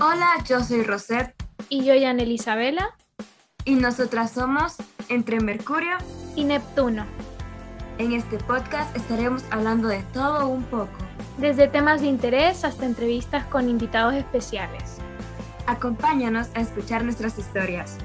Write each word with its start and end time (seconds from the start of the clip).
Hola, 0.00 0.36
yo 0.46 0.60
soy 0.60 0.84
Rosette. 0.84 1.34
Y 1.68 1.84
yo, 1.84 1.92
Jan 2.00 2.20
Isabela. 2.20 2.94
Y 3.64 3.74
nosotras 3.74 4.30
somos 4.30 4.76
Entre 5.08 5.40
Mercurio 5.40 5.96
y 6.36 6.44
Neptuno. 6.44 7.04
En 7.98 8.12
este 8.12 8.38
podcast 8.38 8.96
estaremos 8.96 9.42
hablando 9.50 9.88
de 9.88 10.04
todo 10.14 10.46
un 10.46 10.62
poco. 10.62 10.92
Desde 11.38 11.66
temas 11.66 12.00
de 12.00 12.06
interés 12.06 12.64
hasta 12.64 12.86
entrevistas 12.86 13.44
con 13.46 13.68
invitados 13.68 14.14
especiales. 14.14 14.98
Acompáñanos 15.66 16.48
a 16.54 16.60
escuchar 16.60 17.02
nuestras 17.02 17.36
historias. 17.36 17.98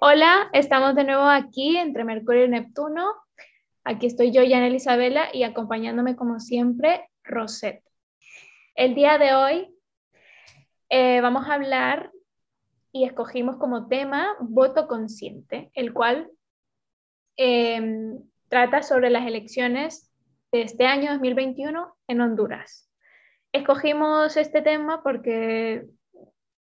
Hola, 0.00 0.48
estamos 0.54 0.94
de 0.94 1.04
nuevo 1.04 1.28
aquí 1.28 1.76
entre 1.76 2.04
Mercurio 2.04 2.46
y 2.46 2.48
Neptuno. 2.48 3.25
Aquí 3.88 4.08
estoy 4.08 4.32
yo, 4.32 4.42
Jan 4.44 4.74
Isabela, 4.74 5.28
y 5.32 5.44
acompañándome 5.44 6.16
como 6.16 6.40
siempre, 6.40 7.08
Rosette. 7.22 7.84
El 8.74 8.96
día 8.96 9.16
de 9.16 9.32
hoy 9.32 9.72
eh, 10.88 11.20
vamos 11.20 11.46
a 11.46 11.54
hablar 11.54 12.10
y 12.90 13.04
escogimos 13.04 13.58
como 13.58 13.86
tema 13.86 14.26
voto 14.40 14.88
consciente, 14.88 15.70
el 15.72 15.92
cual 15.92 16.28
em, 17.36 18.18
trata 18.48 18.82
sobre 18.82 19.08
las 19.08 19.24
elecciones 19.24 20.12
de 20.50 20.62
este 20.62 20.86
año 20.86 21.12
2021 21.12 21.96
en 22.08 22.20
Honduras. 22.20 22.90
Escogimos 23.52 24.36
este 24.36 24.62
tema 24.62 25.00
porque 25.04 25.86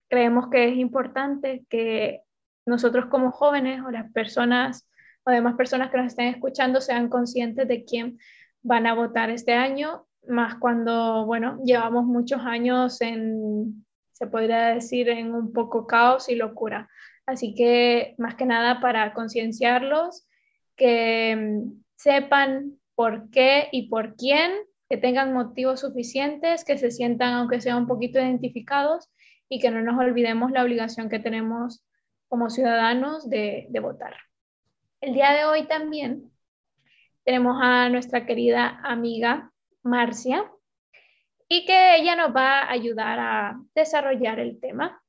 creemos 0.08 0.50
que 0.50 0.70
es 0.70 0.76
importante 0.76 1.64
que 1.70 2.22
nosotros 2.66 3.06
como 3.06 3.30
jóvenes 3.30 3.80
o 3.86 3.92
las 3.92 4.10
personas 4.10 4.88
o 5.24 5.56
personas 5.56 5.90
que 5.90 5.96
nos 5.96 6.06
estén 6.06 6.28
escuchando 6.28 6.80
sean 6.80 7.08
conscientes 7.08 7.68
de 7.68 7.84
quién 7.84 8.18
van 8.62 8.86
a 8.86 8.94
votar 8.94 9.30
este 9.30 9.52
año, 9.52 10.06
más 10.26 10.56
cuando, 10.56 11.26
bueno, 11.26 11.58
llevamos 11.64 12.04
muchos 12.04 12.40
años 12.42 13.00
en, 13.00 13.84
se 14.12 14.26
podría 14.26 14.68
decir, 14.68 15.08
en 15.08 15.34
un 15.34 15.52
poco 15.52 15.86
caos 15.86 16.28
y 16.28 16.36
locura. 16.36 16.88
Así 17.26 17.54
que, 17.54 18.14
más 18.18 18.34
que 18.34 18.46
nada, 18.46 18.80
para 18.80 19.14
concienciarlos, 19.14 20.26
que 20.76 21.36
mm, 21.36 21.82
sepan 21.96 22.78
por 22.94 23.30
qué 23.30 23.68
y 23.72 23.88
por 23.88 24.16
quién, 24.16 24.52
que 24.88 24.96
tengan 24.96 25.32
motivos 25.32 25.80
suficientes, 25.80 26.64
que 26.64 26.78
se 26.78 26.90
sientan, 26.90 27.34
aunque 27.34 27.60
sea 27.60 27.76
un 27.76 27.86
poquito 27.86 28.18
identificados, 28.18 29.08
y 29.48 29.60
que 29.60 29.70
no 29.70 29.82
nos 29.82 29.98
olvidemos 29.98 30.50
la 30.50 30.62
obligación 30.62 31.10
que 31.10 31.18
tenemos 31.18 31.84
como 32.28 32.48
ciudadanos 32.48 33.28
de, 33.28 33.68
votar. 33.82 34.14
El 35.02 35.14
día 35.14 35.32
de 35.32 35.44
hoy 35.44 35.66
también 35.66 36.30
tenemos 37.24 37.56
a 37.60 37.88
nuestra 37.88 38.24
querida 38.24 38.80
amiga 38.84 39.50
Marcia 39.82 40.48
y 41.48 41.66
que 41.66 41.96
ella 41.96 42.14
nos 42.14 42.32
va 42.32 42.60
a 42.60 42.70
ayudar 42.70 43.18
a 43.18 43.60
desarrollar 43.74 44.38
el 44.38 44.60
tema. 44.60 45.02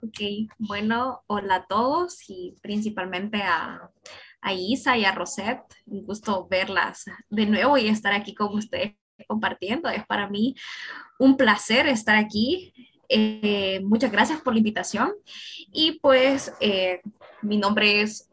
Ok, 0.00 0.48
bueno, 0.58 1.24
hola 1.26 1.56
a 1.56 1.66
todos 1.66 2.22
y 2.28 2.54
principalmente 2.62 3.42
a, 3.42 3.90
a 4.42 4.52
Isa 4.54 4.96
y 4.96 5.04
a 5.04 5.10
Rosette. 5.10 5.74
Un 5.86 6.06
gusto 6.06 6.46
verlas 6.48 7.04
de 7.28 7.46
nuevo 7.46 7.76
y 7.76 7.88
estar 7.88 8.12
aquí 8.12 8.36
con 8.36 8.54
ustedes 8.54 8.94
compartiendo. 9.26 9.88
Es 9.88 10.06
para 10.06 10.30
mí 10.30 10.54
un 11.18 11.36
placer 11.36 11.88
estar 11.88 12.14
aquí 12.14 12.72
eh, 13.14 13.80
muchas 13.84 14.10
gracias 14.10 14.40
por 14.40 14.54
la 14.54 14.60
invitación. 14.60 15.12
Y 15.70 16.00
pues 16.00 16.52
eh, 16.60 17.02
mi 17.42 17.58
nombre 17.58 18.00
es 18.00 18.30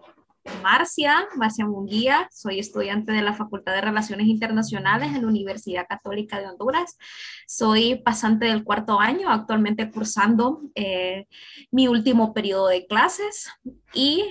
Marcia, 0.61 1.27
Marcia 1.35 1.65
Munguía, 1.65 2.27
soy 2.31 2.59
estudiante 2.59 3.11
de 3.11 3.21
la 3.21 3.33
Facultad 3.33 3.73
de 3.73 3.81
Relaciones 3.81 4.27
Internacionales 4.27 5.09
en 5.13 5.21
la 5.21 5.27
Universidad 5.27 5.87
Católica 5.87 6.39
de 6.39 6.47
Honduras. 6.47 6.97
Soy 7.47 7.95
pasante 7.95 8.45
del 8.45 8.63
cuarto 8.63 8.99
año, 8.99 9.29
actualmente 9.29 9.91
cursando 9.91 10.61
eh, 10.75 11.27
mi 11.71 11.87
último 11.87 12.33
periodo 12.33 12.67
de 12.67 12.87
clases 12.87 13.49
y 13.93 14.25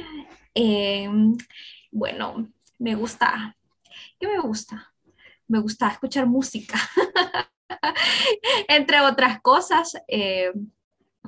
bueno, 1.90 2.48
me 2.78 2.94
gusta, 2.94 3.56
¿qué 4.18 4.26
me 4.26 4.40
gusta? 4.40 4.92
Me 5.46 5.60
gusta 5.60 5.88
escuchar 5.88 6.26
música. 6.26 6.78
entre 8.68 9.00
otras 9.00 9.40
cosas, 9.40 9.96
eh, 10.08 10.52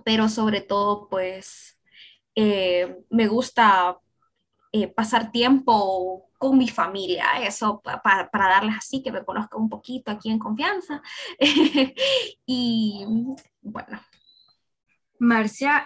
pero 0.04 0.28
sobre 0.28 0.60
todo, 0.60 1.08
pues, 1.08 1.78
eh, 2.34 2.98
me 3.10 3.26
gusta 3.28 3.98
eh, 4.72 4.88
pasar 4.88 5.31
tiempo 5.31 6.31
con 6.38 6.56
mi 6.56 6.69
familia, 6.69 7.26
eso 7.42 7.82
para 7.82 8.31
darles 8.32 8.76
así, 8.78 9.03
que 9.03 9.12
me 9.12 9.25
conozcan 9.25 9.60
un 9.60 9.69
poquito 9.69 10.10
aquí 10.10 10.31
en 10.31 10.38
confianza. 10.38 11.03
y 12.47 13.04
bueno. 13.60 14.00
Marcia, 15.19 15.84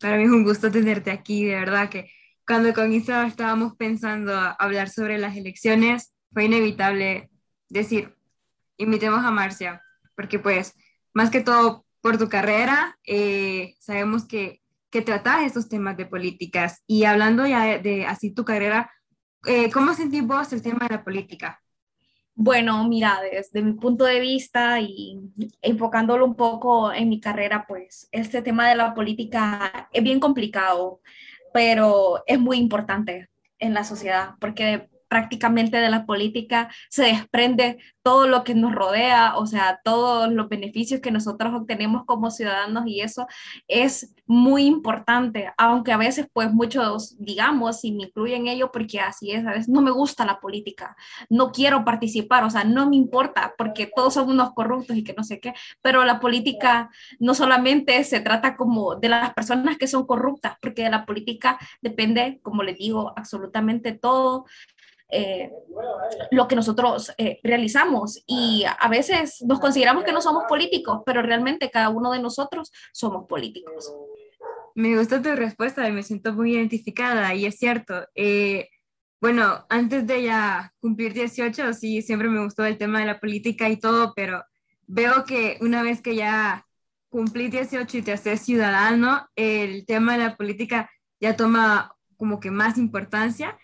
para 0.00 0.16
mí 0.16 0.24
es 0.24 0.30
un 0.30 0.44
gusto 0.44 0.70
tenerte 0.70 1.10
aquí, 1.10 1.44
de 1.44 1.56
verdad 1.56 1.90
que 1.90 2.10
cuando 2.46 2.72
con 2.72 2.92
Isa 2.92 3.26
estábamos 3.26 3.74
pensando 3.74 4.32
hablar 4.58 4.88
sobre 4.88 5.18
las 5.18 5.36
elecciones, 5.36 6.14
fue 6.32 6.44
inevitable 6.44 7.28
decir, 7.68 8.14
invitemos 8.76 9.24
a 9.24 9.30
Marcia, 9.30 9.82
porque 10.14 10.38
pues 10.38 10.74
más 11.12 11.30
que 11.30 11.40
todo 11.40 11.84
por 12.00 12.18
tu 12.18 12.28
carrera, 12.28 12.98
eh, 13.04 13.74
sabemos 13.80 14.26
que, 14.26 14.62
que 14.90 15.02
tratas 15.02 15.42
estos 15.42 15.68
temas 15.68 15.96
de 15.96 16.06
políticas 16.06 16.82
y 16.86 17.04
hablando 17.04 17.46
ya 17.46 17.78
de, 17.78 18.06
así 18.06 18.32
tu 18.32 18.44
carrera, 18.44 18.90
eh, 19.46 19.70
¿cómo 19.70 19.94
sentís 19.94 20.26
vos 20.26 20.52
el 20.52 20.62
tema 20.62 20.86
de 20.88 20.96
la 20.96 21.04
política? 21.04 21.60
Bueno, 22.34 22.86
mira, 22.86 23.18
desde 23.30 23.62
mi 23.62 23.72
punto 23.72 24.04
de 24.04 24.20
vista 24.20 24.78
y 24.80 25.18
enfocándolo 25.62 26.26
un 26.26 26.36
poco 26.36 26.92
en 26.92 27.08
mi 27.08 27.18
carrera, 27.18 27.64
pues 27.66 28.08
este 28.12 28.42
tema 28.42 28.68
de 28.68 28.76
la 28.76 28.94
política 28.94 29.88
es 29.90 30.02
bien 30.02 30.20
complicado, 30.20 31.00
pero 31.54 32.22
es 32.26 32.38
muy 32.38 32.58
importante 32.58 33.30
en 33.58 33.72
la 33.72 33.84
sociedad 33.84 34.34
porque 34.38 34.90
prácticamente 35.08 35.78
de 35.78 35.90
la 35.90 36.06
política 36.06 36.70
se 36.88 37.04
desprende 37.04 37.78
todo 38.02 38.28
lo 38.28 38.44
que 38.44 38.54
nos 38.54 38.72
rodea, 38.72 39.36
o 39.36 39.46
sea, 39.46 39.80
todos 39.82 40.30
los 40.30 40.48
beneficios 40.48 41.00
que 41.00 41.10
nosotros 41.10 41.52
obtenemos 41.54 42.04
como 42.04 42.30
ciudadanos 42.30 42.84
y 42.86 43.00
eso 43.00 43.26
es 43.66 44.14
muy 44.26 44.64
importante, 44.64 45.52
aunque 45.58 45.92
a 45.92 45.96
veces 45.96 46.28
pues 46.32 46.52
muchos 46.52 47.16
digamos 47.18 47.84
y 47.84 47.92
me 47.92 48.04
incluyen 48.04 48.46
ello 48.46 48.70
porque 48.72 49.00
así 49.00 49.32
es, 49.32 49.46
a 49.46 49.50
veces 49.50 49.68
no 49.68 49.80
me 49.82 49.90
gusta 49.90 50.24
la 50.24 50.40
política, 50.40 50.96
no 51.28 51.52
quiero 51.52 51.84
participar, 51.84 52.44
o 52.44 52.50
sea, 52.50 52.64
no 52.64 52.88
me 52.88 52.96
importa 52.96 53.54
porque 53.56 53.90
todos 53.94 54.14
son 54.14 54.30
unos 54.30 54.52
corruptos 54.52 54.96
y 54.96 55.04
que 55.04 55.14
no 55.14 55.24
sé 55.24 55.40
qué, 55.40 55.54
pero 55.82 56.04
la 56.04 56.20
política 56.20 56.90
no 57.18 57.34
solamente 57.34 58.02
se 58.04 58.20
trata 58.20 58.56
como 58.56 58.96
de 58.96 59.08
las 59.08 59.34
personas 59.34 59.78
que 59.78 59.86
son 59.86 60.06
corruptas, 60.06 60.56
porque 60.60 60.84
de 60.84 60.90
la 60.90 61.06
política 61.06 61.58
depende, 61.80 62.40
como 62.42 62.62
les 62.62 62.78
digo, 62.78 63.12
absolutamente 63.16 63.92
todo 63.92 64.46
eh, 65.08 65.52
lo 66.30 66.48
que 66.48 66.56
nosotros 66.56 67.12
eh, 67.16 67.38
realizamos 67.42 68.22
y 68.26 68.64
a 68.64 68.88
veces 68.88 69.42
nos 69.42 69.60
consideramos 69.60 70.04
que 70.04 70.12
no 70.12 70.20
somos 70.20 70.44
políticos, 70.48 71.02
pero 71.06 71.22
realmente 71.22 71.70
cada 71.70 71.90
uno 71.90 72.12
de 72.12 72.20
nosotros 72.20 72.72
somos 72.92 73.26
políticos. 73.26 73.94
Me 74.74 74.96
gusta 74.96 75.22
tu 75.22 75.34
respuesta 75.34 75.88
y 75.88 75.92
me 75.92 76.02
siento 76.02 76.32
muy 76.32 76.54
identificada 76.54 77.34
y 77.34 77.46
es 77.46 77.56
cierto. 77.56 78.06
Eh, 78.14 78.68
bueno, 79.20 79.64
antes 79.68 80.06
de 80.06 80.24
ya 80.24 80.72
cumplir 80.80 81.14
18, 81.14 81.72
sí, 81.72 82.02
siempre 82.02 82.28
me 82.28 82.42
gustó 82.42 82.64
el 82.64 82.76
tema 82.76 83.00
de 83.00 83.06
la 83.06 83.20
política 83.20 83.68
y 83.68 83.78
todo, 83.78 84.12
pero 84.14 84.44
veo 84.86 85.24
que 85.24 85.56
una 85.60 85.82
vez 85.82 86.02
que 86.02 86.14
ya 86.16 86.66
cumplí 87.08 87.48
18 87.48 87.98
y 87.98 88.02
te 88.02 88.12
haces 88.12 88.42
ciudadano, 88.42 89.26
el 89.36 89.86
tema 89.86 90.12
de 90.12 90.24
la 90.24 90.36
política 90.36 90.90
ya 91.20 91.36
toma 91.36 91.94
como 92.16 92.40
que 92.40 92.50
más 92.50 92.76
importancia 92.76 93.56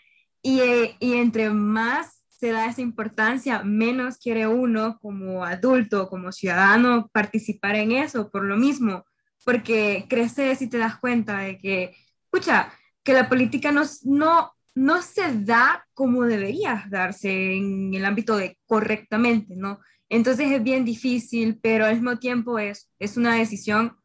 y, 0.42 0.60
y, 0.98 1.14
entre 1.14 1.50
más 1.50 2.22
se 2.28 2.50
da 2.50 2.66
esa 2.66 2.80
importancia, 2.80 3.62
menos 3.62 4.18
quiere 4.18 4.48
uno 4.48 4.98
como 5.00 5.44
adulto, 5.44 6.08
como 6.08 6.32
ciudadano, 6.32 7.08
participar 7.12 7.76
en 7.76 7.92
eso 7.92 8.30
por 8.30 8.44
lo 8.44 8.56
mismo, 8.56 9.04
porque 9.44 10.06
creces 10.08 10.60
y 10.62 10.68
te 10.68 10.78
das 10.78 10.98
cuenta 10.98 11.38
de 11.38 11.58
que, 11.58 11.94
escucha, 12.24 12.72
que 13.04 13.12
la 13.12 13.28
política 13.28 13.70
no, 13.70 13.82
no, 14.02 14.52
no 14.74 15.02
se 15.02 15.22
da 15.44 15.86
como 15.94 16.24
debería 16.24 16.84
darse 16.90 17.56
en 17.56 17.94
el 17.94 18.04
ámbito 18.04 18.36
de 18.36 18.58
correctamente, 18.66 19.54
¿no? 19.56 19.80
Entonces 20.08 20.50
es 20.50 20.62
bien 20.62 20.84
difícil, 20.84 21.58
pero 21.62 21.86
al 21.86 21.94
mismo 21.94 22.18
tiempo 22.18 22.58
es, 22.58 22.90
es 22.98 23.16
una 23.16 23.36
decisión 23.36 23.96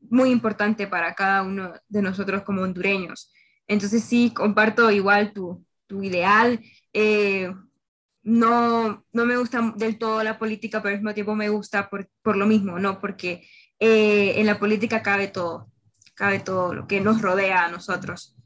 muy 0.00 0.30
importante 0.30 0.86
para 0.86 1.14
cada 1.14 1.42
uno 1.42 1.72
de 1.88 2.02
nosotros 2.02 2.42
como 2.42 2.62
hondureños. 2.62 3.32
Entonces 3.66 4.02
sí, 4.04 4.32
comparto 4.34 4.90
igual 4.90 5.32
tu, 5.32 5.64
tu 5.90 6.04
ideal. 6.04 6.60
Eh, 6.92 7.52
no, 8.22 9.04
no 9.12 9.26
me 9.26 9.36
gusta 9.36 9.74
del 9.76 9.98
todo 9.98 10.22
la 10.22 10.38
política, 10.38 10.80
pero 10.80 10.94
al 10.94 11.00
mismo 11.00 11.14
tiempo 11.14 11.34
me 11.34 11.48
gusta 11.48 11.90
por, 11.90 12.08
por 12.22 12.36
lo 12.36 12.46
mismo, 12.46 12.78
¿no? 12.78 13.00
Porque 13.00 13.42
eh, 13.80 14.34
en 14.36 14.46
la 14.46 14.58
política 14.58 15.02
cabe 15.02 15.26
todo, 15.26 15.66
cabe 16.14 16.38
todo 16.38 16.72
lo 16.72 16.86
que 16.86 17.00
nos 17.00 17.20
rodea 17.20 17.64
a 17.64 17.70
nosotros. 17.70 18.36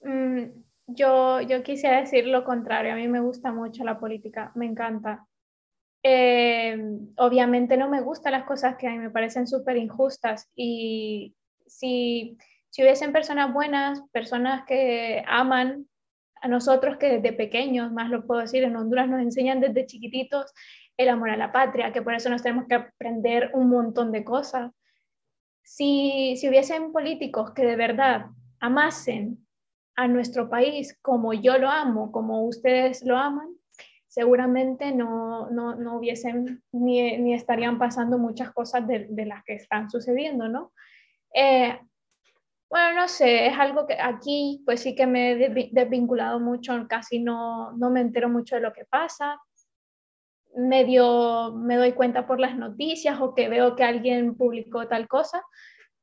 Mm, 0.00 0.46
yo, 0.88 1.40
yo 1.42 1.62
quisiera 1.62 2.00
decir 2.00 2.26
lo 2.26 2.44
contrario. 2.44 2.92
A 2.92 2.96
mí 2.96 3.06
me 3.06 3.20
gusta 3.20 3.52
mucho 3.52 3.84
la 3.84 4.00
política, 4.00 4.50
me 4.56 4.66
encanta. 4.66 5.24
Eh, 6.02 6.76
obviamente 7.16 7.76
no 7.76 7.88
me 7.88 8.00
gustan 8.00 8.32
las 8.32 8.44
cosas 8.44 8.76
que 8.76 8.88
a 8.88 8.90
mí 8.90 8.98
me 8.98 9.10
parecen 9.10 9.46
súper 9.46 9.76
injustas 9.76 10.48
y 10.54 11.34
si, 11.66 12.38
si 12.70 12.82
hubiesen 12.82 13.12
personas 13.12 13.52
buenas, 13.52 14.02
personas 14.12 14.64
que 14.66 15.24
aman 15.26 15.86
a 16.40 16.48
nosotros 16.48 16.96
que 16.98 17.18
desde 17.18 17.32
pequeños, 17.32 17.92
más 17.92 18.10
lo 18.10 18.26
puedo 18.26 18.40
decir, 18.40 18.62
en 18.64 18.76
Honduras 18.76 19.08
nos 19.08 19.20
enseñan 19.20 19.60
desde 19.60 19.86
chiquititos 19.86 20.52
el 20.96 21.08
amor 21.08 21.30
a 21.30 21.36
la 21.36 21.52
patria, 21.52 21.92
que 21.92 22.02
por 22.02 22.14
eso 22.14 22.30
nos 22.30 22.42
tenemos 22.42 22.66
que 22.68 22.74
aprender 22.74 23.50
un 23.54 23.68
montón 23.68 24.12
de 24.12 24.24
cosas. 24.24 24.72
Si, 25.62 26.36
si 26.36 26.48
hubiesen 26.48 26.92
políticos 26.92 27.52
que 27.52 27.64
de 27.64 27.76
verdad 27.76 28.26
amasen 28.60 29.46
a 29.96 30.08
nuestro 30.08 30.48
país 30.48 30.98
como 31.02 31.32
yo 31.32 31.58
lo 31.58 31.68
amo, 31.68 32.12
como 32.12 32.44
ustedes 32.46 33.02
lo 33.04 33.16
aman, 33.16 33.48
seguramente 34.16 34.92
no, 34.92 35.50
no, 35.50 35.74
no 35.74 35.98
hubiesen 35.98 36.62
ni, 36.72 37.18
ni, 37.18 37.34
estarían 37.34 37.78
pasando 37.78 38.18
muchas 38.18 38.50
cosas 38.52 38.86
de, 38.86 39.26
las 39.26 39.44
que 39.44 39.54
están 39.54 39.90
sucediendo, 39.90 40.48
¿no? 40.48 40.72
Eh, 41.34 41.78
bueno, 42.68 43.00
no 43.00 43.08
sé, 43.08 43.46
es 43.46 43.58
algo 43.58 43.86
que 43.86 43.96
aquí 44.00 44.62
pues 44.64 44.80
sí 44.80 44.94
que 44.94 45.06
me 45.06 45.32
he 45.32 45.70
desvinculado 45.72 46.40
mucho, 46.40 46.86
casi 46.88 47.20
no, 47.20 47.72
no 47.72 47.90
me 47.90 48.00
entero 48.00 48.28
mucho 48.28 48.56
de 48.56 48.62
lo 48.62 48.72
que 48.72 48.84
pasa. 48.84 49.40
Medio 50.56 51.52
me 51.54 51.76
doy 51.76 51.92
cuenta 51.92 52.26
por 52.26 52.40
las 52.40 52.56
noticias 52.56 53.20
o 53.20 53.34
que 53.34 53.48
veo 53.48 53.76
que 53.76 53.84
alguien 53.84 54.36
publicó 54.36 54.88
tal 54.88 55.06
cosa, 55.06 55.42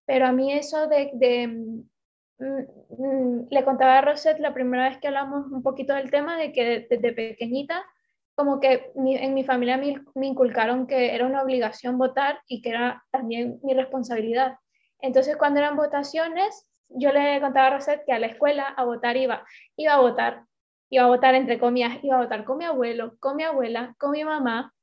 pero 0.06 0.28
a 0.28 0.32
mí 0.32 0.54
eso 0.54 0.88
de, 0.88 1.48
mm, 1.48 2.46
mm, 2.90 3.48
le 3.50 3.64
contaba 3.66 3.98
a 4.00 4.02
Rosette 4.02 4.40
la 4.40 4.54
primera 4.54 4.90
vez 4.90 5.00
que 5.00 5.08
hablamos 5.08 5.48
un 5.52 5.64
poquito 5.64 5.94
del 5.94 6.12
tema 6.12 6.38
de 6.38 6.54
que 6.54 6.88
desde 6.90 7.14
pequeñita 7.14 7.84
como 8.36 8.60
que 8.60 8.92
en 8.96 9.34
mi 9.34 9.44
familia 9.44 9.78
me, 9.78 10.28
inculcaron 10.28 10.88
que 10.88 11.14
era 11.14 11.26
una 11.26 11.44
obligación 11.44 11.98
votar 11.98 12.40
y 12.48 12.62
que 12.62 12.70
era 12.70 13.04
también 13.12 13.60
mi 13.64 13.74
responsabilidad. 13.74 14.58
Entonces, 15.04 15.36
cuando 15.36 15.60
eran 15.60 15.76
votaciones, 15.76 16.66
yo 16.88 17.12
le 17.12 17.42
contaba 17.42 17.68
a 17.68 17.70
Rosette 17.72 18.06
que 18.06 18.14
a 18.14 18.20
la 18.20 18.28
escuela 18.28 18.70
a 18.70 18.86
votar 18.86 19.18
iba, 19.18 19.46
iba 19.76 19.94
a 19.94 20.00
votar, 20.00 20.46
iba 20.90 21.04
a 21.04 21.08
votar 21.08 21.36
entre 21.36 21.60
comillas, 21.60 22.02
iba 22.04 22.16
a 22.16 22.24
votar 22.24 22.46
con 22.46 22.58
mi 22.58 22.64
abuelo, 22.64 23.18
con 23.20 23.36
mi 23.36 23.44
abuela, 23.44 23.96
con 24.00 24.12
mi 24.12 24.24
mamá, 24.24 24.74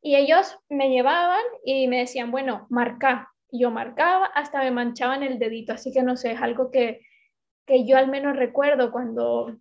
y 0.00 0.16
ellos 0.16 0.58
me 0.70 0.88
llevaban 0.88 1.42
y 1.62 1.88
me 1.88 1.98
decían, 1.98 2.30
bueno, 2.30 2.66
marca. 2.70 3.30
yo 3.52 3.70
marcaba, 3.70 4.26
hasta 4.26 4.60
me 4.60 4.70
manchaban 4.70 5.22
el 5.22 5.38
dedito, 5.38 5.74
así 5.74 5.92
que 5.92 6.02
no 6.02 6.16
sé, 6.16 6.32
es 6.32 6.40
algo 6.40 6.70
que, 6.70 7.02
que 7.66 7.84
yo 7.84 7.98
al 7.98 8.08
menos 8.08 8.34
recuerdo 8.34 8.90
cuando 8.90 9.58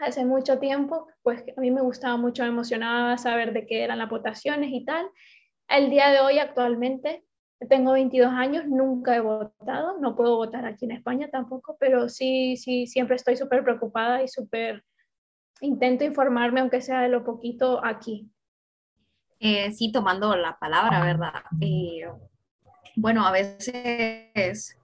hace 0.00 0.24
mucho 0.24 0.58
tiempo, 0.58 1.06
pues 1.22 1.44
a 1.56 1.60
mí 1.60 1.70
me 1.70 1.82
gustaba 1.82 2.16
mucho, 2.16 2.42
me 2.42 2.48
emocionaba 2.48 3.16
saber 3.16 3.52
de 3.52 3.64
qué 3.64 3.84
eran 3.84 3.98
las 3.98 4.10
votaciones 4.10 4.70
y 4.72 4.84
tal. 4.84 5.08
El 5.68 5.88
día 5.90 6.10
de 6.10 6.20
hoy 6.20 6.38
actualmente 6.40 7.25
tengo 7.68 7.92
22 7.92 8.30
años, 8.32 8.66
nunca 8.66 9.16
he 9.16 9.20
votado, 9.20 9.98
no 9.98 10.14
puedo 10.14 10.36
votar 10.36 10.66
aquí 10.66 10.84
en 10.84 10.92
España 10.92 11.28
tampoco, 11.30 11.76
pero 11.80 12.08
sí, 12.08 12.56
sí, 12.56 12.86
siempre 12.86 13.16
estoy 13.16 13.36
súper 13.36 13.64
preocupada 13.64 14.22
y 14.22 14.28
súper 14.28 14.84
intento 15.60 16.04
informarme, 16.04 16.60
aunque 16.60 16.82
sea 16.82 17.00
de 17.00 17.08
lo 17.08 17.24
poquito 17.24 17.82
aquí. 17.84 18.30
Eh, 19.40 19.72
sí, 19.72 19.90
tomando 19.90 20.36
la 20.36 20.58
palabra, 20.58 21.02
¿verdad? 21.02 21.32
Eh, 21.60 22.06
bueno, 22.94 23.26
a 23.26 23.32
veces 23.32 24.30
es, 24.34 24.78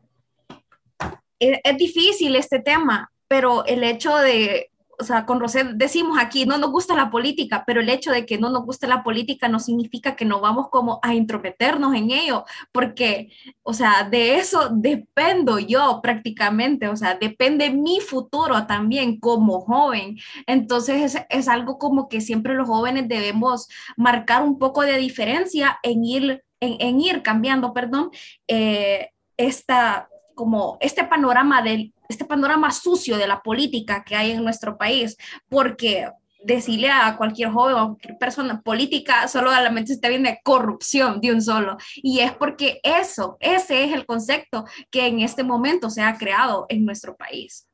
es 1.38 1.76
difícil 1.76 2.36
este 2.36 2.60
tema, 2.60 3.10
pero 3.28 3.64
el 3.66 3.84
hecho 3.84 4.16
de 4.16 4.71
o 4.98 5.04
sea, 5.04 5.26
con 5.26 5.40
Rosé 5.40 5.64
decimos 5.74 6.18
aquí, 6.20 6.46
no 6.46 6.58
nos 6.58 6.70
gusta 6.70 6.94
la 6.94 7.10
política, 7.10 7.64
pero 7.66 7.80
el 7.80 7.88
hecho 7.88 8.10
de 8.10 8.26
que 8.26 8.38
no 8.38 8.50
nos 8.50 8.64
guste 8.64 8.86
la 8.86 9.02
política 9.02 9.48
no 9.48 9.58
significa 9.58 10.16
que 10.16 10.24
no 10.24 10.40
vamos 10.40 10.68
como 10.68 11.00
a 11.02 11.14
intrometernos 11.14 11.94
en 11.94 12.10
ello, 12.10 12.44
porque, 12.72 13.32
o 13.62 13.72
sea, 13.72 14.04
de 14.08 14.36
eso 14.36 14.68
dependo 14.70 15.58
yo 15.58 16.00
prácticamente, 16.02 16.88
o 16.88 16.96
sea, 16.96 17.14
depende 17.14 17.70
mi 17.70 18.00
futuro 18.00 18.66
también 18.66 19.18
como 19.18 19.60
joven. 19.60 20.18
Entonces 20.46 21.14
es, 21.14 21.24
es 21.28 21.48
algo 21.48 21.78
como 21.78 22.08
que 22.08 22.20
siempre 22.20 22.54
los 22.54 22.68
jóvenes 22.68 23.08
debemos 23.08 23.68
marcar 23.96 24.42
un 24.42 24.58
poco 24.58 24.82
de 24.82 24.98
diferencia 24.98 25.78
en 25.82 26.04
ir, 26.04 26.44
en, 26.60 26.76
en 26.80 27.00
ir 27.00 27.22
cambiando, 27.22 27.72
perdón, 27.72 28.10
eh, 28.46 29.10
esta, 29.36 30.08
como 30.34 30.76
este 30.80 31.04
panorama 31.04 31.62
del 31.62 31.92
este 32.12 32.24
panorama 32.24 32.70
sucio 32.70 33.16
de 33.16 33.26
la 33.26 33.42
política 33.42 34.04
que 34.04 34.14
hay 34.14 34.30
en 34.30 34.44
nuestro 34.44 34.78
país, 34.78 35.16
porque 35.48 36.08
decirle 36.44 36.90
a 36.90 37.16
cualquier 37.16 37.50
joven 37.50 37.74
o 37.74 37.78
a 37.78 37.86
cualquier 37.86 38.18
persona 38.18 38.60
política, 38.60 39.28
solo 39.28 39.50
a 39.50 39.60
la 39.60 39.70
mente 39.70 39.88
se 39.88 39.94
está 39.94 40.08
viendo 40.08 40.30
corrupción 40.44 41.20
de 41.20 41.32
un 41.32 41.42
solo. 41.42 41.76
Y 41.96 42.20
es 42.20 42.32
porque 42.32 42.80
eso, 42.82 43.36
ese 43.40 43.84
es 43.84 43.92
el 43.92 44.06
concepto 44.06 44.64
que 44.90 45.06
en 45.06 45.20
este 45.20 45.44
momento 45.44 45.90
se 45.90 46.02
ha 46.02 46.16
creado 46.16 46.66
en 46.68 46.84
nuestro 46.84 47.16
país. 47.16 47.68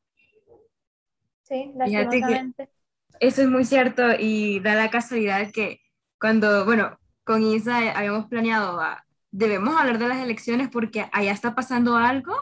Sí, 1.43 1.71
lastimosamente. 1.75 2.69
Eso 3.19 3.41
es 3.41 3.49
muy 3.49 3.65
cierto 3.65 4.03
y 4.17 4.59
da 4.61 4.75
la 4.75 4.89
casualidad 4.89 5.51
que 5.51 5.81
cuando, 6.19 6.63
bueno, 6.63 6.97
con 7.25 7.43
Isa 7.43 7.91
habíamos 7.97 8.27
planeado, 8.27 8.79
a, 8.79 9.03
debemos 9.31 9.75
hablar 9.75 9.97
de 9.97 10.07
las 10.07 10.19
elecciones 10.19 10.69
porque 10.69 11.09
allá 11.11 11.31
está 11.31 11.53
pasando 11.53 11.97
algo 11.97 12.33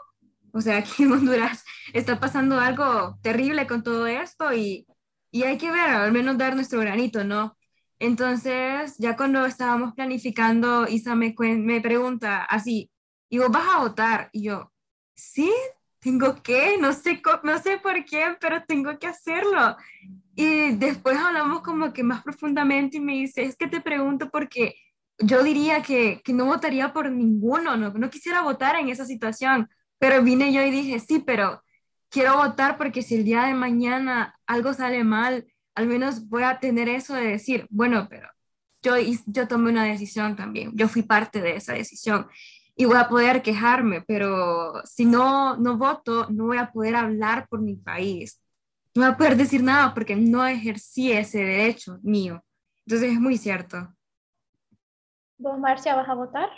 o 0.58 0.62
sea, 0.62 0.78
aquí 0.78 1.04
en 1.04 1.12
Honduras 1.12 1.64
está 1.94 2.20
pasando 2.20 2.60
algo 2.60 3.18
terrible 3.22 3.68
con 3.68 3.84
todo 3.84 4.08
esto 4.08 4.54
y, 4.54 4.88
y 5.32 5.44
hay 5.44 5.58
que 5.58 5.72
ver, 5.72 5.90
al 5.90 6.12
menos 6.12 6.38
dar 6.38 6.56
nuestro 6.56 6.80
granito, 6.80 7.24
¿no? 7.24 7.56
Entonces, 8.00 8.96
ya 8.98 9.16
cuando 9.16 9.46
estábamos 9.46 9.94
planificando, 9.94 10.88
Isa 10.88 11.16
me, 11.16 11.36
me 11.40 11.82
pregunta 11.82 12.44
así, 12.44 12.92
¿y 13.30 13.38
vos 13.38 13.50
vas 13.52 13.68
a 13.76 13.80
votar? 13.80 14.30
Y 14.32 14.44
yo, 14.46 14.72
sí, 15.16 15.52
tengo 16.00 16.42
que, 16.42 16.78
no 16.80 16.92
sé, 16.94 17.22
no 17.44 17.60
sé 17.60 17.78
por 17.78 18.04
qué, 18.06 18.36
pero 18.40 18.64
tengo 18.68 18.98
que 18.98 19.08
hacerlo. 19.08 19.78
Y 20.36 20.72
después 20.76 21.18
hablamos 21.18 21.62
como 21.62 21.94
que 21.94 22.04
más 22.04 22.24
profundamente 22.24 22.98
y 22.98 23.02
me 23.02 23.14
dice, 23.14 23.44
es 23.44 23.56
que 23.56 23.68
te 23.68 23.82
pregunto 23.82 24.30
porque 24.32 24.76
yo 25.20 25.44
diría 25.44 25.82
que, 25.84 26.22
que 26.24 26.34
no 26.34 26.46
votaría 26.46 26.94
por 26.94 27.12
ninguno, 27.12 27.78
no, 27.78 27.92
no 27.92 28.10
quisiera 28.10 28.42
votar 28.42 28.76
en 28.76 28.90
esa 28.90 29.06
situación, 29.06 29.70
pero 30.00 30.24
vine 30.24 30.54
yo 30.54 30.62
y 30.64 30.72
dije, 30.72 31.00
sí, 31.00 31.20
pero 31.20 31.64
quiero 32.10 32.38
votar 32.38 32.78
porque 32.78 33.02
si 33.02 33.16
el 33.16 33.24
día 33.24 33.44
de 33.44 33.54
mañana 33.54 34.36
algo 34.46 34.74
sale 34.74 35.04
mal, 35.04 35.46
al 35.76 35.88
menos 35.88 36.28
voy 36.28 36.44
a 36.44 36.60
tener 36.60 36.90
eso 36.90 37.14
de 37.14 37.28
decir, 37.28 37.68
bueno, 37.70 38.08
pero 38.10 38.30
yo, 38.82 38.96
yo 39.26 39.48
tomé 39.48 39.70
una 39.72 39.84
decisión 39.84 40.36
también, 40.36 40.72
yo 40.76 40.88
fui 40.88 41.04
parte 41.04 41.42
de 41.42 41.56
esa 41.56 41.74
decisión 41.74 42.28
y 42.76 42.86
voy 42.86 42.98
a 42.98 43.10
poder 43.10 43.42
quejarme, 43.42 44.02
pero 44.02 44.82
si 44.86 45.06
no, 45.06 45.58
no 45.58 45.78
voto, 45.78 46.28
no 46.30 46.46
voy 46.46 46.58
a 46.58 46.72
poder 46.72 46.96
hablar 46.96 47.48
por 47.50 47.62
mi 47.62 47.76
país, 47.76 48.42
no 48.94 49.04
voy 49.04 49.12
a 49.12 49.18
poder 49.18 49.36
decir 49.36 49.64
nada 49.64 49.94
porque 49.94 50.16
no 50.16 50.46
ejercí 50.46 51.12
ese 51.12 51.40
derecho 51.40 52.00
mío. 52.04 52.44
Entonces 52.86 53.14
es 53.14 53.20
muy 53.20 53.38
cierto. 53.38 53.94
¿Vos, 55.38 55.60
Marcia, 55.60 55.96
vas 55.96 56.10
a 56.10 56.14
votar? 56.14 56.50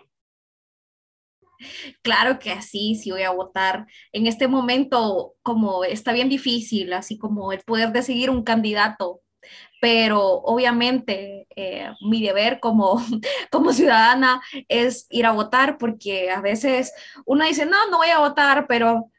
Claro 2.01 2.39
que 2.39 2.61
sí, 2.61 2.95
sí 2.95 3.11
voy 3.11 3.23
a 3.23 3.31
votar. 3.31 3.85
En 4.11 4.27
este 4.27 4.47
momento, 4.47 5.35
como 5.43 5.83
está 5.83 6.13
bien 6.13 6.29
difícil, 6.29 6.93
así 6.93 7.17
como 7.17 7.51
el 7.51 7.61
poder 7.61 7.91
decidir 7.91 8.29
un 8.29 8.43
candidato, 8.43 9.21
pero 9.81 10.21
obviamente 10.21 11.47
eh, 11.55 11.89
mi 12.01 12.21
deber 12.21 12.59
como, 12.59 13.01
como 13.51 13.73
ciudadana 13.73 14.41
es 14.67 15.07
ir 15.09 15.25
a 15.25 15.31
votar 15.31 15.77
porque 15.77 16.31
a 16.31 16.41
veces 16.41 16.93
uno 17.25 17.45
dice, 17.45 17.65
no, 17.65 17.89
no 17.89 17.97
voy 17.97 18.09
a 18.09 18.19
votar, 18.19 18.65
pero 18.67 19.11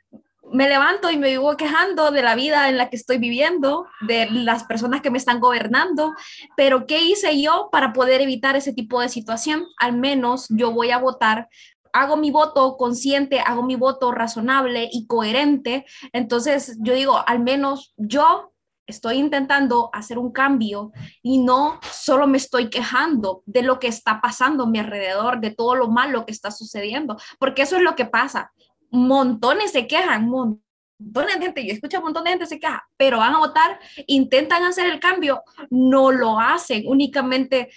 me 0.52 0.68
levanto 0.68 1.10
y 1.10 1.16
me 1.16 1.28
vivo 1.28 1.56
quejando 1.56 2.10
de 2.10 2.22
la 2.22 2.34
vida 2.34 2.68
en 2.68 2.76
la 2.76 2.90
que 2.90 2.96
estoy 2.96 3.18
viviendo, 3.18 3.86
de 4.00 4.28
las 4.30 4.64
personas 4.64 5.00
que 5.00 5.10
me 5.10 5.18
están 5.18 5.38
gobernando, 5.38 6.12
pero 6.56 6.86
¿qué 6.86 7.00
hice 7.00 7.40
yo 7.40 7.68
para 7.70 7.92
poder 7.92 8.20
evitar 8.20 8.56
ese 8.56 8.72
tipo 8.72 9.00
de 9.00 9.08
situación? 9.08 9.64
Al 9.78 9.96
menos 9.96 10.46
yo 10.50 10.72
voy 10.72 10.90
a 10.90 10.98
votar 10.98 11.48
hago 11.92 12.16
mi 12.16 12.30
voto 12.30 12.76
consciente, 12.76 13.40
hago 13.40 13.62
mi 13.62 13.76
voto 13.76 14.12
razonable 14.12 14.88
y 14.92 15.06
coherente, 15.06 15.86
entonces 16.12 16.76
yo 16.80 16.94
digo, 16.94 17.22
al 17.26 17.40
menos 17.40 17.94
yo 17.96 18.52
estoy 18.90 19.16
intentando 19.16 19.88
hacer 19.92 20.18
un 20.18 20.32
cambio 20.32 20.92
y 21.22 21.38
no 21.38 21.80
solo 21.90 22.26
me 22.26 22.36
estoy 22.36 22.68
quejando 22.68 23.42
de 23.46 23.62
lo 23.62 23.78
que 23.78 23.86
está 23.86 24.20
pasando 24.20 24.64
a 24.64 24.66
mi 24.68 24.78
alrededor, 24.78 25.40
de 25.40 25.52
todo 25.52 25.74
lo 25.74 25.88
malo 25.88 26.26
que 26.26 26.32
está 26.32 26.50
sucediendo, 26.50 27.16
porque 27.38 27.62
eso 27.62 27.76
es 27.76 27.82
lo 27.82 27.96
que 27.96 28.04
pasa. 28.04 28.52
Montones 28.90 29.72
se 29.72 29.86
quejan, 29.86 30.28
montones 30.28 31.38
de 31.38 31.42
gente, 31.42 31.66
yo 31.66 31.72
escucho 31.72 31.98
a 31.98 32.00
montón 32.00 32.24
de 32.24 32.30
gente 32.30 32.46
se 32.46 32.58
queja, 32.58 32.84
pero 32.96 33.18
van 33.18 33.34
a 33.34 33.38
votar, 33.38 33.78
intentan 34.06 34.64
hacer 34.64 34.86
el 34.86 35.00
cambio, 35.00 35.42
no 35.70 36.10
lo 36.10 36.38
hacen, 36.38 36.82
únicamente 36.86 37.70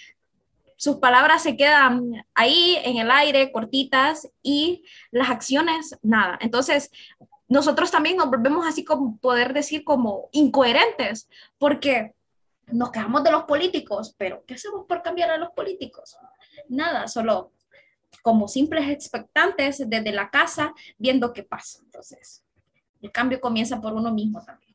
sus 0.76 0.96
palabras 0.96 1.42
se 1.42 1.56
quedan 1.56 2.24
ahí 2.34 2.78
en 2.84 2.98
el 2.98 3.10
aire, 3.10 3.52
cortitas, 3.52 4.30
y 4.42 4.84
las 5.10 5.30
acciones, 5.30 5.98
nada. 6.02 6.38
Entonces, 6.40 6.90
nosotros 7.48 7.90
también 7.90 8.16
nos 8.16 8.30
volvemos 8.30 8.66
así 8.66 8.84
como 8.84 9.18
poder 9.18 9.52
decir 9.52 9.84
como 9.84 10.28
incoherentes, 10.32 11.28
porque 11.58 12.14
nos 12.66 12.90
quejamos 12.90 13.22
de 13.24 13.30
los 13.30 13.44
políticos, 13.44 14.14
pero 14.16 14.44
¿qué 14.46 14.54
hacemos 14.54 14.86
por 14.86 15.02
cambiar 15.02 15.30
a 15.30 15.38
los 15.38 15.50
políticos? 15.50 16.16
Nada, 16.68 17.08
solo 17.08 17.52
como 18.22 18.48
simples 18.48 18.88
expectantes 18.88 19.88
desde 19.88 20.12
la 20.12 20.30
casa 20.30 20.72
viendo 20.98 21.32
qué 21.32 21.42
pasa. 21.42 21.80
Entonces, 21.84 22.44
el 23.02 23.12
cambio 23.12 23.40
comienza 23.40 23.80
por 23.80 23.92
uno 23.92 24.12
mismo 24.12 24.42
también. 24.44 24.74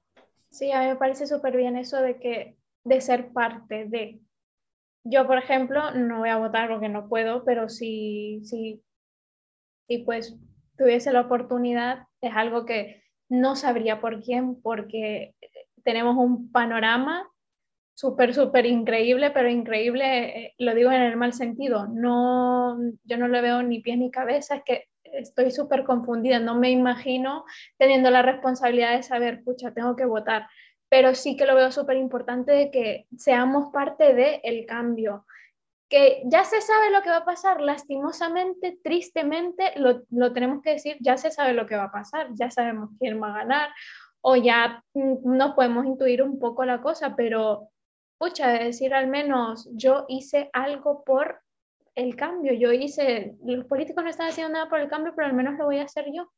Sí, 0.49 0.71
a 0.71 0.81
mí 0.81 0.87
me 0.87 0.95
parece 0.95 1.25
súper 1.25 1.55
bien 1.57 1.77
eso 1.77 1.97
de 1.97 2.19
que 2.19 2.55
de 2.83 3.01
ser 3.01 3.31
parte 3.31 3.85
de. 3.85 4.19
Yo, 5.03 5.25
por 5.27 5.37
ejemplo, 5.37 5.91
no 5.91 6.19
voy 6.19 6.29
a 6.29 6.37
votar 6.37 6.69
porque 6.69 6.89
no 6.89 7.07
puedo, 7.07 7.43
pero 7.45 7.69
si, 7.69 8.41
si, 8.43 8.83
si 9.87 9.99
pues 9.99 10.37
tuviese 10.77 11.11
la 11.11 11.21
oportunidad, 11.21 12.07
es 12.21 12.35
algo 12.35 12.65
que 12.65 13.03
no 13.29 13.55
sabría 13.55 14.01
por 14.01 14.21
quién, 14.21 14.61
porque 14.61 15.35
tenemos 15.83 16.17
un 16.17 16.51
panorama 16.51 17.29
súper, 17.99 18.33
súper 18.33 18.65
increíble, 18.65 19.31
pero 19.31 19.49
increíble, 19.49 20.45
eh, 20.45 20.53
lo 20.57 20.73
digo 20.73 20.91
en 20.91 21.01
el 21.01 21.17
mal 21.17 21.33
sentido, 21.33 21.87
no, 21.87 22.77
yo 23.03 23.17
no 23.17 23.27
le 23.27 23.41
veo 23.41 23.61
ni 23.61 23.81
pies 23.81 23.97
ni 23.97 24.09
cabeza, 24.09 24.55
es 24.55 24.63
que 24.63 24.85
estoy 25.03 25.51
súper 25.51 25.83
confundida, 25.83 26.39
no 26.39 26.55
me 26.55 26.71
imagino 26.71 27.43
teniendo 27.77 28.09
la 28.09 28.21
responsabilidad 28.21 28.95
de 28.95 29.03
saber, 29.03 29.43
pucha, 29.43 29.73
tengo 29.73 29.97
que 29.97 30.05
votar, 30.05 30.47
pero 30.89 31.15
sí 31.15 31.37
que 31.37 31.45
lo 31.45 31.55
veo 31.55 31.71
súper 31.71 31.97
importante 31.97 32.51
de 32.51 32.71
que 32.71 33.07
seamos 33.17 33.71
parte 33.71 34.13
del 34.13 34.39
el 34.43 34.65
cambio, 34.65 35.25
que 35.87 36.21
ya 36.25 36.43
se 36.43 36.61
sabe 36.61 36.91
lo 36.91 37.01
que 37.01 37.09
va 37.09 37.17
a 37.17 37.25
pasar, 37.25 37.61
lastimosamente, 37.61 38.79
tristemente, 38.83 39.73
lo, 39.77 40.03
lo 40.09 40.33
tenemos 40.33 40.61
que 40.61 40.71
decir, 40.71 40.97
ya 40.99 41.17
se 41.17 41.31
sabe 41.31 41.53
lo 41.53 41.65
que 41.65 41.75
va 41.75 41.85
a 41.85 41.91
pasar, 41.91 42.29
ya 42.33 42.51
sabemos 42.51 42.91
quién 42.99 43.21
va 43.21 43.29
a 43.29 43.37
ganar, 43.37 43.69
o 44.21 44.35
ya 44.35 44.83
mm, 44.93 45.35
nos 45.37 45.53
podemos 45.55 45.85
intuir 45.85 46.21
un 46.21 46.39
poco 46.39 46.65
la 46.65 46.81
cosa, 46.81 47.15
pero 47.15 47.69
pucha, 48.19 48.49
de 48.49 48.65
decir 48.65 48.93
al 48.93 49.07
menos 49.07 49.69
yo 49.71 50.05
hice 50.09 50.49
algo 50.53 51.03
por 51.03 51.41
el 51.95 52.15
cambio, 52.15 52.53
yo 52.53 52.71
hice, 52.71 53.35
los 53.43 53.65
políticos 53.65 54.03
no 54.03 54.09
están 54.09 54.29
haciendo 54.29 54.53
nada 54.53 54.69
por 54.69 54.79
el 54.79 54.89
cambio, 54.89 55.13
pero 55.15 55.27
al 55.27 55.33
menos 55.33 55.57
lo 55.57 55.65
voy 55.65 55.79
a 55.79 55.83
hacer 55.83 56.05
yo. 56.13 56.31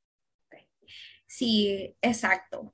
Sí, 1.28 1.96
exacto. 2.02 2.74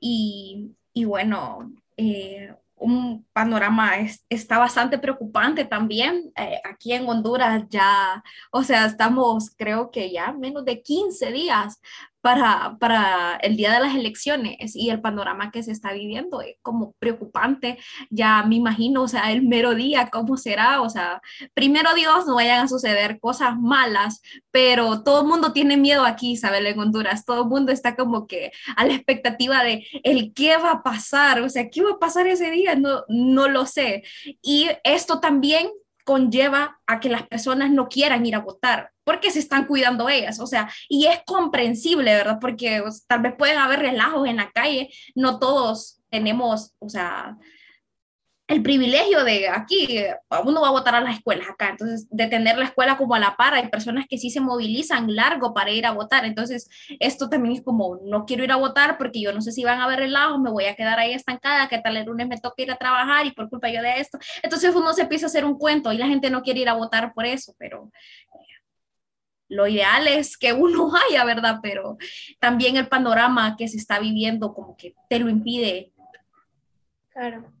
Y, 0.00 0.74
y 0.98 1.04
bueno, 1.04 1.70
eh, 1.96 2.52
un 2.74 3.24
panorama 3.32 3.92
está 4.28 4.58
bastante 4.58 4.98
preocupante 4.98 5.64
también. 5.64 6.32
Eh, 6.36 6.60
aquí 6.64 6.92
en 6.92 7.08
Honduras 7.08 7.66
ya, 7.68 8.20
o 8.50 8.64
sea, 8.64 8.86
estamos 8.86 9.50
creo 9.56 9.92
que 9.92 10.10
ya 10.10 10.32
menos 10.32 10.64
de 10.64 10.82
15 10.82 11.30
días 11.30 11.80
para, 12.20 12.76
para 12.80 13.36
el 13.36 13.56
día 13.56 13.72
de 13.72 13.80
las 13.80 13.94
elecciones 13.94 14.74
y 14.74 14.90
el 14.90 15.00
panorama 15.00 15.50
que 15.50 15.62
se 15.62 15.72
está 15.72 15.92
viviendo 15.92 16.40
es 16.40 16.56
como 16.62 16.92
preocupante. 16.98 17.78
Ya 18.10 18.42
me 18.42 18.56
imagino, 18.56 19.02
o 19.02 19.08
sea, 19.08 19.32
el 19.32 19.42
mero 19.42 19.74
día, 19.74 20.08
cómo 20.10 20.36
será, 20.36 20.80
o 20.82 20.90
sea, 20.90 21.20
primero 21.54 21.94
Dios, 21.94 22.26
no 22.26 22.36
vayan 22.36 22.64
a 22.64 22.68
suceder 22.68 23.20
cosas 23.20 23.58
malas, 23.58 24.20
pero 24.50 25.02
todo 25.02 25.22
el 25.22 25.28
mundo 25.28 25.52
tiene 25.52 25.76
miedo 25.76 26.04
aquí, 26.04 26.32
Isabel, 26.32 26.66
en 26.66 26.78
Honduras, 26.78 27.24
todo 27.24 27.42
el 27.42 27.48
mundo 27.48 27.72
está 27.72 27.96
como 27.96 28.26
que 28.26 28.52
a 28.76 28.84
la 28.86 28.94
expectativa 28.94 29.62
de 29.62 29.86
el 30.02 30.32
qué 30.34 30.56
va 30.56 30.72
a 30.72 30.82
pasar, 30.82 31.40
o 31.42 31.48
sea, 31.48 31.70
qué 31.70 31.82
va 31.82 31.92
a 31.92 31.98
pasar 31.98 32.26
ese 32.26 32.50
día, 32.50 32.74
no, 32.74 33.04
no 33.08 33.48
lo 33.48 33.66
sé. 33.66 34.02
Y 34.42 34.68
esto 34.84 35.20
también 35.20 35.68
conlleva 36.08 36.80
a 36.86 37.00
que 37.00 37.10
las 37.10 37.28
personas 37.28 37.70
no 37.70 37.90
quieran 37.90 38.24
ir 38.24 38.34
a 38.34 38.38
votar 38.38 38.92
porque 39.04 39.30
se 39.30 39.40
están 39.40 39.66
cuidando 39.66 40.08
ellas, 40.08 40.40
o 40.40 40.46
sea, 40.46 40.70
y 40.88 41.04
es 41.04 41.20
comprensible, 41.26 42.14
¿verdad? 42.14 42.38
Porque 42.40 42.82
tal 43.06 43.20
vez 43.20 43.34
pueden 43.36 43.58
haber 43.58 43.80
relajos 43.80 44.26
en 44.26 44.36
la 44.36 44.50
calle, 44.50 44.88
no 45.14 45.38
todos 45.38 46.00
tenemos, 46.08 46.72
o 46.78 46.88
sea, 46.88 47.36
el 48.48 48.62
privilegio 48.62 49.24
de 49.24 49.46
aquí, 49.46 50.00
uno 50.42 50.62
va 50.62 50.68
a 50.68 50.72
votar 50.72 50.94
a 50.94 51.02
las 51.02 51.16
escuelas 51.16 51.50
acá, 51.50 51.68
entonces 51.68 52.08
de 52.10 52.28
tener 52.28 52.56
la 52.56 52.64
escuela 52.64 52.96
como 52.96 53.14
a 53.14 53.18
la 53.18 53.36
par, 53.36 53.52
hay 53.52 53.68
personas 53.68 54.06
que 54.08 54.16
sí 54.16 54.30
se 54.30 54.40
movilizan 54.40 55.14
largo 55.14 55.52
para 55.52 55.70
ir 55.70 55.84
a 55.84 55.92
votar, 55.92 56.24
entonces 56.24 56.70
esto 56.98 57.28
también 57.28 57.56
es 57.56 57.62
como, 57.62 58.00
no 58.04 58.24
quiero 58.24 58.44
ir 58.44 58.50
a 58.50 58.56
votar 58.56 58.96
porque 58.96 59.20
yo 59.20 59.34
no 59.34 59.42
sé 59.42 59.52
si 59.52 59.64
van 59.64 59.80
a 59.80 59.84
haber 59.84 59.98
relajos, 59.98 60.40
me 60.40 60.50
voy 60.50 60.64
a 60.64 60.74
quedar 60.74 60.98
ahí 60.98 61.12
estancada, 61.12 61.68
que 61.68 61.78
tal 61.78 61.98
el 61.98 62.06
lunes 62.06 62.26
me 62.26 62.38
toca 62.38 62.62
ir 62.62 62.72
a 62.72 62.76
trabajar 62.76 63.26
y 63.26 63.32
por 63.32 63.50
culpa 63.50 63.68
yo 63.68 63.82
de 63.82 64.00
esto, 64.00 64.18
entonces 64.42 64.74
uno 64.74 64.94
se 64.94 65.02
empieza 65.02 65.26
a 65.26 65.28
hacer 65.28 65.44
un 65.44 65.58
cuento 65.58 65.92
y 65.92 65.98
la 65.98 66.06
gente 66.06 66.30
no 66.30 66.42
quiere 66.42 66.60
ir 66.60 66.70
a 66.70 66.74
votar 66.74 67.12
por 67.12 67.26
eso, 67.26 67.54
pero 67.58 67.92
lo 69.50 69.66
ideal 69.66 70.08
es 70.08 70.38
que 70.38 70.54
uno 70.54 70.90
vaya, 70.90 71.22
¿verdad? 71.26 71.58
Pero 71.62 71.98
también 72.40 72.78
el 72.78 72.88
panorama 72.88 73.56
que 73.58 73.68
se 73.68 73.76
está 73.76 73.98
viviendo 73.98 74.54
como 74.54 74.74
que 74.74 74.94
te 75.10 75.18
lo 75.18 75.28
impide. 75.28 75.92
Claro. 77.10 77.57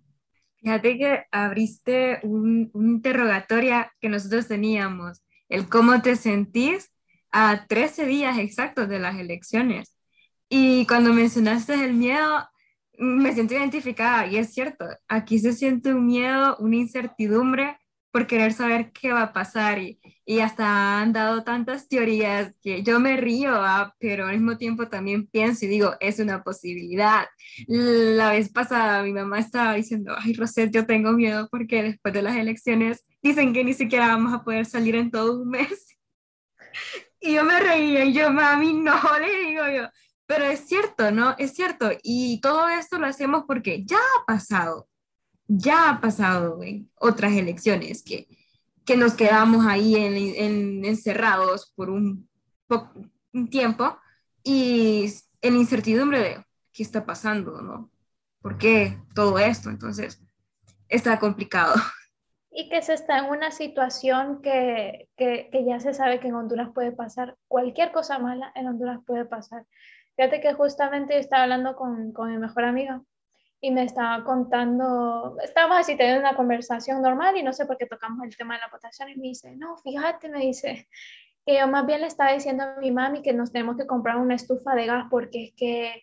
Fíjate 0.60 0.98
que 0.98 1.24
abriste 1.30 2.20
un, 2.22 2.70
un 2.72 2.90
interrogatorio 2.90 3.86
que 4.00 4.08
nosotros 4.08 4.48
teníamos, 4.48 5.22
el 5.48 5.68
cómo 5.68 6.02
te 6.02 6.16
sentís 6.16 6.90
a 7.30 7.66
13 7.68 8.06
días 8.06 8.38
exactos 8.38 8.88
de 8.88 8.98
las 8.98 9.18
elecciones. 9.18 9.94
Y 10.48 10.86
cuando 10.86 11.12
mencionaste 11.12 11.74
el 11.74 11.94
miedo, 11.94 12.48
me 12.98 13.32
siento 13.32 13.54
identificada 13.54 14.26
y 14.26 14.36
es 14.36 14.52
cierto, 14.52 14.86
aquí 15.06 15.38
se 15.38 15.52
siente 15.52 15.94
un 15.94 16.06
miedo, 16.06 16.56
una 16.58 16.76
incertidumbre 16.76 17.78
por 18.10 18.26
querer 18.26 18.52
saber 18.52 18.92
qué 18.92 19.12
va 19.12 19.22
a 19.22 19.32
pasar 19.32 19.78
y, 19.78 20.00
y 20.24 20.40
hasta 20.40 21.00
han 21.00 21.12
dado 21.12 21.44
tantas 21.44 21.88
teorías 21.88 22.54
que 22.62 22.82
yo 22.82 23.00
me 23.00 23.16
río, 23.16 23.50
ah, 23.54 23.94
pero 23.98 24.26
al 24.26 24.34
mismo 24.34 24.56
tiempo 24.56 24.88
también 24.88 25.26
pienso 25.26 25.64
y 25.64 25.68
digo, 25.68 25.94
es 26.00 26.18
una 26.18 26.42
posibilidad. 26.42 27.26
La 27.66 28.30
vez 28.32 28.50
pasada 28.50 29.02
mi 29.02 29.12
mamá 29.12 29.38
estaba 29.38 29.74
diciendo, 29.74 30.14
ay 30.18 30.34
Rosette, 30.34 30.72
yo 30.72 30.86
tengo 30.86 31.12
miedo 31.12 31.48
porque 31.50 31.82
después 31.82 32.14
de 32.14 32.22
las 32.22 32.36
elecciones 32.36 33.04
dicen 33.22 33.52
que 33.52 33.64
ni 33.64 33.74
siquiera 33.74 34.08
vamos 34.08 34.32
a 34.32 34.44
poder 34.44 34.66
salir 34.66 34.94
en 34.96 35.10
todo 35.10 35.40
un 35.42 35.48
mes. 35.48 35.86
Y 37.20 37.34
yo 37.34 37.42
me 37.42 37.58
reía 37.58 38.04
y 38.04 38.12
yo, 38.12 38.30
mami, 38.30 38.74
no, 38.74 38.94
le 39.20 39.48
digo 39.48 39.62
yo. 39.68 39.88
Pero 40.26 40.44
es 40.44 40.60
cierto, 40.60 41.10
¿no? 41.10 41.34
Es 41.38 41.54
cierto. 41.54 41.90
Y 42.02 42.40
todo 42.40 42.68
esto 42.68 42.98
lo 42.98 43.06
hacemos 43.06 43.44
porque 43.46 43.84
ya 43.84 43.96
ha 43.96 44.24
pasado 44.24 44.88
ya 45.48 45.90
ha 45.90 46.00
pasado 46.00 46.62
en 46.62 46.90
otras 46.94 47.32
elecciones 47.32 48.04
que, 48.04 48.28
que 48.84 48.96
nos 48.96 49.14
quedamos 49.14 49.66
ahí 49.66 49.96
en, 49.96 50.84
encerrados 50.84 51.72
por 51.74 51.90
un, 51.90 52.28
tiempo 53.50 53.96
y 54.42 55.12
en 55.42 55.56
incertidumbre 55.56 56.18
de 56.18 56.44
qué 56.72 56.82
está 56.82 57.06
pasando, 57.06 57.62
¿no? 57.62 57.90
¿Por 58.42 58.58
qué 58.58 58.98
todo 59.14 59.38
esto? 59.38 59.70
Entonces, 59.70 60.22
está 60.88 61.18
complicado. 61.18 61.74
Y 62.50 62.68
que 62.68 62.82
se 62.82 62.94
está 62.94 63.18
en 63.18 63.26
una 63.26 63.50
situación 63.50 64.42
que, 64.42 65.08
que, 65.16 65.48
que 65.52 65.64
ya 65.64 65.80
se 65.80 65.94
sabe 65.94 66.18
que 66.18 66.28
en 66.28 66.34
Honduras 66.34 66.70
puede 66.74 66.92
pasar, 66.92 67.36
cualquier 67.46 67.92
cosa 67.92 68.18
mala 68.18 68.50
en 68.54 68.66
Honduras 68.66 69.00
puede 69.06 69.24
pasar. 69.24 69.64
Fíjate 70.16 70.40
que 70.40 70.54
justamente 70.54 71.18
estaba 71.18 71.44
hablando 71.44 71.76
con, 71.76 72.12
con 72.12 72.30
mi 72.30 72.38
mejor 72.38 72.64
amiga 72.64 73.02
y 73.60 73.70
me 73.70 73.84
estaba 73.84 74.22
contando, 74.24 75.36
estábamos 75.42 75.78
así 75.78 75.96
teniendo 75.96 76.20
una 76.20 76.36
conversación 76.36 77.02
normal 77.02 77.36
y 77.36 77.42
no 77.42 77.52
sé 77.52 77.66
por 77.66 77.76
qué 77.76 77.86
tocamos 77.86 78.24
el 78.24 78.36
tema 78.36 78.54
de 78.54 78.60
la 78.60 78.68
votación 78.70 79.08
y 79.08 79.16
me 79.16 79.28
dice, 79.28 79.56
no, 79.56 79.76
fíjate, 79.78 80.28
me 80.28 80.40
dice, 80.40 80.88
que 81.44 81.58
yo 81.58 81.66
más 81.66 81.86
bien 81.86 82.02
le 82.02 82.06
estaba 82.06 82.32
diciendo 82.32 82.62
a 82.64 82.76
mi 82.80 82.92
mami 82.92 83.22
que 83.22 83.32
nos 83.32 83.50
tenemos 83.50 83.76
que 83.76 83.86
comprar 83.86 84.18
una 84.18 84.34
estufa 84.34 84.74
de 84.74 84.86
gas 84.86 85.06
porque 85.10 85.44
es 85.44 85.52
que 85.56 86.02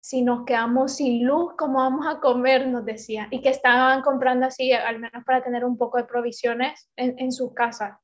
si 0.00 0.20
nos 0.20 0.44
quedamos 0.44 0.96
sin 0.96 1.26
luz, 1.26 1.54
¿cómo 1.56 1.78
vamos 1.78 2.06
a 2.06 2.20
comer? 2.20 2.68
Nos 2.68 2.84
decía. 2.84 3.26
Y 3.30 3.40
que 3.40 3.48
estaban 3.48 4.02
comprando 4.02 4.44
así, 4.44 4.70
al 4.70 5.00
menos 5.00 5.24
para 5.24 5.42
tener 5.42 5.64
un 5.64 5.78
poco 5.78 5.96
de 5.96 6.04
provisiones 6.04 6.90
en, 6.94 7.18
en 7.18 7.32
su 7.32 7.54
casa. 7.54 8.02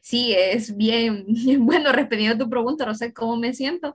Sí, 0.00 0.34
es 0.34 0.74
bien, 0.74 1.26
bueno, 1.60 1.92
respondiendo 1.92 2.36
a 2.36 2.46
tu 2.46 2.50
pregunta, 2.50 2.86
no 2.86 2.94
sé 2.94 3.12
cómo 3.12 3.36
me 3.36 3.52
siento. 3.52 3.92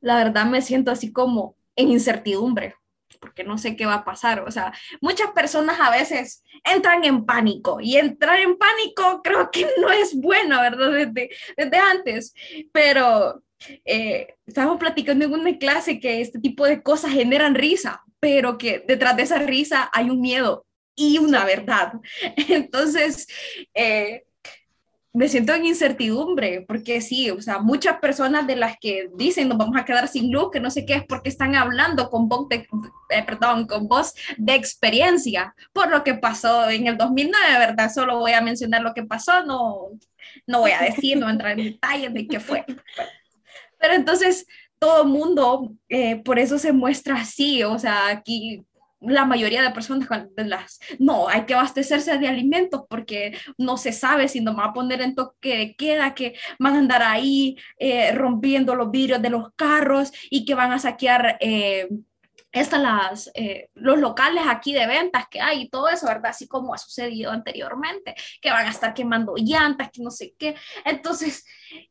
La 0.00 0.16
verdad 0.16 0.46
me 0.46 0.60
siento 0.60 0.90
así 0.90 1.12
como 1.12 1.54
en 1.76 1.90
incertidumbre, 1.90 2.74
porque 3.20 3.44
no 3.44 3.58
sé 3.58 3.76
qué 3.76 3.86
va 3.86 3.96
a 3.96 4.04
pasar. 4.04 4.40
O 4.40 4.50
sea, 4.50 4.72
muchas 5.00 5.30
personas 5.32 5.78
a 5.78 5.90
veces 5.90 6.42
entran 6.64 7.04
en 7.04 7.24
pánico 7.24 7.80
y 7.80 7.96
entrar 7.96 8.40
en 8.40 8.56
pánico 8.56 9.20
creo 9.22 9.50
que 9.50 9.68
no 9.80 9.90
es 9.90 10.14
bueno, 10.14 10.60
¿verdad? 10.60 10.90
Desde, 10.90 11.30
desde 11.56 11.76
antes, 11.76 12.34
pero 12.72 13.42
eh, 13.84 14.34
estábamos 14.46 14.78
platicando 14.78 15.24
en 15.24 15.32
una 15.32 15.58
clase 15.58 16.00
que 16.00 16.20
este 16.20 16.40
tipo 16.40 16.64
de 16.64 16.82
cosas 16.82 17.12
generan 17.12 17.54
risa, 17.54 18.02
pero 18.18 18.58
que 18.58 18.84
detrás 18.86 19.16
de 19.16 19.22
esa 19.22 19.38
risa 19.38 19.90
hay 19.92 20.10
un 20.10 20.20
miedo 20.20 20.66
y 20.96 21.18
una 21.18 21.44
verdad. 21.44 21.92
Entonces, 22.48 23.26
eh, 23.74 24.24
me 25.12 25.28
siento 25.28 25.52
en 25.52 25.66
incertidumbre, 25.66 26.64
porque 26.66 27.00
sí, 27.00 27.30
o 27.30 27.42
sea, 27.42 27.58
muchas 27.58 27.98
personas 27.98 28.46
de 28.46 28.54
las 28.56 28.76
que 28.80 29.10
dicen 29.16 29.48
nos 29.48 29.58
vamos 29.58 29.76
a 29.76 29.84
quedar 29.84 30.06
sin 30.06 30.30
luz, 30.30 30.50
que 30.52 30.60
no 30.60 30.70
sé 30.70 30.86
qué 30.86 30.94
es 30.94 31.04
porque 31.04 31.28
están 31.28 31.56
hablando 31.56 32.10
con 32.10 32.28
voz 32.28 32.48
de, 32.48 32.68
eh, 33.10 33.22
perdón, 33.26 33.66
con 33.66 33.88
voz 33.88 34.14
de 34.36 34.54
experiencia 34.54 35.54
por 35.72 35.90
lo 35.90 36.04
que 36.04 36.14
pasó 36.14 36.70
en 36.70 36.86
el 36.86 36.96
2009, 36.96 37.58
¿verdad? 37.58 37.90
Solo 37.92 38.18
voy 38.20 38.32
a 38.32 38.40
mencionar 38.40 38.82
lo 38.82 38.94
que 38.94 39.02
pasó, 39.02 39.44
no, 39.44 39.88
no 40.46 40.60
voy 40.60 40.70
a 40.70 40.82
decir, 40.82 41.18
no 41.18 41.28
entrar 41.28 41.58
en 41.58 41.72
detalles 41.72 42.14
de 42.14 42.28
qué 42.28 42.38
fue. 42.38 42.64
Pero 43.78 43.94
entonces, 43.94 44.46
todo 44.78 45.02
el 45.02 45.08
mundo, 45.08 45.72
eh, 45.88 46.22
por 46.22 46.38
eso 46.38 46.58
se 46.58 46.72
muestra 46.72 47.16
así, 47.16 47.64
o 47.64 47.78
sea, 47.78 48.08
aquí 48.08 48.64
la 49.00 49.24
mayoría 49.24 49.62
de 49.62 49.70
personas 49.70 50.08
de 50.36 50.44
las, 50.44 50.78
no, 50.98 51.28
hay 51.28 51.46
que 51.46 51.54
abastecerse 51.54 52.18
de 52.18 52.28
alimentos 52.28 52.82
porque 52.88 53.36
no 53.56 53.76
se 53.76 53.92
sabe 53.92 54.28
si 54.28 54.40
nos 54.40 54.58
va 54.58 54.66
a 54.66 54.72
poner 54.72 55.00
en 55.00 55.14
toque 55.14 55.56
de 55.56 55.74
queda, 55.74 56.14
que 56.14 56.34
van 56.58 56.76
a 56.76 56.78
andar 56.78 57.02
ahí 57.02 57.56
eh, 57.78 58.12
rompiendo 58.12 58.74
los 58.74 58.90
vidrios 58.90 59.22
de 59.22 59.30
los 59.30 59.52
carros 59.54 60.12
y 60.30 60.44
que 60.44 60.54
van 60.54 60.72
a 60.72 60.78
saquear 60.78 61.38
eh, 61.40 61.88
estas 62.52 62.82
las, 62.82 63.30
eh, 63.34 63.70
los 63.74 63.98
locales 63.98 64.42
aquí 64.46 64.72
de 64.72 64.86
ventas 64.86 65.26
que 65.30 65.40
hay 65.40 65.62
y 65.62 65.68
todo 65.70 65.88
eso, 65.88 66.06
¿verdad? 66.06 66.30
Así 66.30 66.48
como 66.48 66.74
ha 66.74 66.78
sucedido 66.78 67.30
anteriormente, 67.30 68.14
que 68.42 68.50
van 68.50 68.66
a 68.66 68.70
estar 68.70 68.92
quemando 68.92 69.34
llantas, 69.36 69.90
que 69.92 70.02
no 70.02 70.10
sé 70.10 70.34
qué. 70.36 70.56
Entonces, 70.84 71.46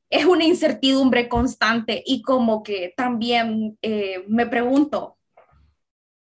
es 0.09 0.25
una 0.25 0.43
incertidumbre 0.43 1.29
constante 1.29 2.03
y 2.05 2.21
como 2.21 2.61
que 2.61 2.93
también 2.97 3.77
me 4.27 4.47
pregunto, 4.47 5.18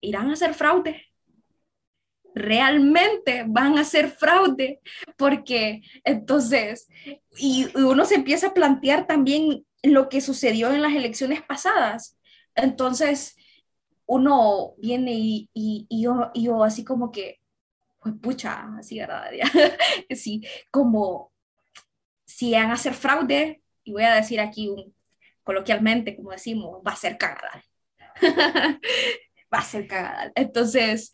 irán 0.02 0.30
a 0.30 0.34
hacer 0.34 0.54
fraude. 0.54 1.06
Realmente 2.34 3.46
van 3.48 3.78
a 3.78 3.82
hacer 3.82 4.10
fraude, 4.10 4.80
porque 5.18 5.82
entonces, 6.04 6.88
y 7.38 7.68
uno 7.76 8.06
se 8.06 8.16
empieza 8.16 8.48
a 8.48 8.54
plantear 8.54 9.08
también 9.08 9.66
lo 9.82 10.10
que 10.10 10.22
sucedió 10.22 10.72
en 10.72 10.82
las 10.82 10.94
elecciones 10.94 11.42
pasadas. 11.42 12.18
Entonces, 12.56 13.36
uno 14.06 14.74
viene 14.78 15.14
y, 15.14 15.50
y, 15.54 15.88
yo, 16.02 16.64
así 16.64 16.84
como 16.84 17.12
que, 17.12 17.40
pues 18.00 18.16
pucha, 18.22 18.68
así, 18.78 19.00
¿verdad? 19.00 19.30
sí, 20.16 20.44
como 20.72 21.32
si 22.26 22.52
van 22.52 22.72
a 22.72 22.74
hacer 22.74 22.94
fraude, 22.94 23.62
y 23.84 23.94
voy 23.94 24.04
a 24.04 24.16
decir 24.16 24.40
aquí 24.40 24.94
coloquialmente, 25.44 26.16
como 26.16 26.32
decimos, 26.32 26.82
va 26.86 26.92
a 26.92 26.96
ser 26.98 27.18
cagada. 27.18 27.64
va 29.54 29.60
a 29.60 29.64
ser 29.64 29.88
cagada. 29.88 30.32
Entonces, 30.36 31.12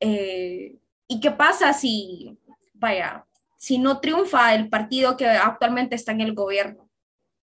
eh, 0.00 0.76
¿y 1.08 1.20
qué 1.20 1.30
pasa 1.30 1.72
si, 1.72 2.36
vaya, 2.74 3.24
si 3.56 3.78
no 3.78 4.00
triunfa 4.00 4.54
el 4.54 4.68
partido 4.68 5.16
que 5.16 5.26
actualmente 5.26 5.94
está 5.94 6.12
en 6.12 6.20
el 6.20 6.34
gobierno? 6.34 6.88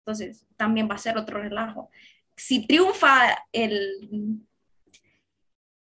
Entonces, 0.00 0.46
también 0.56 0.88
va 0.90 0.94
a 0.94 0.98
ser 0.98 1.18
otro 1.18 1.40
relajo. 1.40 1.90
Si 2.36 2.66
triunfa 2.66 3.44
el, 3.52 4.46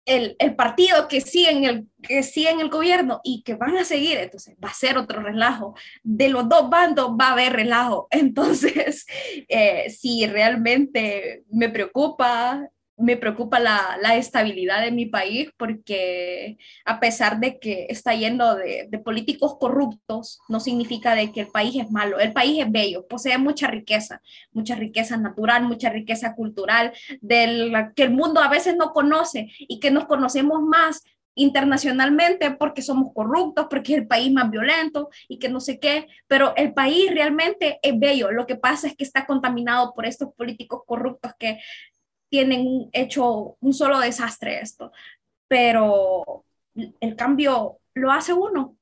el, 0.04 0.36
el, 0.38 0.54
partido 0.54 1.08
que 1.08 1.20
sigue, 1.20 1.50
en 1.50 1.64
el, 1.64 1.88
que 2.02 2.22
sigue 2.22 2.50
en 2.50 2.60
el 2.60 2.68
gobierno 2.68 3.20
y 3.24 3.42
que 3.42 3.54
van 3.54 3.76
a 3.76 3.84
seguir, 3.84 4.18
entonces 4.18 4.56
va 4.62 4.68
a 4.68 4.74
ser 4.74 4.98
otro 4.98 5.22
relajo. 5.22 5.74
De 6.02 6.28
los 6.28 6.48
dos 6.48 6.68
bandos 6.68 7.10
va 7.20 7.28
a 7.28 7.32
haber 7.32 7.52
relajo. 7.52 8.08
Entonces, 8.10 9.06
eh, 9.48 9.90
si 9.90 10.26
realmente 10.26 11.44
me 11.50 11.68
preocupa 11.68 12.68
me 12.96 13.16
preocupa 13.16 13.58
la, 13.58 13.98
la, 14.00 14.16
estabilidad 14.16 14.82
de 14.82 14.90
mi 14.90 15.06
país 15.06 15.50
porque 15.56 16.58
a 16.84 17.00
pesar 17.00 17.40
de 17.40 17.58
que 17.58 17.86
está 17.88 18.14
yendo 18.14 18.54
de, 18.54 18.88
políticos 19.04 19.56
corruptos, 19.58 20.40
no 20.48 20.60
significa 20.60 21.14
de 21.14 21.32
que 21.32 21.40
el 21.40 21.48
país 21.48 21.74
es 21.76 21.90
malo. 21.90 22.18
El 22.18 22.32
país 22.32 22.60
es 22.60 22.70
bello, 22.70 23.06
posee 23.06 23.38
mucha 23.38 23.66
riqueza, 23.66 24.20
mucha 24.52 24.74
riqueza 24.76 25.16
natural, 25.16 25.64
mucha 25.64 25.90
riqueza 25.90 26.34
cultural, 26.34 26.92
de 27.20 27.46
la 27.70 27.92
que 27.92 28.04
el 28.04 28.10
mundo 28.10 28.40
a 28.40 28.48
veces 28.48 28.76
no 28.76 28.92
conoce 28.92 29.50
y 29.58 29.80
que 29.80 29.90
nos 29.90 30.06
conocemos 30.06 30.60
más 30.62 31.02
internacionalmente 31.34 32.50
porque 32.52 32.82
somos 32.82 33.12
corruptos, 33.14 33.66
porque 33.70 33.92
es 33.92 33.98
el 34.00 34.06
país 34.06 34.30
más 34.32 34.50
violento 34.50 35.08
y 35.28 35.38
que 35.38 35.48
no 35.48 35.60
sé 35.60 35.78
qué, 35.78 36.08
pero 36.26 36.54
el 36.56 36.74
país 36.74 37.10
realmente 37.10 37.78
es 37.82 37.98
bello. 37.98 38.30
Lo 38.30 38.46
que 38.46 38.56
pasa 38.56 38.86
es 38.86 38.96
que 38.96 39.04
está 39.04 39.26
contaminado 39.26 39.94
por 39.94 40.06
estos 40.06 40.32
políticos 40.34 40.82
corruptos 40.86 41.32
que 41.38 41.58
tienen 42.32 42.88
hecho 42.92 43.58
un 43.60 43.74
solo 43.74 44.00
desastre 44.00 44.62
esto, 44.62 44.90
pero 45.48 46.46
el 46.98 47.14
cambio 47.14 47.76
lo 47.92 48.10
hace 48.10 48.32
uno, 48.32 48.74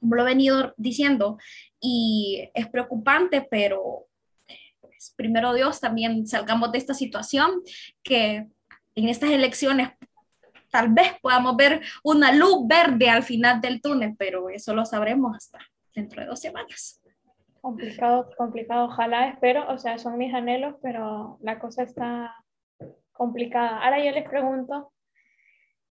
como 0.00 0.14
lo 0.14 0.22
he 0.22 0.24
venido 0.24 0.72
diciendo, 0.78 1.36
y 1.78 2.48
es 2.54 2.66
preocupante, 2.68 3.46
pero 3.50 4.06
pues, 4.80 5.12
primero 5.14 5.52
Dios 5.52 5.80
también 5.80 6.26
salgamos 6.26 6.72
de 6.72 6.78
esta 6.78 6.94
situación, 6.94 7.60
que 8.02 8.48
en 8.94 9.08
estas 9.10 9.32
elecciones 9.32 9.90
tal 10.70 10.88
vez 10.88 11.12
podamos 11.20 11.56
ver 11.56 11.82
una 12.02 12.32
luz 12.32 12.66
verde 12.66 13.10
al 13.10 13.22
final 13.22 13.60
del 13.60 13.82
túnel, 13.82 14.14
pero 14.18 14.48
eso 14.48 14.74
lo 14.74 14.86
sabremos 14.86 15.36
hasta 15.36 15.58
dentro 15.94 16.22
de 16.22 16.28
dos 16.28 16.40
semanas. 16.40 17.02
Complicado, 17.60 18.30
complicado, 18.38 18.86
ojalá, 18.86 19.28
espero, 19.28 19.70
o 19.70 19.76
sea, 19.76 19.98
son 19.98 20.16
mis 20.16 20.32
anhelos, 20.32 20.76
pero 20.80 21.36
la 21.42 21.58
cosa 21.58 21.82
está 21.82 22.34
complicada. 23.18 23.84
Ahora 23.84 24.02
yo 24.02 24.12
les 24.12 24.26
pregunto, 24.26 24.92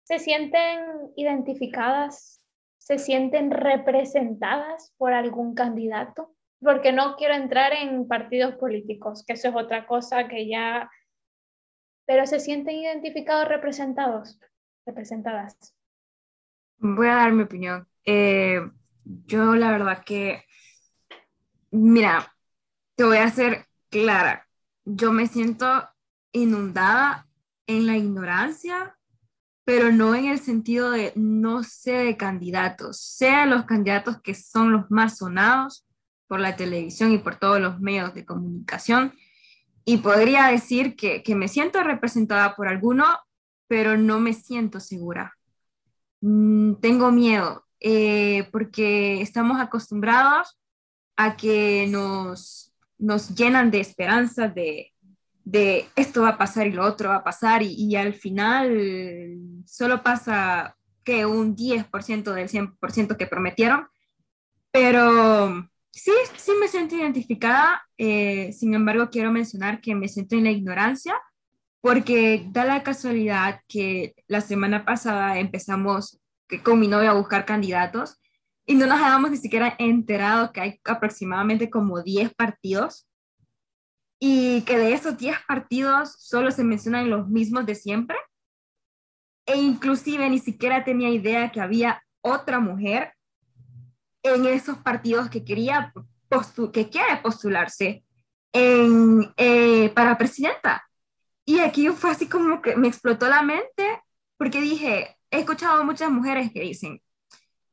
¿se 0.03 0.19
sienten 0.19 0.81
identificadas? 1.15 2.45
¿Se 2.77 2.99
sienten 2.99 3.49
representadas 3.49 4.93
por 4.97 5.13
algún 5.13 5.55
candidato? 5.55 6.35
Porque 6.59 6.91
no 6.91 7.15
quiero 7.15 7.33
entrar 7.33 7.73
en 7.73 8.07
partidos 8.07 8.55
políticos, 8.55 9.23
que 9.25 9.33
eso 9.33 9.47
es 9.49 9.55
otra 9.55 9.87
cosa 9.87 10.27
que 10.27 10.47
ya... 10.47 10.91
Pero 12.05 12.25
¿se 12.25 12.41
sienten 12.41 12.75
identificados, 12.75 13.47
representados, 13.47 14.37
representadas? 14.85 15.73
Voy 16.77 17.07
a 17.07 17.15
dar 17.15 17.31
mi 17.31 17.43
opinión. 17.43 17.87
Eh, 18.05 18.59
yo 19.03 19.55
la 19.55 19.71
verdad 19.71 20.03
que, 20.03 20.43
mira, 21.71 22.33
te 22.95 23.05
voy 23.05 23.17
a 23.17 23.29
ser 23.29 23.67
clara. 23.89 24.45
Yo 24.83 25.13
me 25.13 25.27
siento 25.27 25.92
inundada 26.33 27.27
en 27.67 27.87
la 27.87 27.97
ignorancia, 27.97 28.97
pero 29.65 29.91
no 29.91 30.13
en 30.13 30.25
el 30.25 30.39
sentido 30.39 30.91
de 30.91 31.13
no 31.15 31.63
sé 31.63 31.93
de 31.93 32.17
candidatos, 32.17 32.99
sea 32.99 33.45
los 33.45 33.63
candidatos 33.63 34.21
que 34.21 34.33
son 34.33 34.73
los 34.73 34.91
más 34.91 35.19
sonados 35.19 35.87
por 36.27 36.39
la 36.39 36.55
televisión 36.55 37.11
y 37.11 37.19
por 37.19 37.35
todos 37.35 37.61
los 37.61 37.79
medios 37.79 38.13
de 38.13 38.25
comunicación. 38.25 39.13
Y 39.85 39.97
podría 39.97 40.47
decir 40.47 40.95
que, 40.95 41.23
me 41.35 41.47
siento 41.47 41.83
representada 41.83 42.55
por 42.55 42.67
alguno, 42.67 43.05
pero 43.67 43.97
no 43.97 44.19
me 44.19 44.33
siento 44.33 44.79
segura. 44.79 45.33
Mm, 46.21 46.75
tengo 46.75 47.11
miedo 47.11 47.65
eh, 47.79 48.49
porque 48.51 49.21
estamos 49.21 49.59
acostumbrados 49.59 50.57
a 51.17 51.35
que 51.35 51.87
nos, 51.89 52.73
nos 52.97 53.35
llenan 53.35 53.71
de 53.71 53.81
esperanzas, 53.81 54.55
de, 54.55 54.92
de 55.43 55.87
esto 55.95 56.21
va 56.21 56.29
a 56.29 56.37
pasar 56.37 56.67
y 56.67 56.71
lo 56.71 56.85
otro 56.85 57.09
va 57.09 57.17
a 57.17 57.23
pasar 57.23 57.61
y, 57.63 57.95
al 57.95 58.13
final 58.13 59.37
solo 59.65 60.01
pasa 60.03 60.77
que 61.03 61.25
un 61.25 61.55
10% 61.55 62.33
del 62.33 62.49
100% 62.49 63.17
que 63.17 63.27
prometieron, 63.27 63.87
pero 64.71 65.69
sí, 65.91 66.11
sí 66.37 66.51
me 66.59 66.67
siento 66.67 66.95
identificada, 66.95 67.83
eh, 67.97 68.53
sin 68.53 68.73
embargo 68.73 69.09
quiero 69.09 69.31
mencionar 69.31 69.81
que 69.81 69.95
me 69.95 70.07
siento 70.07 70.35
en 70.35 70.45
la 70.45 70.51
ignorancia 70.51 71.15
porque 71.81 72.47
da 72.51 72.63
la 72.63 72.81
casualidad 72.81 73.59
que 73.67 74.15
la 74.27 74.39
semana 74.39 74.85
pasada 74.85 75.37
empezamos 75.39 76.21
con 76.63 76.79
mi 76.79 76.87
novia 76.87 77.11
a 77.11 77.15
buscar 77.15 77.45
candidatos 77.45 78.21
y 78.65 78.75
no 78.75 78.87
nos 78.87 79.01
habíamos 79.01 79.31
ni 79.31 79.37
siquiera 79.37 79.75
enterado 79.77 80.53
que 80.53 80.61
hay 80.61 80.79
aproximadamente 80.85 81.69
como 81.69 82.01
10 82.01 82.33
partidos 82.35 83.07
y 84.25 84.61
que 84.61 84.77
de 84.77 84.93
esos 84.93 85.17
10 85.17 85.35
partidos 85.45 86.15
solo 86.17 86.49
se 86.49 86.63
mencionan 86.63 87.09
los 87.09 87.27
mismos 87.27 87.65
de 87.65 87.75
siempre. 87.75 88.15
E 89.45 89.57
inclusive 89.57 90.29
ni 90.29 90.39
siquiera 90.39 90.85
tenía 90.85 91.09
idea 91.09 91.51
que 91.51 91.59
había 91.59 92.01
otra 92.21 92.61
mujer 92.61 93.13
en 94.23 94.45
esos 94.45 94.77
partidos 94.77 95.29
que 95.29 95.43
quería 95.43 95.91
que 96.71 96.89
quiere 96.89 97.17
postularse 97.17 98.05
eh, 98.53 99.91
para 99.93 100.17
presidenta. 100.17 100.87
Y 101.43 101.59
aquí 101.59 101.89
fue 101.89 102.11
así 102.11 102.29
como 102.29 102.61
que 102.61 102.77
me 102.77 102.87
explotó 102.87 103.27
la 103.27 103.41
mente 103.41 104.03
porque 104.37 104.61
dije, 104.61 105.17
he 105.31 105.39
escuchado 105.39 105.83
muchas 105.83 106.09
mujeres 106.09 106.49
que 106.53 106.61
dicen, 106.61 107.01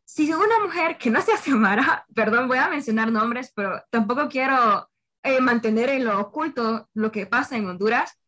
si 0.05 0.33
una 0.33 0.59
mujer 0.65 0.99
que 0.99 1.11
no 1.11 1.23
se 1.23 1.33
hace 1.33 1.53
Mara, 1.53 2.05
perdón, 2.17 2.49
voy 2.49 2.59
a 2.59 2.69
mencionar 2.69 3.13
nombres, 3.13 3.53
pero 3.55 3.81
tampoco 3.91 4.29
quiero 4.29 4.90
eh, 5.23 5.41
mantener 5.41 5.91
en 5.91 6.05
lo 6.05 6.19
oculto 6.21 6.89
lo 6.95 7.13
que 7.13 7.27
pasa 7.27 7.57
en 7.57 7.67
Honduras, 7.67 8.19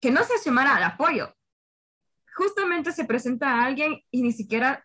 que 0.00 0.10
no 0.10 0.22
se 0.24 0.34
asomara 0.34 0.76
al 0.76 0.84
apoyo. 0.84 1.34
Justamente 2.34 2.92
se 2.92 3.04
presenta 3.04 3.50
a 3.50 3.64
alguien 3.64 4.00
y 4.10 4.22
ni 4.22 4.32
siquiera 4.32 4.84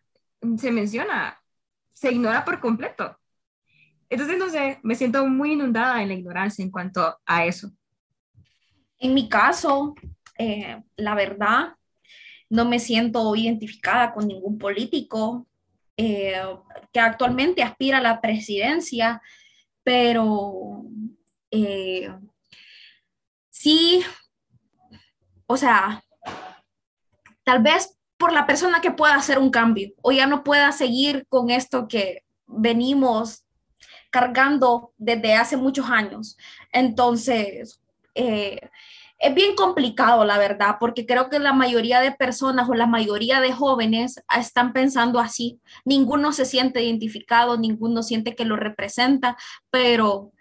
se 0.58 0.72
menciona, 0.72 1.42
se 1.94 2.12
ignora 2.12 2.44
por 2.44 2.60
completo. 2.60 3.18
Entonces, 4.10 4.38
no 4.38 4.50
sé, 4.50 4.80
me 4.84 4.96
siento 4.96 5.26
muy 5.28 5.54
inundada 5.54 6.02
en 6.02 6.10
la 6.10 6.14
ignorancia 6.14 6.64
en 6.64 6.72
cuanto 6.72 7.20
a 7.26 7.46
eso. 7.46 7.72
En 9.00 9.14
mi 9.14 9.28
caso, 9.28 9.96
eh, 10.38 10.82
la 10.96 11.16
verdad, 11.16 11.76
no 12.50 12.66
me 12.66 12.80
siento 12.80 13.36
identificada 13.36 14.14
con 14.14 14.28
ningún 14.28 14.58
político 14.58 15.48
eh, 15.98 16.42
que 16.92 17.00
actualmente 17.00 17.64
aspira 17.64 17.98
a 17.98 18.02
la 18.02 18.22
presidencia, 18.22 19.22
pero 19.84 20.84
eh, 21.54 22.10
sí 23.52 24.04
o 25.54 25.58
sea, 25.58 26.04
tal 27.44 27.62
vez 27.62 27.96
por 28.18 28.34
la 28.34 28.48
persona 28.48 28.82
que 28.82 28.90
pueda 28.90 29.16
hacer 29.16 29.38
un 29.38 29.52
cambio 29.52 29.92
o 30.02 30.12
ya 30.12 30.26
no 30.26 30.44
pueda 30.44 30.72
seguir 30.72 31.26
con 31.30 31.52
esto 31.52 31.88
que 31.88 32.24
venimos 32.48 33.44
cargando 34.10 34.94
desde 34.98 35.36
hace 35.36 35.58
muchos 35.58 35.90
años. 35.90 36.38
Entonces, 36.72 37.82
eh, 38.16 38.62
es 39.20 39.36
bien 39.36 39.56
complicado, 39.56 40.26
la 40.26 40.38
verdad, 40.38 40.78
porque 40.80 41.06
creo 41.06 41.30
que 41.30 41.40
la 41.40 41.54
mayoría 41.54 42.02
de 42.02 42.12
personas 42.12 42.68
o 42.68 42.74
la 42.74 42.88
mayoría 42.88 43.40
de 43.40 43.54
jóvenes 43.54 44.22
están 44.38 44.74
pensando 44.74 45.20
así. 45.20 45.60
Ninguno 45.86 46.32
se 46.32 46.46
siente 46.46 46.84
identificado, 46.84 47.58
ninguno 47.58 48.04
siente 48.04 48.36
que 48.36 48.46
lo 48.46 48.56
representa, 48.56 49.38
pero 49.70 50.33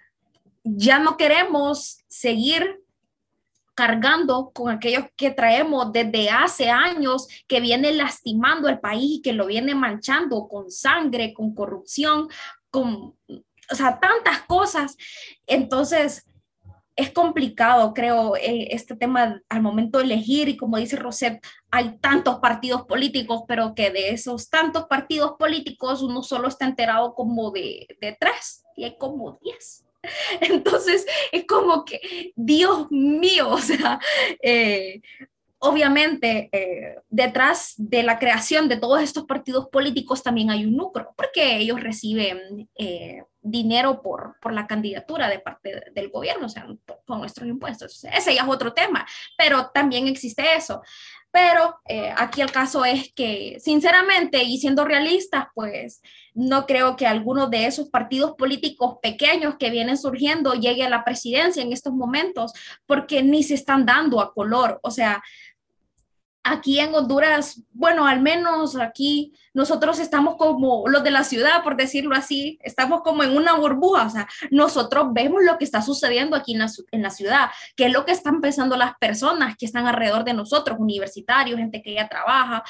ya 0.65 0.99
no 0.99 1.17
queremos 1.17 1.99
seguir 2.09 2.83
cargando 3.75 4.51
con 4.53 4.71
aquellos 4.71 5.07
que 5.17 5.31
traemos 5.31 5.93
desde 5.93 6.31
hace 6.31 6.71
años, 6.71 7.27
que 7.49 7.61
viene 7.61 7.93
lastimando 7.93 8.69
al 8.69 8.81
país 8.81 9.19
y 9.19 9.23
que 9.23 9.33
lo 9.33 9.47
viene 9.47 9.75
manchando 9.75 10.47
con 10.49 10.71
sangre, 10.71 11.33
con 11.33 11.55
corrupción, 11.55 12.29
con, 12.71 13.17
o 13.71 13.75
sea, 13.75 13.99
tantas 13.99 14.43
cosas. 14.43 14.97
Entonces, 15.47 16.27
es 16.95 17.11
complicado, 17.11 17.95
creo, 17.95 18.37
eh, 18.37 18.69
este 18.71 18.95
tema 18.95 19.41
al 19.49 19.63
momento 19.63 19.99
de 19.99 20.05
elegir 20.05 20.51
y 20.51 20.59
como 20.59 20.77
dice 20.77 20.97
Roset, 20.97 21.43
hay 21.71 21.97
tantos 21.99 22.39
partidos 22.41 22.83
políticos, 22.83 23.45
pero 23.49 23.75
que 23.75 23.91
de 23.91 24.11
esos 24.11 24.51
tantos 24.51 24.85
partidos 24.85 25.33
políticos 25.39 26.03
uno 26.03 26.23
solo 26.23 26.49
está 26.49 26.67
enterado 26.67 27.15
como 27.15 27.51
de, 27.51 27.87
de 28.01 28.17
tres 28.21 28.63
y 28.77 28.85
hay 28.85 28.99
como 28.99 29.39
diez. 29.43 29.85
Entonces 30.41 31.07
es 31.31 31.47
como 31.47 31.85
que, 31.85 32.33
Dios 32.37 32.91
mío, 32.91 33.49
o 33.51 33.59
sea, 33.59 34.01
eh, 34.43 35.01
obviamente 35.59 36.49
eh, 36.53 36.97
detrás 37.09 37.75
de 37.77 38.03
la 38.03 38.19
creación 38.19 38.69
de 38.69 38.79
todos 38.79 39.01
estos 39.01 39.25
partidos 39.25 39.69
políticos 39.69 40.23
también 40.23 40.51
hay 40.51 40.65
un 40.65 40.77
lucro, 40.77 41.15
porque 41.17 41.57
ellos 41.57 41.81
reciben 41.81 42.69
dinero 43.43 44.03
por, 44.03 44.37
por 44.41 44.53
la 44.53 44.67
candidatura 44.67 45.29
de 45.29 45.41
parte 45.41 45.85
del 45.93 46.11
gobierno, 46.11 46.47
o 46.47 46.49
sea, 46.49 46.67
con 47.05 47.19
nuestros 47.19 47.49
impuestos. 47.49 48.05
Ese 48.05 48.35
ya 48.35 48.43
es 48.43 48.49
otro 48.49 48.73
tema, 48.73 49.07
pero 49.37 49.71
también 49.71 50.07
existe 50.07 50.45
eso. 50.57 50.81
Pero 51.33 51.81
eh, 51.89 52.13
aquí 52.17 52.43
el 52.43 52.53
caso 52.53 52.85
es 52.85 53.13
que, 53.15 53.57
sinceramente, 53.59 54.43
y 54.43 54.59
siendo 54.59 54.85
realistas, 54.85 55.47
pues 55.55 56.03
no 56.35 56.67
creo 56.67 56.95
que 56.95 57.07
alguno 57.07 57.49
de 57.49 57.67
esos 57.67 57.89
partidos 57.89 58.35
políticos 58.37 58.99
pequeños 59.03 59.57
que 59.59 59.71
vienen 59.71 59.97
surgiendo 59.97 60.53
llegue 60.53 60.85
a 60.85 60.91
la 60.91 61.05
presidencia 61.05 61.63
en 61.63 61.73
estos 61.73 61.95
momentos, 61.95 62.53
porque 62.87 63.23
ni 63.23 63.43
se 63.43 63.55
están 63.55 63.87
dando 63.87 64.21
a 64.21 64.35
color. 64.35 64.79
O 64.83 64.91
sea, 64.91 65.23
aquí 66.45 66.81
en 66.81 66.95
Honduras, 66.95 67.63
bueno, 67.73 68.07
al 68.07 68.21
menos 68.21 68.77
aquí 68.77 69.33
nosotros 69.55 69.99
estamos 69.99 70.37
como 70.37 70.89
los 70.89 71.05
de 71.05 71.11
la 71.11 71.25
ciudad, 71.25 71.63
por 71.63 71.77
decirlo 71.77 72.15
así, 72.15 72.59
estamos 72.63 73.03
como 73.03 73.23
en 73.23 73.37
una 73.37 73.55
burbuja, 73.55 74.07
o 74.07 74.11
sea, 74.11 74.29
nosotros 74.51 75.09
vemos 75.13 75.43
lo 75.45 75.59
que 75.59 75.65
está 75.65 75.83
sucediendo 75.83 76.37
aquí 76.37 76.53
en 76.53 77.03
la, 77.03 77.11
ciudad, 77.11 77.51
qué 77.77 77.87
es 77.87 77.93
lo 77.93 78.05
que 78.05 78.13
están 78.13 78.41
pensando 78.41 78.77
las 78.77 78.97
personas 78.99 79.57
que 79.57 79.67
están 79.67 79.87
alrededor 79.87 80.25
de 80.25 80.35
nosotros, 80.35 80.79
universitarios, 80.81 81.59
gente 81.59 81.83
que 81.83 81.95
ya 81.95 82.09
trabaja, 82.09 82.65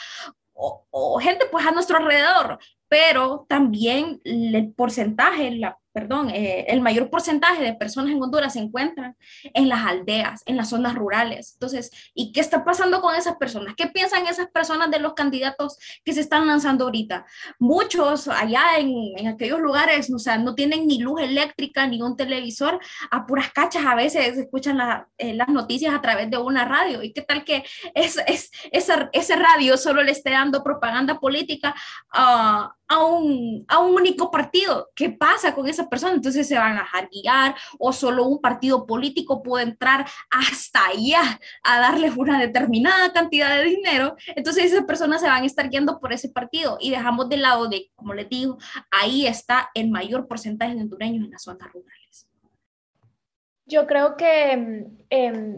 o, 0.52 0.86
o 0.90 1.18
gente 1.18 1.46
pues 1.50 1.66
a 1.66 1.70
nuestro 1.70 1.96
alrededor, 1.96 2.58
pero 2.88 3.46
también 3.48 4.20
el 4.24 4.72
porcentaje, 4.74 5.50
la 5.52 5.78
perdón, 5.92 6.30
eh, 6.30 6.66
el 6.68 6.80
mayor 6.80 7.10
porcentaje 7.10 7.62
de 7.62 7.74
personas 7.74 8.12
en 8.12 8.22
Honduras 8.22 8.54
se 8.54 8.60
encuentran 8.60 9.16
en 9.42 9.68
las 9.68 9.84
aldeas, 9.84 10.42
en 10.46 10.56
las 10.56 10.70
zonas 10.70 10.94
rurales. 10.94 11.52
Entonces, 11.54 11.90
¿y 12.14 12.32
qué 12.32 12.40
está 12.40 12.64
pasando 12.64 13.00
con 13.00 13.14
esas 13.14 13.36
personas? 13.36 13.74
¿Qué 13.76 13.86
piensan 13.88 14.26
esas 14.26 14.48
personas 14.48 14.90
de 14.90 14.98
los 14.98 15.14
candidatos 15.14 15.78
que 16.04 16.12
se 16.12 16.20
están 16.20 16.46
lanzando 16.46 16.84
ahorita? 16.84 17.26
Muchos 17.58 18.28
allá 18.28 18.78
en, 18.78 19.26
aquellos 19.28 19.60
lugares, 19.60 20.12
o 20.12 20.18
sea, 20.18 20.38
no 20.38 20.54
tienen 20.54 20.86
ni 20.86 20.98
luz 20.98 21.20
eléctrica 21.20 21.86
ni 21.86 22.00
un 22.02 22.16
televisor, 22.16 22.80
a 23.10 23.26
puras 23.26 23.52
cachas 23.52 23.84
a 23.84 23.94
veces 23.94 24.36
escuchan 24.36 24.78
eh, 25.18 25.34
las 25.34 25.48
noticias 25.48 25.94
a 25.94 26.00
través 26.00 26.30
de 26.30 26.38
una 26.38 26.64
radio. 26.64 27.02
¿Y 27.02 27.12
qué 27.12 27.22
tal 27.22 27.44
que 27.44 27.64
es, 27.94 28.18
es, 28.26 28.50
ese 28.72 29.36
radio 29.36 29.76
solo 29.76 30.02
le 30.02 30.12
esté 30.12 30.30
dando 30.30 30.62
propaganda 30.62 31.20
política 31.20 31.74
a 32.12 32.74
a 32.92 33.06
un, 33.06 33.64
a 33.68 33.78
un 33.78 33.94
único 33.94 34.30
partido. 34.30 34.90
¿Qué 34.94 35.08
pasa 35.10 35.54
con 35.54 35.66
esa 35.66 35.88
persona? 35.88 36.12
Entonces 36.14 36.46
se 36.46 36.58
van 36.58 36.76
a 36.76 36.82
dejar 36.82 37.08
guiar 37.08 37.54
o 37.78 37.92
solo 37.92 38.26
un 38.26 38.40
partido 38.40 38.86
político 38.86 39.42
puede 39.42 39.64
entrar 39.64 40.06
hasta 40.30 40.86
allá 40.86 41.40
a 41.62 41.80
darles 41.80 42.16
una 42.16 42.38
determinada 42.38 43.12
cantidad 43.12 43.56
de 43.56 43.64
dinero. 43.64 44.16
Entonces 44.36 44.64
esas 44.64 44.84
personas 44.84 45.22
se 45.22 45.26
van 45.26 45.42
a 45.42 45.46
estar 45.46 45.70
guiando 45.70 45.98
por 46.00 46.12
ese 46.12 46.28
partido 46.28 46.76
y 46.80 46.90
dejamos 46.90 47.30
de 47.30 47.38
lado 47.38 47.68
de, 47.68 47.90
como 47.94 48.12
les 48.12 48.28
digo, 48.28 48.58
ahí 48.90 49.26
está 49.26 49.70
el 49.74 49.90
mayor 49.90 50.28
porcentaje 50.28 50.74
de 50.74 50.82
hondureños 50.82 51.24
en 51.24 51.30
las 51.30 51.42
zonas 51.42 51.72
rurales. 51.72 52.28
Yo 53.64 53.86
creo 53.86 54.16
que 54.18 54.86
eh, 55.08 55.56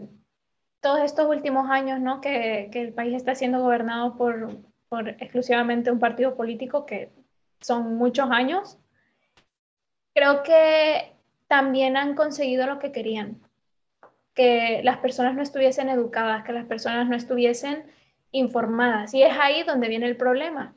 todos 0.79 0.99
estos 1.01 1.27
últimos 1.27 1.69
años 1.69 1.99
¿no? 1.99 2.21
que, 2.21 2.69
que 2.71 2.81
el 2.81 2.93
país 2.93 3.13
está 3.13 3.35
siendo 3.35 3.59
gobernado 3.59 4.15
por, 4.15 4.57
por 4.87 5.09
exclusivamente 5.09 5.91
un 5.91 5.99
partido 5.99 6.37
político 6.37 6.85
que 6.85 7.11
son 7.61 7.95
muchos 7.95 8.29
años, 8.31 8.77
creo 10.13 10.43
que 10.43 11.15
también 11.47 11.97
han 11.97 12.15
conseguido 12.15 12.65
lo 12.65 12.79
que 12.79 12.91
querían, 12.91 13.41
que 14.33 14.81
las 14.83 14.97
personas 14.97 15.35
no 15.35 15.41
estuviesen 15.41 15.89
educadas, 15.89 16.43
que 16.43 16.53
las 16.53 16.65
personas 16.65 17.07
no 17.07 17.15
estuviesen 17.15 17.85
informadas. 18.31 19.13
Y 19.13 19.23
es 19.23 19.37
ahí 19.39 19.63
donde 19.63 19.87
viene 19.87 20.07
el 20.07 20.17
problema. 20.17 20.75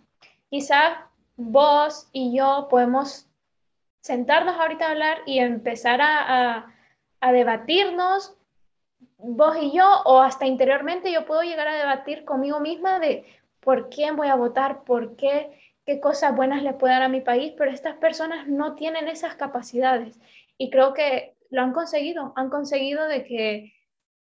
Quizás 0.51 0.99
vos 1.37 2.09
y 2.13 2.37
yo 2.37 2.69
podemos 2.71 3.27
sentarnos 4.01 4.57
ahorita 4.57 4.87
a 4.87 4.91
hablar 4.91 5.19
y 5.27 5.39
empezar 5.39 6.01
a, 6.01 6.73
a 7.21 7.33
debatirnos, 7.33 8.37
vos 9.19 9.57
y 9.61 9.73
yo, 9.77 10.03
o 10.05 10.21
hasta 10.21 10.47
interiormente 10.47 11.13
yo 11.13 11.27
puedo 11.27 11.43
llegar 11.43 11.69
a 11.69 11.77
debatir 11.77 12.25
conmigo 12.25 12.61
misma 12.61 12.99
de 13.01 13.25
por 13.61 13.89
quién 13.91 14.17
voy 14.17 14.29
a 14.29 14.37
votar, 14.37 14.85
por 14.85 15.17
qué 15.17 15.59
qué 15.89 16.01
cosas 16.01 16.37
buenas 16.37 16.63
le 16.63 16.75
puede 16.75 16.93
dar 16.93 17.03
a 17.03 17.09
mi 17.09 17.23
país, 17.23 17.55
pero 17.57 17.71
estas 17.71 17.97
personas 17.97 18.47
no 18.47 18.75
tienen 18.75 19.09
esas 19.09 19.37
capacidades 19.37 20.21
y 20.59 20.69
creo 20.69 20.93
que 20.93 21.35
lo 21.49 21.63
han 21.63 21.73
conseguido, 21.73 22.35
han 22.37 22.51
conseguido 22.51 23.09
de 23.09 23.25
que 23.25 23.73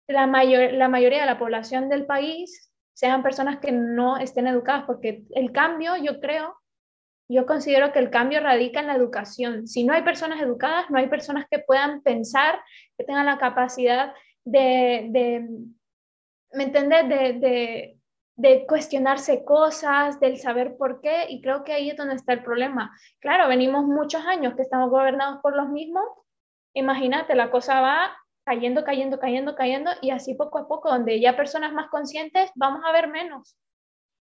la, 0.08 0.26
mayor, 0.26 0.72
la 0.72 0.88
mayoría 0.88 1.20
de 1.20 1.26
la 1.26 1.38
población 1.38 1.90
del 1.90 2.06
país 2.06 2.72
sean 2.94 3.24
personas 3.24 3.60
que 3.60 3.74
no 3.74 4.16
estén 4.16 4.48
educadas, 4.48 4.86
porque 4.86 5.26
el 5.32 5.52
cambio, 5.52 5.98
yo 5.98 6.22
creo, 6.22 6.56
yo 7.28 7.46
considero 7.46 7.92
que 7.92 8.00
el 8.00 8.10
cambio 8.10 8.40
radica 8.40 8.80
en 8.80 8.88
la 8.88 8.96
educación. 8.96 9.68
Si 9.68 9.84
no 9.84 9.94
hay 9.94 10.04
personas 10.04 10.42
educadas, 10.42 10.90
no 10.90 10.98
hay 10.98 11.10
personas 11.10 11.46
que 11.52 11.60
puedan 11.60 12.02
pensar, 12.04 12.58
que 12.98 13.04
tengan 13.04 13.26
la 13.26 13.38
capacidad 13.38 14.14
de, 14.46 15.08
de 15.10 15.46
¿me 16.54 16.64
entiendes? 16.64 17.10
De, 17.10 17.34
de, 17.34 17.99
de 18.40 18.66
cuestionarse 18.66 19.44
cosas, 19.44 20.18
del 20.22 20.38
saber 20.38 20.78
por 20.78 21.02
qué, 21.02 21.26
y 21.28 21.42
creo 21.42 21.66
que 21.66 21.74
ahí 21.74 21.90
es 21.90 21.98
donde 21.98 22.16
está 22.16 22.32
el 22.32 22.42
problema. 22.42 22.98
Claro, 23.20 23.50
venimos 23.50 23.84
muchos 23.84 24.26
años 24.26 24.54
que 24.56 24.62
estamos 24.62 24.90
gobernados 24.90 25.42
por 25.42 25.58
los 25.58 25.68
mismos, 25.68 26.06
imagínate, 26.74 27.36
la 27.36 27.52
cosa 27.52 27.82
va 27.82 28.16
cayendo, 28.46 28.86
cayendo, 28.86 29.20
cayendo, 29.20 29.56
cayendo, 29.56 29.92
y 30.02 30.12
así 30.12 30.36
poco 30.36 30.58
a 30.58 30.70
poco, 30.70 30.90
donde 30.90 31.20
ya 31.20 31.36
personas 31.36 31.74
más 31.74 31.90
conscientes, 31.90 32.50
vamos 32.56 32.82
a 32.86 32.94
ver 32.94 33.10
menos. 33.10 33.58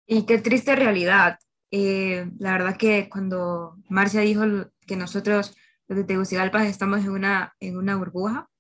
Y 0.05 0.27
qué 0.27 0.39
triste 0.39 0.75
realidad. 0.75 1.39
Eh, 1.71 2.29
la 2.41 2.53
verdad 2.55 2.77
que 2.77 3.09
cuando 3.09 3.77
Marcia 3.89 4.23
dijo 4.23 4.43
que 4.85 4.97
nosotros, 4.97 5.57
los 5.87 5.97
de 5.97 6.05
Tegucigalpa, 6.05 6.65
estamos 6.67 7.05
en 7.05 7.11
una, 7.11 7.55
en 7.61 7.77
una 7.77 7.95
burbuja, 7.95 8.51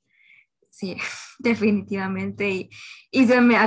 sí, 0.72 0.96
definitivamente. 1.38 2.50
Y, 2.50 2.70
y 3.12 3.26
se 3.26 3.40
me 3.40 3.60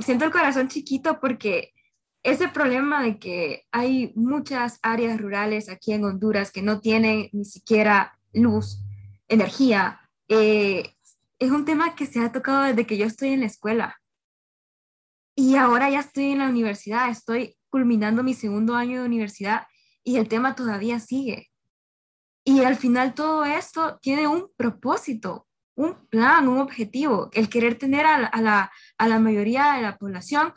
siento 0.00 0.24
el 0.24 0.30
corazón 0.30 0.68
chiquito 0.68 1.20
porque 1.20 1.74
ese 2.22 2.48
problema 2.48 3.02
de 3.02 3.18
que 3.18 3.64
hay 3.72 4.12
muchas 4.14 4.78
áreas 4.82 5.20
rurales 5.20 5.68
aquí 5.68 5.92
en 5.92 6.04
Honduras 6.04 6.52
que 6.52 6.62
no 6.62 6.80
tienen 6.80 7.28
ni 7.32 7.44
siquiera 7.44 8.18
luz, 8.32 8.78
energía, 9.28 10.00
eh, 10.28 10.94
es 11.38 11.50
un 11.50 11.64
tema 11.64 11.96
que 11.96 12.06
se 12.06 12.20
ha 12.20 12.30
tocado 12.30 12.62
desde 12.62 12.86
que 12.86 12.96
yo 12.96 13.06
estoy 13.06 13.30
en 13.30 13.40
la 13.40 13.46
escuela. 13.46 14.00
Y 15.34 15.56
ahora 15.56 15.90
ya 15.90 16.00
estoy 16.00 16.26
en 16.26 16.38
la 16.38 16.48
universidad, 16.48 17.10
estoy 17.10 17.56
culminando 17.68 18.22
mi 18.22 18.34
segundo 18.34 18.76
año 18.76 19.00
de 19.00 19.06
universidad 19.06 19.66
y 20.04 20.16
el 20.16 20.28
tema 20.28 20.54
todavía 20.54 21.00
sigue. 21.00 21.50
Y 22.44 22.62
al 22.64 22.76
final 22.76 23.14
todo 23.14 23.44
esto 23.44 23.98
tiene 24.00 24.28
un 24.28 24.50
propósito, 24.56 25.48
un 25.74 26.06
plan, 26.08 26.48
un 26.48 26.58
objetivo, 26.58 27.30
el 27.32 27.48
querer 27.48 27.78
tener 27.78 28.06
a 28.06 28.18
la, 28.18 28.70
a 28.98 29.08
la, 29.08 29.18
mayoría 29.18 29.74
de 29.74 29.82
la 29.82 29.96
población, 29.96 30.52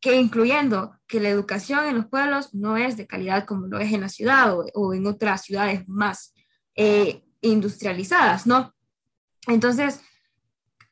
que 0.00 0.16
incluyendo 0.16 0.96
que 1.06 1.20
la 1.20 1.30
educación 1.30 1.86
en 1.86 1.96
los 1.96 2.06
pueblos 2.06 2.54
no 2.54 2.76
es 2.76 2.96
de 2.96 3.06
calidad 3.06 3.46
como 3.46 3.66
lo 3.66 3.78
es 3.78 3.92
en 3.92 4.02
la 4.02 4.08
ciudad 4.08 4.54
o, 4.74 4.94
en 4.94 5.06
otras 5.06 5.42
ciudades 5.42 5.88
más 5.88 6.34
eh, 6.76 7.24
industrializadas, 7.40 8.46
¿no? 8.46 8.74
Entonces, 9.46 10.00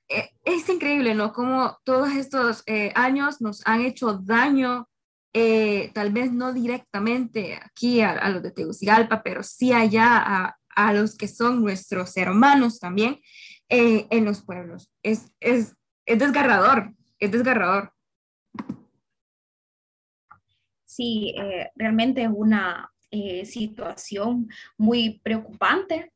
eh, 0.08 0.30
es 0.44 0.68
increíble, 0.68 1.14
¿no? 1.14 1.32
Como 1.32 1.78
todos 1.84 2.12
estos 2.12 2.62
eh, 2.66 2.92
años 2.94 3.40
nos 3.40 3.64
han 3.66 3.82
hecho 3.82 4.14
daño, 4.14 4.88
tal 5.92 6.12
vez 6.14 6.32
no 6.32 6.54
directamente 6.54 7.60
aquí 7.62 8.00
a, 8.00 8.30
los 8.30 8.42
de 8.42 8.52
Tegucigalpa, 8.52 9.22
pero 9.22 9.42
sí 9.42 9.70
allá 9.70 10.16
a, 10.16 10.56
a, 10.74 10.94
los 10.94 11.14
que 11.14 11.28
son 11.28 11.60
nuestros 11.60 12.16
hermanos 12.16 12.80
también 12.80 13.20
en 13.68 14.24
los 14.24 14.42
pueblos. 14.42 14.90
Es, 15.02 15.32
es, 15.40 15.74
es 16.06 16.18
desgarrador, 16.18 16.92
es 17.18 17.32
desgarrador. 17.32 17.92
Sí, 20.84 21.34
realmente 21.74 22.22
es 22.22 22.30
una 22.32 22.90
situación 23.44 24.48
muy 24.76 25.20
preocupante 25.22 26.12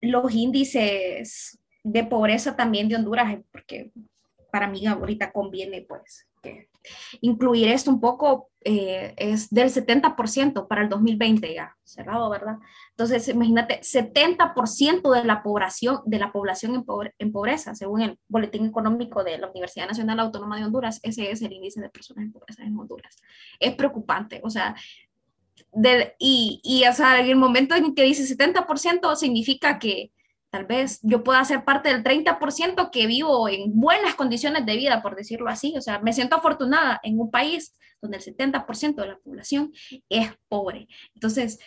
los 0.00 0.32
índices 0.32 1.58
de 1.84 2.04
pobreza 2.04 2.56
también 2.56 2.88
de 2.88 2.96
Honduras, 2.96 3.38
porque 3.50 3.92
para 4.50 4.66
mí 4.66 4.86
ahorita 4.86 5.32
conviene 5.32 5.82
pues 5.82 6.26
incluir 7.20 7.68
esto 7.68 7.90
un 7.90 8.00
poco, 8.00 8.50
eh, 8.62 9.14
es 9.16 9.50
del 9.50 9.70
70% 9.70 10.68
para 10.68 10.82
el 10.82 10.88
2020 10.88 11.54
ya, 11.54 11.76
cerrado, 11.82 12.28
¿verdad? 12.30 12.58
Entonces, 12.90 13.28
imagínate, 13.28 13.80
70% 13.80 15.10
de 15.10 15.24
la 15.24 15.42
población, 15.42 16.00
de 16.04 16.18
la 16.18 16.32
población 16.32 16.74
en, 16.74 16.84
en, 17.18 17.32
pobreza, 17.32 17.74
según 17.74 18.02
el 18.02 18.18
Boletín 18.28 18.66
Económico 18.66 19.24
de 19.24 19.38
la 19.38 19.48
Universidad 19.50 19.88
Nacional 19.88 20.20
Autónoma 20.20 20.58
de 20.58 20.64
Honduras, 20.64 21.00
ese 21.02 21.30
es 21.30 21.42
el 21.42 21.52
índice 21.52 21.80
de 21.80 21.88
personas 21.88 22.24
en 22.24 22.32
pobreza 22.32 22.62
en 22.62 22.78
Honduras. 22.78 23.16
Es 23.58 23.74
preocupante, 23.74 24.40
o 24.44 24.50
sea, 24.50 24.74
y, 26.18 26.60
y 26.62 26.86
o 26.86 26.92
sea, 26.92 27.20
en 27.20 27.26
el 27.26 27.36
momento 27.36 27.74
en 27.74 27.94
que 27.94 28.02
dice 28.02 28.24
70% 28.36 29.14
significa 29.16 29.78
que 29.78 30.12
tal 30.50 30.66
vez 30.66 30.98
yo 31.02 31.22
pueda 31.22 31.44
ser 31.44 31.64
parte 31.64 31.88
del 31.88 32.02
30% 32.02 32.90
que 32.90 33.06
vivo 33.06 33.48
en 33.48 33.78
buenas 33.78 34.14
condiciones 34.14 34.66
de 34.66 34.76
vida, 34.76 35.02
por 35.02 35.16
decirlo 35.16 35.48
así. 35.48 35.74
O 35.76 35.80
sea, 35.80 36.00
me 36.00 36.12
siento 36.12 36.36
afortunada 36.36 37.00
en 37.02 37.20
un 37.20 37.30
país 37.30 37.72
donde 38.02 38.16
el 38.18 38.22
70% 38.24 38.94
de 38.96 39.08
la 39.08 39.18
población 39.18 39.72
es 40.08 40.32
pobre. 40.48 40.88
Entonces, 41.14 41.58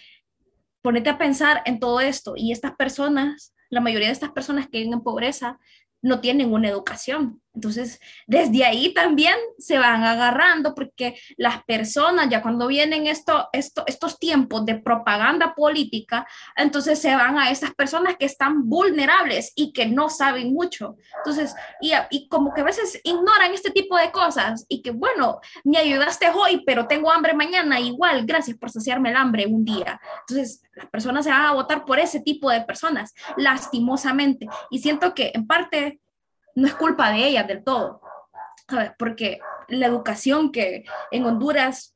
ponete 0.82 1.10
a 1.10 1.18
pensar 1.18 1.62
en 1.66 1.80
todo 1.80 2.02
esto 2.02 2.34
y 2.36 2.52
estas 2.52 2.76
personas, 2.76 3.54
la 3.70 3.82
mayoría 3.82 4.08
de 4.08 4.14
estas 4.14 4.32
personas 4.32 4.68
que 4.68 4.80
viven 4.80 4.94
en 4.94 5.02
pobreza, 5.02 5.60
no 6.02 6.20
tienen 6.20 6.52
una 6.52 6.68
educación. 6.68 7.42
Entonces, 7.54 8.00
desde 8.26 8.66
ahí 8.66 8.94
también 8.94 9.36
se 9.60 9.78
van 9.78 10.04
agarrando 10.04 10.74
porque 10.74 11.16
las 11.38 11.64
personas, 11.64 12.30
ya 12.30 12.42
cuando 12.42 12.68
vienen 12.68 13.06
esto, 13.08 13.48
esto, 13.54 13.84
estos 13.86 14.18
tiempos 14.18 14.66
de 14.66 14.76
propaganda 14.76 15.54
política, 15.54 16.28
entonces 16.56 17.00
se 17.00 17.16
van 17.16 17.38
a 17.38 17.52
esas 17.52 17.74
personas 17.76 18.16
que 18.18 18.26
están 18.26 18.68
vulnerables 18.68 19.54
y 19.56 19.72
que 19.72 19.86
no 19.86 20.10
saben 20.10 20.54
mucho. 20.54 20.96
Entonces, 21.18 21.56
y, 21.80 21.92
y 22.10 22.28
como 22.28 22.54
que 22.54 22.62
a 22.62 22.66
veces 22.66 23.00
ignoran 23.04 23.54
este 23.54 23.72
tipo 23.72 23.98
de 23.98 24.12
cosas 24.12 24.66
y 24.68 24.82
que, 24.82 24.92
bueno, 24.92 25.40
me 25.64 25.78
ayudaste 25.78 26.30
hoy, 26.30 26.64
pero 26.66 26.88
tengo 26.88 27.12
hambre 27.12 27.34
mañana, 27.34 27.80
igual, 27.80 28.26
gracias 28.26 28.58
por 28.58 28.72
saciarme 28.72 29.12
el 29.12 29.16
hambre 29.16 29.46
un 29.46 29.64
día. 29.64 30.02
Entonces, 30.22 30.64
las 30.76 30.88
personas 30.88 31.24
se 31.24 31.32
van 31.32 31.46
a 31.46 31.54
votar 31.54 31.86
por 31.86 32.00
ese 32.00 32.20
tipo 32.20 32.50
de 32.50 32.62
personas, 32.62 33.14
lastimosamente. 33.38 34.48
Y 34.72 34.80
siento 34.80 35.14
que 35.14 35.32
en 35.34 35.46
parte 35.46 36.00
no 36.56 36.68
es 36.68 36.76
culpa 36.76 37.12
de 37.12 37.28
ellas 37.28 37.48
del 37.48 37.64
todo, 37.64 38.02
porque 38.98 39.40
la 39.68 39.88
educación 39.88 40.52
que 40.52 40.86
en 41.12 41.26
Honduras 41.26 41.96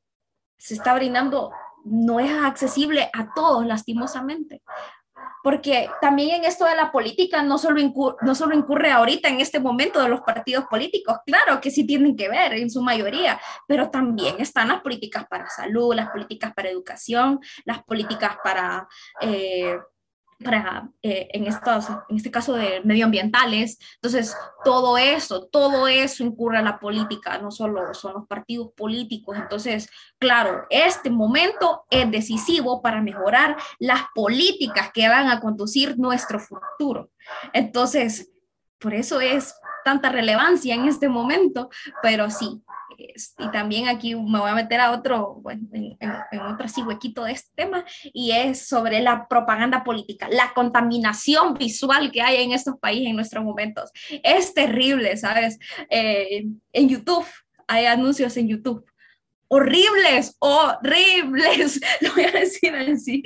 se 0.57 0.73
está 0.73 0.93
brindando 0.93 1.51
no 1.85 2.19
es 2.19 2.31
accesible 2.31 3.09
a 3.13 3.33
todos, 3.33 3.65
lastimosamente. 3.65 4.61
Porque 5.43 5.89
también 6.01 6.35
en 6.35 6.43
esto 6.43 6.65
de 6.65 6.75
la 6.75 6.91
política 6.91 7.41
no 7.41 7.57
solo, 7.57 7.79
incurre, 7.79 8.17
no 8.21 8.35
solo 8.35 8.55
incurre 8.55 8.91
ahorita 8.91 9.29
en 9.29 9.39
este 9.39 9.59
momento 9.59 10.01
de 10.01 10.09
los 10.09 10.21
partidos 10.21 10.65
políticos, 10.65 11.19
claro 11.25 11.61
que 11.61 11.71
sí 11.71 11.85
tienen 11.87 12.15
que 12.17 12.27
ver 12.27 12.53
en 12.53 12.69
su 12.69 12.81
mayoría, 12.81 13.39
pero 13.67 13.89
también 13.89 14.35
están 14.39 14.67
las 14.67 14.81
políticas 14.81 15.25
para 15.27 15.49
salud, 15.49 15.95
las 15.95 16.09
políticas 16.09 16.53
para 16.53 16.69
educación, 16.69 17.39
las 17.65 17.83
políticas 17.83 18.37
para... 18.43 18.87
Eh, 19.21 19.77
para, 20.43 20.89
eh, 21.01 21.27
en, 21.33 21.47
estos, 21.47 21.87
en 22.09 22.17
este 22.17 22.31
caso 22.31 22.53
de 22.53 22.81
medioambientales. 22.83 23.79
Entonces, 23.95 24.35
todo 24.63 24.97
eso, 24.97 25.47
todo 25.47 25.87
eso 25.87 26.23
incurre 26.23 26.57
a 26.57 26.61
la 26.61 26.79
política, 26.79 27.37
no 27.39 27.51
solo 27.51 27.93
son 27.93 28.13
los 28.13 28.27
partidos 28.27 28.71
políticos. 28.75 29.37
Entonces, 29.37 29.89
claro, 30.19 30.65
este 30.69 31.09
momento 31.09 31.85
es 31.89 32.09
decisivo 32.11 32.81
para 32.81 33.01
mejorar 33.01 33.57
las 33.79 34.01
políticas 34.13 34.91
que 34.93 35.07
van 35.09 35.29
a 35.29 35.39
conducir 35.39 35.97
nuestro 35.97 36.39
futuro. 36.39 37.09
Entonces, 37.53 38.31
por 38.79 38.93
eso 38.93 39.19
es 39.19 39.55
tanta 39.83 40.09
relevancia 40.09 40.75
en 40.75 40.87
este 40.87 41.09
momento, 41.09 41.69
pero 42.01 42.29
sí, 42.29 42.61
y 42.97 43.51
también 43.51 43.87
aquí 43.87 44.15
me 44.15 44.39
voy 44.39 44.49
a 44.49 44.55
meter 44.55 44.79
a 44.79 44.91
otro, 44.91 45.35
bueno, 45.41 45.67
en, 45.73 45.97
en, 45.99 46.39
otro 46.39 46.65
así 46.65 46.81
huequito 46.81 47.23
de 47.23 47.33
este 47.33 47.51
tema, 47.55 47.85
y 48.13 48.31
es 48.31 48.67
sobre 48.67 49.01
la 49.01 49.27
propaganda 49.27 49.83
política, 49.83 50.27
la 50.29 50.51
contaminación 50.53 51.53
visual 51.53 52.11
que 52.11 52.21
hay 52.21 52.43
en 52.43 52.51
estos 52.51 52.77
países 52.79 53.07
en 53.07 53.15
nuestros 53.15 53.43
momentos. 53.43 53.91
Es 54.23 54.53
terrible, 54.53 55.15
¿sabes? 55.17 55.59
Eh, 55.89 56.45
en 56.73 56.89
YouTube, 56.89 57.25
hay 57.67 57.85
anuncios 57.85 58.35
en 58.37 58.47
YouTube 58.47 58.85
horribles, 59.49 60.35
horribles, 60.39 61.79
lo 62.01 62.13
voy 62.13 62.25
a 62.25 62.31
decir 62.31 62.75
así. 62.75 63.23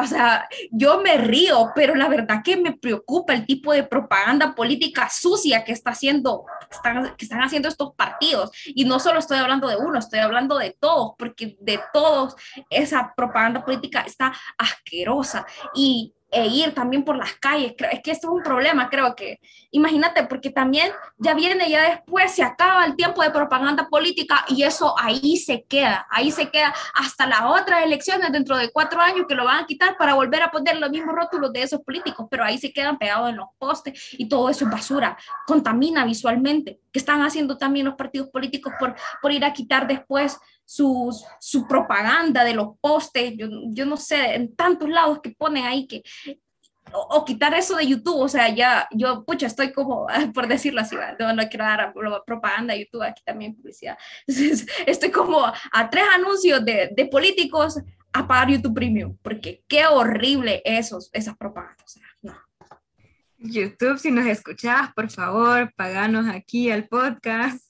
O 0.00 0.06
sea, 0.06 0.48
yo 0.70 1.00
me 1.00 1.16
río, 1.16 1.70
pero 1.74 1.94
la 1.94 2.08
verdad 2.08 2.42
que 2.42 2.56
me 2.56 2.72
preocupa 2.72 3.34
el 3.34 3.46
tipo 3.46 3.72
de 3.72 3.82
propaganda 3.82 4.54
política 4.54 5.08
sucia 5.10 5.64
que 5.64 5.72
está 5.72 5.90
haciendo, 5.90 6.44
están, 6.70 7.14
que 7.16 7.24
están 7.24 7.42
haciendo 7.42 7.68
estos 7.68 7.94
partidos. 7.94 8.50
Y 8.66 8.84
no 8.84 8.98
solo 8.98 9.18
estoy 9.18 9.38
hablando 9.38 9.68
de 9.68 9.76
uno, 9.76 9.98
estoy 9.98 10.20
hablando 10.20 10.58
de 10.58 10.76
todos, 10.78 11.12
porque 11.18 11.56
de 11.60 11.80
todos 11.92 12.34
esa 12.70 13.12
propaganda 13.14 13.64
política 13.64 14.00
está 14.00 14.32
asquerosa. 14.56 15.46
Y 15.74 16.14
e 16.30 16.46
ir 16.46 16.74
también 16.74 17.04
por 17.04 17.16
las 17.16 17.34
calles. 17.34 17.74
Es 17.90 18.00
que 18.02 18.10
esto 18.10 18.28
es 18.28 18.34
un 18.34 18.42
problema, 18.42 18.88
creo 18.88 19.14
que. 19.14 19.40
Imagínate, 19.72 20.24
porque 20.24 20.50
también 20.50 20.90
ya 21.18 21.34
viene, 21.34 21.68
ya 21.70 21.82
después 21.82 22.32
se 22.32 22.42
acaba 22.42 22.84
el 22.84 22.96
tiempo 22.96 23.22
de 23.22 23.30
propaganda 23.30 23.88
política 23.88 24.44
y 24.48 24.62
eso 24.62 24.94
ahí 24.98 25.36
se 25.36 25.64
queda, 25.64 26.06
ahí 26.10 26.30
se 26.32 26.50
queda 26.50 26.74
hasta 26.94 27.26
las 27.26 27.42
otras 27.42 27.84
elecciones 27.84 28.32
dentro 28.32 28.56
de 28.56 28.70
cuatro 28.70 29.00
años 29.00 29.26
que 29.28 29.34
lo 29.34 29.44
van 29.44 29.64
a 29.64 29.66
quitar 29.66 29.96
para 29.96 30.14
volver 30.14 30.42
a 30.42 30.50
poner 30.50 30.78
los 30.78 30.90
mismos 30.90 31.14
rótulos 31.14 31.52
de 31.52 31.62
esos 31.62 31.80
políticos, 31.82 32.26
pero 32.30 32.44
ahí 32.44 32.58
se 32.58 32.72
quedan 32.72 32.98
pegados 32.98 33.30
en 33.30 33.36
los 33.36 33.48
postes 33.58 34.14
y 34.18 34.28
todo 34.28 34.48
eso 34.48 34.64
es 34.64 34.70
basura, 34.70 35.16
contamina 35.46 36.04
visualmente, 36.04 36.80
que 36.92 36.98
están 36.98 37.22
haciendo 37.22 37.56
también 37.56 37.86
los 37.86 37.94
partidos 37.94 38.28
políticos 38.28 38.72
por, 38.78 38.94
por 39.22 39.32
ir 39.32 39.44
a 39.44 39.52
quitar 39.52 39.86
después 39.86 40.38
su, 40.70 41.12
su 41.40 41.66
propaganda 41.66 42.44
de 42.44 42.54
los 42.54 42.78
postes, 42.80 43.34
yo, 43.36 43.48
yo, 43.70 43.84
no 43.86 43.96
sé, 43.96 44.36
en 44.36 44.54
tantos 44.54 44.88
lados 44.88 45.18
que 45.20 45.32
ponen 45.32 45.64
ahí 45.64 45.84
que, 45.88 46.04
o, 46.92 47.24
quitar 47.24 47.52
eso 47.54 47.74
de 47.74 47.88
YouTube, 47.88 48.20
o 48.20 48.28
sea, 48.28 48.54
ya, 48.54 48.86
yo, 48.92 49.24
pucha, 49.24 49.48
estoy 49.48 49.72
como, 49.72 50.06
por 50.32 50.46
decirlo 50.46 50.80
así, 50.80 50.94
no, 51.18 51.32
no 51.32 51.48
quiero 51.48 51.64
dar 51.64 51.92
propaganda 52.24 52.74
de 52.74 52.84
YouTube, 52.84 53.02
aquí 53.02 53.20
también 53.24 53.56
publicidad, 53.56 53.98
entonces 54.28 54.68
estoy 54.86 55.10
como 55.10 55.44
a 55.44 55.90
tres 55.90 56.04
anuncios 56.14 56.64
de, 56.64 56.90
de 56.94 57.06
políticos 57.06 57.80
a 58.12 58.28
pagar 58.28 58.50
YouTube 58.50 58.74
Premium, 58.74 59.16
porque 59.22 59.64
qué 59.66 59.88
horrible 59.88 60.62
esos, 60.64 61.10
esas 61.12 61.36
propagandas, 61.36 61.98
no. 62.22 62.36
YouTube, 63.38 63.98
si 63.98 64.12
nos 64.12 64.26
escuchas, 64.26 64.92
por 64.94 65.10
favor, 65.10 65.72
paganos 65.74 66.28
aquí 66.28 66.70
al 66.70 66.86
podcast. 66.86 67.69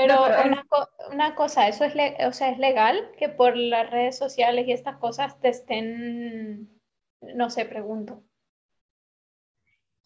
Pero 0.00 0.24
una, 0.24 0.64
una, 1.12 1.34
cosa, 1.34 1.68
¿eso 1.68 1.84
es, 1.84 1.94
o 2.26 2.32
sea, 2.32 2.50
es 2.50 2.58
legal 2.58 3.12
que 3.18 3.28
por 3.28 3.56
las 3.56 3.90
redes 3.90 4.16
sociales 4.16 4.66
y 4.66 4.72
estas 4.72 4.96
cosas 4.96 5.38
te 5.40 5.48
estén, 5.48 6.80
no 7.20 7.50
sé, 7.50 7.66
pregunto? 7.66 8.24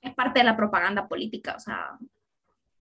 Es 0.00 0.12
parte 0.14 0.40
de 0.40 0.44
la 0.44 0.56
propaganda 0.56 1.06
política, 1.06 1.54
o 1.56 1.60
sea, 1.60 1.96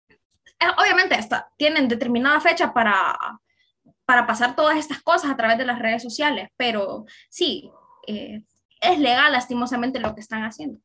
eh, 0.10 0.72
obviamente 0.78 1.16
está, 1.16 1.52
tienen 1.56 1.88
determinada 1.88 2.40
fecha 2.42 2.74
para, 2.74 3.16
para 4.06 4.26
pasar 4.26 4.56
todas 4.56 4.78
estas 4.78 5.02
cosas 5.04 5.30
a 5.30 5.38
través 5.38 5.58
de 5.60 5.66
las 5.66 5.80
redes 5.80 6.02
sociales, 6.02 6.50
pero 6.58 7.06
sí, 7.30 7.72
eh, 8.08 8.44
es 8.82 9.00
legal 9.00 9.32
lastimosamente 9.32 10.00
lo 10.00 10.16
que 10.16 10.22
están 10.22 10.44
haciendo. 10.44 10.80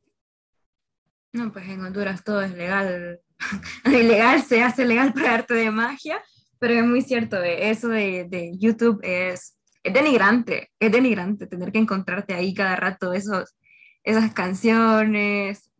No, 1.33 1.51
pues 1.51 1.67
en 1.67 1.83
Honduras 1.83 2.23
todo 2.23 2.41
es 2.41 2.53
legal 2.53 3.19
ilegal 3.85 4.41
se 4.41 4.61
hace 4.61 4.85
legal 4.85 5.13
para 5.13 5.35
arte 5.35 5.53
de 5.53 5.71
magia, 5.71 6.21
pero 6.59 6.73
es 6.73 6.83
muy 6.83 7.01
cierto, 7.01 7.41
eh, 7.41 7.69
eso 7.69 7.87
de, 7.89 8.25
de 8.25 8.51
YouTube 8.57 8.99
es, 9.03 9.57
es, 9.83 9.93
denigrante, 9.93 10.69
es 10.79 10.91
denigrante 10.91 11.47
tener 11.47 11.71
que 11.71 11.79
encontrarte 11.79 12.33
ahí 12.33 12.53
cada 12.53 12.75
rato 12.75 13.13
esos, 13.13 13.55
esas 14.03 14.33
canciones, 14.33 15.71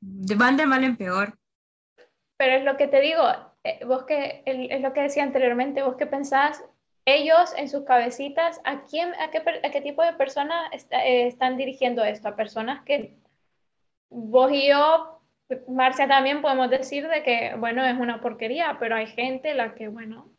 van 0.00 0.56
de 0.56 0.66
mal 0.66 0.84
en 0.84 0.96
peor. 0.96 1.38
Pero 2.36 2.56
es 2.56 2.64
lo 2.64 2.76
que 2.76 2.88
te 2.88 3.00
digo, 3.00 3.24
eh, 3.64 3.80
vos 3.86 4.04
que, 4.04 4.42
es 4.44 4.80
lo 4.80 4.92
que 4.92 5.00
decía 5.00 5.22
anteriormente, 5.22 5.82
vos 5.82 5.96
que 5.96 6.06
pensás, 6.06 6.62
ellos 7.06 7.54
en 7.56 7.68
sus 7.68 7.84
cabecitas, 7.84 8.60
¿a, 8.64 8.82
quién, 8.84 9.14
a, 9.14 9.30
qué, 9.30 9.38
a 9.38 9.70
qué 9.70 9.80
tipo 9.80 10.02
de 10.02 10.12
personas 10.14 10.70
eh, 10.90 11.28
están 11.28 11.56
dirigiendo 11.56 12.04
esto? 12.04 12.28
A 12.28 12.36
personas 12.36 12.84
que 12.84 13.16
vos 14.10 14.50
y 14.52 14.68
yo 14.68 15.15
Marcia, 15.68 16.08
también 16.08 16.42
podemos 16.42 16.70
decir 16.70 17.06
de 17.08 17.22
que, 17.22 17.54
bueno, 17.56 17.84
es 17.84 17.98
una 17.98 18.20
porquería, 18.20 18.76
pero 18.80 18.96
hay 18.96 19.06
gente 19.06 19.54
la 19.54 19.74
que, 19.74 19.88
bueno, 19.88 20.30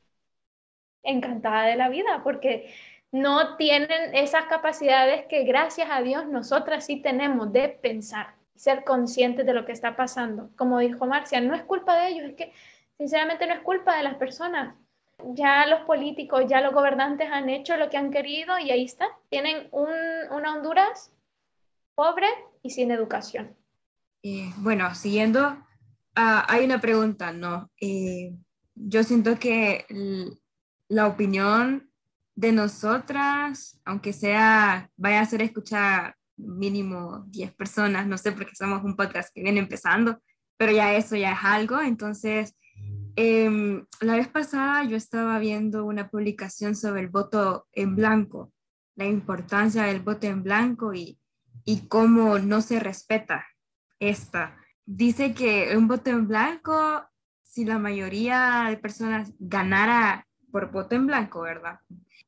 encantada 1.04 1.64
de 1.68 1.76
la 1.76 1.90
vida, 1.90 2.22
porque 2.24 2.74
no 3.12 3.56
tienen 3.58 4.14
esas 4.16 4.46
capacidades 4.46 5.26
que 5.28 5.44
gracias 5.44 5.88
a 5.92 6.02
Dios 6.02 6.28
nosotras 6.28 6.86
sí 6.86 7.02
tenemos 7.02 7.54
de 7.54 7.70
pensar, 7.70 8.36
ser 8.56 8.84
conscientes 8.84 9.46
de 9.46 9.54
lo 9.54 9.66
que 9.66 9.72
está 9.72 9.96
pasando. 9.96 10.50
Como 10.58 10.80
dijo 10.80 11.06
Marcia, 11.06 11.40
no 11.42 11.56
es 11.56 11.64
culpa 11.64 11.98
de 11.98 12.10
ellos, 12.10 12.30
es 12.30 12.36
que 12.36 12.54
sinceramente 12.98 13.48
no 13.48 13.54
es 13.54 13.62
culpa 13.62 13.96
de 13.96 14.04
las 14.04 14.16
personas. 14.16 14.76
Ya 15.34 15.66
los 15.68 15.82
políticos, 15.82 16.44
ya 16.48 16.62
los 16.62 16.74
gobernantes 16.74 17.30
han 17.32 17.50
hecho 17.50 17.78
lo 17.78 17.90
que 17.90 17.98
han 17.98 18.12
querido 18.12 18.60
y 18.60 18.72
ahí 18.72 18.86
está. 18.86 19.08
Tienen 19.30 19.68
un, 19.72 19.90
una 20.32 20.54
Honduras 20.56 21.12
pobre 21.96 22.28
y 22.62 22.70
sin 22.70 22.92
educación. 22.92 23.56
Eh, 24.24 24.52
bueno, 24.58 24.94
siguiendo, 24.96 25.58
ah, 26.16 26.46
hay 26.50 26.66
una 26.66 26.82
pregunta, 26.82 27.32
¿no? 27.32 27.72
Eh, 27.80 28.36
yo 28.76 29.04
siento 29.04 29.38
que 29.40 29.86
la 30.90 31.08
opinión 31.08 31.90
de 32.36 32.52
nosotras, 32.52 33.80
aunque 33.86 34.14
sea, 34.14 34.90
vaya 34.98 35.22
a 35.22 35.26
ser 35.26 35.42
escuchada 35.42 36.16
mínimo 36.36 37.26
10 37.28 37.54
personas, 37.56 38.08
no 38.08 38.18
sé, 38.18 38.32
porque 38.32 38.56
somos 38.56 38.84
un 38.84 38.96
podcast 38.96 39.34
que 39.34 39.42
viene 39.42 39.60
empezando, 39.60 40.22
pero 40.58 40.72
ya 40.72 40.94
eso 40.96 41.16
ya 41.16 41.34
es 41.34 41.40
algo. 41.44 41.82
Entonces, 41.82 42.56
em, 43.16 43.86
la 44.02 44.16
vez 44.16 44.28
pasada 44.28 44.84
yo 44.84 44.98
estaba 44.98 45.40
viendo 45.40 45.86
una 45.86 46.10
publicación 46.10 46.76
sobre 46.76 47.02
el 47.02 47.10
voto 47.10 47.68
en 47.72 47.96
blanco, 47.96 48.52
la 48.96 49.06
importancia 49.06 49.84
del 49.84 50.02
voto 50.02 50.28
en 50.28 50.44
blanco 50.44 50.94
y, 50.94 51.20
y 51.66 51.88
cómo 51.88 52.40
no 52.40 52.62
se 52.62 52.80
respeta 52.80 53.46
esta. 54.00 54.56
Dice 54.86 55.34
que 55.34 55.76
un 55.78 55.88
voto 55.88 56.10
en 56.10 56.28
blanco, 56.28 57.04
si 57.42 57.66
la 57.66 57.80
mayoría 57.80 58.68
de 58.70 58.78
personas 58.78 59.34
ganara 59.40 60.28
por 60.52 60.72
voto 60.72 60.96
en 60.96 61.08
blanco, 61.08 61.42
¿verdad? 61.42 61.80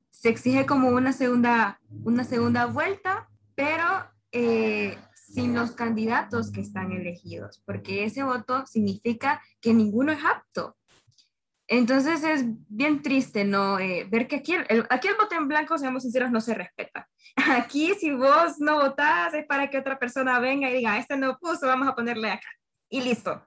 Se 0.09 0.29
exige 0.29 0.65
como 0.65 0.89
una 0.89 1.13
segunda, 1.13 1.79
una 2.03 2.23
segunda 2.23 2.65
vuelta, 2.65 3.29
pero 3.55 3.85
eh, 4.31 4.97
sin 5.13 5.53
los 5.53 5.71
candidatos 5.71 6.51
que 6.51 6.61
están 6.61 6.91
elegidos, 6.91 7.61
porque 7.65 8.03
ese 8.03 8.23
voto 8.23 8.65
significa 8.65 9.41
que 9.61 9.73
ninguno 9.73 10.11
es 10.11 10.19
apto. 10.25 10.75
Entonces 11.71 12.23
es 12.23 12.45
bien 12.67 13.03
triste, 13.03 13.45
¿no? 13.45 13.77
Eh, 13.77 14.07
ver 14.09 14.27
que 14.27 14.37
aquí 14.37 14.55
el, 14.69 14.87
aquí 14.89 15.07
voto 15.19 15.35
en 15.35 15.47
blanco, 15.47 15.77
seamos 15.77 16.01
sinceros, 16.01 16.31
no 16.31 16.41
se 16.41 16.55
respeta. 16.55 17.07
Aquí 17.35 17.93
si 17.93 18.11
vos 18.11 18.57
no 18.57 18.77
votás 18.77 19.35
es 19.35 19.45
para 19.45 19.69
que 19.69 19.77
otra 19.77 19.99
persona 19.99 20.39
venga 20.39 20.67
y 20.67 20.73
diga, 20.73 20.97
este 20.97 21.15
no 21.15 21.37
puso, 21.37 21.67
vamos 21.67 21.87
a 21.87 21.93
ponerle 21.93 22.31
acá. 22.31 22.47
Y 22.89 23.01
listo. 23.01 23.45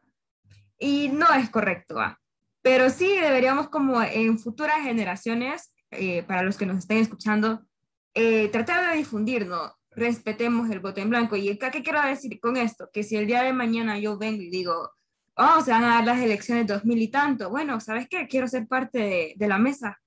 Y 0.78 1.08
no 1.08 1.26
es 1.34 1.50
correcto. 1.50 1.98
¿ah? 1.98 2.16
Pero 2.62 2.90
sí 2.90 3.08
deberíamos 3.08 3.68
como 3.68 4.00
en 4.00 4.38
futuras 4.38 4.82
generaciones, 4.82 5.74
eh, 5.90 6.22
para 6.22 6.44
los 6.44 6.56
que 6.56 6.64
nos 6.64 6.78
estén 6.78 6.98
escuchando, 6.98 7.66
eh, 8.14 8.48
tratar 8.50 8.88
de 8.88 8.98
difundir, 8.98 9.48
¿no? 9.48 9.74
Respetemos 9.90 10.70
el 10.70 10.78
voto 10.78 11.00
en 11.00 11.10
blanco. 11.10 11.34
¿Y 11.34 11.58
qué 11.58 11.82
quiero 11.82 12.00
decir 12.02 12.38
con 12.38 12.56
esto? 12.56 12.88
Que 12.92 13.02
si 13.02 13.16
el 13.16 13.26
día 13.26 13.42
de 13.42 13.52
mañana 13.52 13.98
yo 13.98 14.16
vengo 14.16 14.42
y 14.42 14.48
digo, 14.48 14.92
oh, 15.36 15.60
se 15.60 15.70
van 15.70 15.84
a 15.84 15.94
dar 15.94 16.04
las 16.04 16.20
elecciones 16.20 16.66
2000 16.66 17.02
y 17.02 17.08
tanto. 17.08 17.50
Bueno, 17.50 17.80
¿sabes 17.80 18.08
qué? 18.08 18.26
Quiero 18.28 18.48
ser 18.48 18.66
parte 18.66 19.34
de, 19.36 19.48
la 19.48 19.58
mesa. 19.58 20.00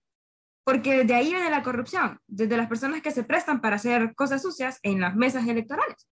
Porque 0.63 1.03
de 1.03 1.13
ahí 1.13 1.31
viene 1.31 1.49
la 1.49 1.63
corrupción, 1.63 2.19
desde 2.27 2.57
las 2.57 2.67
personas 2.67 3.01
que 3.01 3.11
se 3.11 3.23
prestan 3.23 3.61
para 3.61 3.75
hacer 3.75 4.15
cosas 4.15 4.41
sucias 4.41 4.79
en 4.81 4.99
las 4.99 5.15
mesas 5.15 5.47
electorales. 5.47 6.07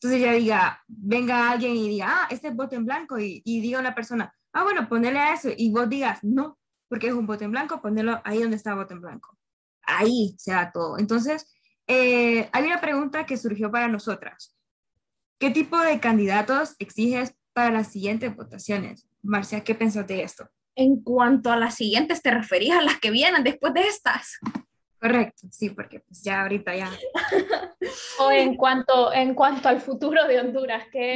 Entonces 0.00 0.20
ya 0.20 0.32
diga, 0.32 0.82
venga 0.88 1.50
alguien 1.50 1.76
y 1.76 1.88
diga, 1.88 2.06
ah, 2.08 2.28
este 2.30 2.48
es 2.48 2.56
voto 2.56 2.74
en 2.74 2.84
blanco, 2.84 3.20
y, 3.20 3.40
y 3.44 3.60
diga 3.60 3.78
una 3.78 3.94
persona, 3.94 4.34
ah, 4.52 4.64
bueno, 4.64 4.88
ponele 4.88 5.20
a 5.20 5.34
eso, 5.34 5.50
y 5.56 5.70
vos 5.70 5.88
digas, 5.88 6.18
no, 6.24 6.58
porque 6.88 7.06
es 7.06 7.12
un 7.12 7.26
voto 7.26 7.44
en 7.44 7.52
blanco, 7.52 7.80
ponelo 7.80 8.20
ahí 8.24 8.40
donde 8.42 8.56
está 8.56 8.74
voto 8.74 8.94
en 8.94 9.00
blanco. 9.00 9.38
Ahí 9.84 10.34
se 10.38 10.52
da 10.52 10.72
todo. 10.72 10.98
Entonces, 10.98 11.52
eh, 11.86 12.48
hay 12.52 12.64
una 12.64 12.80
pregunta 12.80 13.24
que 13.24 13.36
surgió 13.36 13.70
para 13.70 13.88
nosotras. 13.88 14.56
¿Qué 15.38 15.50
tipo 15.50 15.78
de 15.78 16.00
candidatos 16.00 16.76
exiges 16.78 17.34
para 17.52 17.70
las 17.70 17.88
siguientes 17.88 18.34
votaciones. 18.34 19.08
Marcia, 19.22 19.62
¿qué 19.62 19.74
pensás 19.74 20.06
de 20.06 20.22
esto? 20.22 20.48
En 20.74 21.02
cuanto 21.02 21.50
a 21.50 21.56
las 21.56 21.74
siguientes, 21.74 22.22
¿te 22.22 22.30
referís 22.30 22.72
a 22.72 22.82
las 22.82 22.98
que 22.98 23.10
vienen 23.10 23.44
después 23.44 23.74
de 23.74 23.82
estas? 23.82 24.38
Correcto, 25.00 25.48
sí, 25.50 25.70
porque 25.70 26.00
pues 26.00 26.22
ya 26.22 26.42
ahorita 26.42 26.76
ya. 26.76 26.90
o 28.20 28.30
en 28.30 28.56
cuanto, 28.56 29.12
en 29.12 29.34
cuanto 29.34 29.68
al 29.68 29.80
futuro 29.80 30.26
de 30.26 30.40
Honduras, 30.40 30.84
¿qué, 30.92 31.14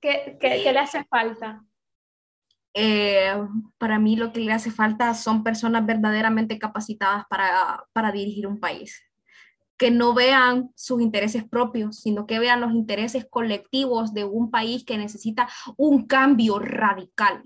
qué, 0.00 0.36
qué, 0.40 0.72
le 0.72 0.78
hace 0.78 1.04
falta? 1.04 1.62
Eh, 2.72 3.34
para 3.78 3.98
mí 3.98 4.16
lo 4.16 4.32
que 4.32 4.40
le 4.40 4.52
hace 4.52 4.70
falta 4.70 5.14
son 5.14 5.42
personas 5.42 5.84
verdaderamente 5.84 6.58
capacitadas 6.58 7.24
para, 7.28 7.84
para 7.92 8.12
dirigir 8.12 8.46
un 8.46 8.60
país 8.60 9.05
que 9.78 9.90
no 9.90 10.14
vean 10.14 10.70
sus 10.74 11.02
intereses 11.02 11.44
propios, 11.44 12.00
sino 12.00 12.26
que 12.26 12.38
vean 12.38 12.60
los 12.60 12.72
intereses 12.72 13.26
colectivos 13.28 14.14
de 14.14 14.24
un 14.24 14.50
país 14.50 14.84
que 14.84 14.96
necesita 14.96 15.48
un 15.76 16.06
cambio 16.06 16.58
radical. 16.58 17.44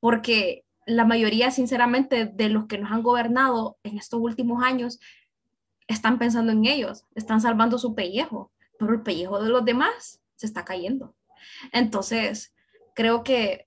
Porque 0.00 0.64
la 0.86 1.04
mayoría, 1.04 1.50
sinceramente, 1.50 2.26
de 2.26 2.48
los 2.48 2.66
que 2.66 2.78
nos 2.78 2.90
han 2.90 3.02
gobernado 3.02 3.78
en 3.82 3.98
estos 3.98 4.20
últimos 4.20 4.62
años 4.62 4.98
están 5.86 6.18
pensando 6.18 6.52
en 6.52 6.66
ellos, 6.66 7.04
están 7.14 7.40
salvando 7.40 7.78
su 7.78 7.94
pellejo, 7.94 8.52
pero 8.78 8.92
el 8.92 9.02
pellejo 9.02 9.42
de 9.42 9.48
los 9.48 9.64
demás 9.64 10.20
se 10.36 10.46
está 10.46 10.64
cayendo. 10.64 11.14
Entonces, 11.72 12.54
creo 12.94 13.22
que 13.22 13.66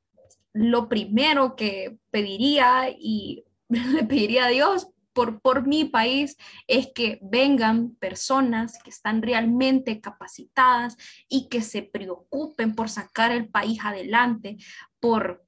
lo 0.53 0.89
primero 0.89 1.55
que 1.55 1.97
pediría 2.12 2.89
y 2.89 3.45
le 3.69 4.03
pediría 4.03 4.45
a 4.45 4.49
Dios 4.49 4.90
por, 5.13 5.41
por 5.41 5.67
mi 5.67 5.86
país 5.86 6.38
es 6.67 6.89
que 6.93 7.19
vengan 7.21 7.95
personas 7.95 8.82
que 8.84 8.89
están 8.89 9.21
realmente 9.21 10.02
capacitadas 10.02 10.97
y 11.28 11.50
que 11.50 11.62
se 11.62 11.84
preocupen 11.84 12.76
por 12.76 12.89
sacar 12.89 13.32
el 13.32 13.50
país 13.50 13.80
adelante, 13.84 14.58
por 15.00 15.45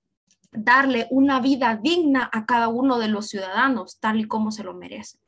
darle 0.51 1.07
una 1.09 1.39
vida 1.39 1.79
digna 1.81 2.29
a 2.31 2.45
cada 2.45 2.67
uno 2.67 2.99
de 2.99 3.07
los 3.07 3.27
ciudadanos, 3.27 3.99
tal 3.99 4.19
y 4.19 4.25
como 4.25 4.51
se 4.51 4.63
lo 4.63 4.73
merecen. 4.73 5.19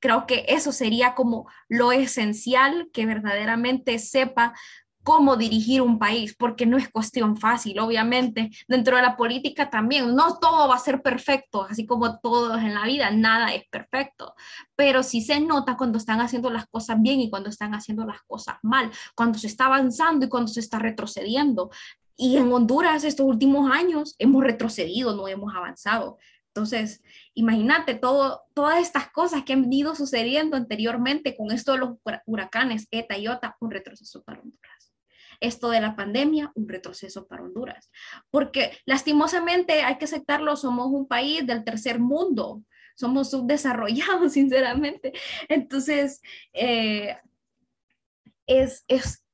Creo 0.00 0.26
que 0.26 0.44
eso 0.48 0.72
sería 0.72 1.14
como 1.14 1.46
lo 1.68 1.92
esencial, 1.92 2.90
que 2.92 3.06
verdaderamente 3.06 3.98
sepa 3.98 4.54
cómo 5.02 5.36
dirigir 5.36 5.82
un 5.82 5.98
país, 5.98 6.34
porque 6.36 6.66
no 6.66 6.76
es 6.76 6.88
cuestión 6.90 7.36
fácil, 7.36 7.78
obviamente. 7.80 8.50
Dentro 8.68 8.96
de 8.96 9.02
la 9.02 9.16
política 9.16 9.70
también, 9.70 10.14
no 10.14 10.38
todo 10.38 10.68
va 10.68 10.76
a 10.76 10.78
ser 10.78 11.02
perfecto, 11.02 11.64
así 11.64 11.86
como 11.86 12.18
todo 12.20 12.56
en 12.56 12.74
la 12.74 12.84
vida, 12.84 13.10
nada 13.10 13.54
es 13.54 13.64
perfecto, 13.68 14.34
pero 14.76 15.02
sí 15.02 15.20
se 15.22 15.40
nota 15.40 15.76
cuando 15.76 15.98
están 15.98 16.20
haciendo 16.20 16.50
las 16.50 16.66
cosas 16.66 17.00
bien 17.00 17.20
y 17.20 17.30
cuando 17.30 17.48
están 17.48 17.74
haciendo 17.74 18.04
las 18.04 18.22
cosas 18.22 18.56
mal, 18.62 18.90
cuando 19.14 19.38
se 19.38 19.46
está 19.46 19.66
avanzando 19.66 20.26
y 20.26 20.28
cuando 20.28 20.48
se 20.48 20.60
está 20.60 20.78
retrocediendo. 20.78 21.70
Y 22.16 22.36
en 22.36 22.52
Honduras 22.52 23.04
estos 23.04 23.26
últimos 23.26 23.70
años 23.72 24.14
hemos 24.18 24.44
retrocedido, 24.44 25.16
no 25.16 25.26
hemos 25.28 25.54
avanzado. 25.54 26.18
Entonces, 26.48 27.02
imagínate 27.34 27.94
todo, 27.94 28.42
todas 28.54 28.80
estas 28.80 29.10
cosas 29.10 29.44
que 29.44 29.52
han 29.52 29.72
ido 29.72 29.94
sucediendo 29.94 30.56
anteriormente 30.56 31.36
con 31.36 31.52
esto 31.52 31.72
de 31.72 31.78
los 31.78 31.90
huracanes, 32.26 32.88
ETA 32.90 33.16
y 33.18 33.28
OTA, 33.28 33.56
un 33.60 33.70
retroceso 33.70 34.22
para 34.22 34.40
Honduras 34.40 34.89
esto 35.40 35.70
de 35.70 35.80
la 35.80 35.96
pandemia, 35.96 36.52
un 36.54 36.68
retroceso 36.68 37.26
para 37.26 37.42
Honduras. 37.42 37.90
Porque 38.30 38.72
lastimosamente, 38.84 39.82
hay 39.82 39.96
que 39.98 40.04
aceptarlo, 40.04 40.56
somos 40.56 40.88
un 40.88 41.08
país 41.08 41.46
del 41.46 41.64
tercer 41.64 41.98
mundo, 41.98 42.62
somos 42.94 43.30
subdesarrollados, 43.30 44.32
sinceramente. 44.34 45.12
Entonces, 45.48 46.20
eh, 46.52 47.16
es, 48.46 48.84
es, 48.88 49.24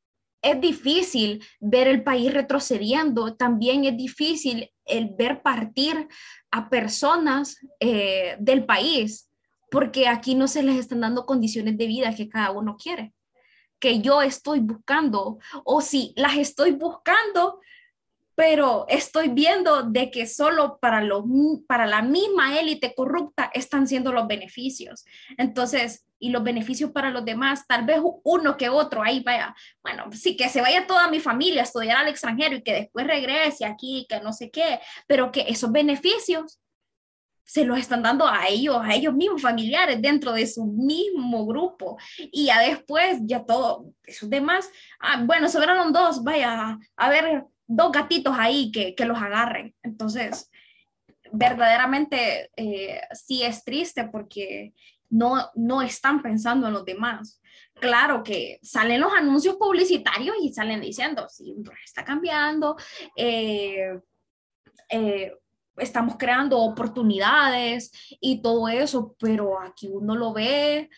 es 0.42 0.61
difícil 0.61 1.45
ver 1.61 1.88
el 1.88 2.05
país 2.05 2.33
retrocediendo, 2.33 3.35
también 3.35 3.85
es 3.85 3.96
difícil 3.96 4.71
el 4.85 5.11
ver 5.19 5.42
partir 5.42 6.07
a 6.52 6.69
personas 6.71 7.59
eh, 7.81 8.37
del 8.38 8.65
país, 8.65 9.29
porque 9.71 10.07
aquí 10.07 10.37
no 10.37 10.46
se 10.46 10.63
les 10.63 10.77
están 10.77 11.00
dando 11.00 11.27
condiciones 11.27 11.77
de 11.77 11.87
vida 11.88 12.15
que 12.15 12.29
cada 12.29 12.52
uno 12.52 12.77
quiere 12.77 13.15
que 13.79 14.00
yo 14.00 14.22
estoy 14.22 14.60
buscando 14.60 15.38
o 15.64 15.81
si 15.81 16.12
las 16.16 16.37
estoy 16.37 16.72
buscando, 16.72 17.60
pero 18.35 18.85
estoy 18.88 19.29
viendo 19.29 19.83
de 19.83 20.10
que 20.10 20.27
solo 20.27 20.79
para, 20.79 21.00
lo, 21.00 21.24
para 21.66 21.87
la 21.87 22.02
misma 22.02 22.58
élite 22.60 22.94
corrupta 22.94 23.50
están 23.54 23.88
siendo 23.88 24.12
los 24.12 24.27
beneficios. 24.27 25.06
Entonces, 25.38 26.04
y 26.18 26.31
los 26.31 26.44
beneficios 26.44 26.90
para 26.90 27.10
los 27.10 27.24
demás, 27.24 27.66
tal 27.66 27.85
vez 27.85 27.98
uno 28.24 28.56
que 28.56 28.68
otro, 28.68 29.02
ahí 29.02 29.20
vaya, 29.20 29.54
bueno, 29.83 30.04
sí, 30.12 30.37
que 30.37 30.48
se 30.48 30.60
vaya 30.60 30.87
toda 30.87 31.08
mi 31.08 31.20
familia 31.20 31.62
a 31.62 31.64
estudiar 31.64 31.96
al 31.96 32.08
extranjero 32.08 32.56
y 32.56 32.62
que 32.62 32.74
después 32.74 33.06
regrese 33.06 33.64
aquí, 33.64 34.06
que 34.08 34.20
no 34.20 34.33
sé 34.33 34.50
qué, 34.50 34.81
pero 35.06 35.33
que 35.33 35.46
esos 35.48 35.72
beneficios 35.72 36.60
se 37.47 37.65
los 37.65 37.79
están 37.79 38.03
dando 38.03 38.27
a 38.27 38.49
ellos, 38.49 38.77
a 38.83 38.94
ellos 38.94 39.15
mismos 39.15 39.40
familiares 39.40 40.03
dentro 40.03 40.33
de 40.33 40.47
su 40.47 40.67
mismo 40.67 41.47
grupo. 41.47 41.97
Y 42.19 42.47
ya 42.47 42.61
después, 42.61 43.19
ya 43.23 43.44
todo, 43.44 43.92
esos 44.05 44.29
demás, 44.29 44.69
ah, 44.99 45.23
bueno, 45.25 45.49
sobraron 45.49 45.92
dos, 45.92 46.23
vaya, 46.25 46.79
a 46.97 47.09
ver, 47.09 47.44
dos 47.67 47.92
gatitos 47.92 48.35
ahí 48.37 48.73
que, 48.73 48.94
que 48.97 49.05
los 49.05 49.17
agarren. 49.17 49.75
Entonces, 49.85 50.51
verdaderamente 51.33 52.51
eh, 52.57 53.01
sí 53.13 53.44
es 53.44 53.65
triste 53.65 54.05
porque 54.05 54.75
no, 55.09 55.51
no 55.55 55.83
están 55.83 56.23
pensando 56.23 56.67
en 56.67 56.73
los 56.73 56.85
demás. 56.85 57.40
Claro 57.75 58.23
que 58.25 58.59
salen 58.63 59.01
los 59.01 59.13
anuncios 59.13 59.57
publicitarios 59.57 60.35
y 60.42 60.53
salen 60.53 60.81
diciendo, 60.81 61.29
sí, 61.29 61.55
está 61.85 62.05
cambiando, 62.05 62.77
eh, 63.15 64.01
eh, 64.88 65.33
estamos 65.79 66.16
creando 66.16 66.58
oportunidades 66.58 67.90
y 68.20 68.42
todo 68.42 68.68
eso, 68.68 69.14
pero 69.18 69.60
aquí 69.60 69.88
uno 69.88 70.14
lo 70.16 70.33
ve 70.33 70.90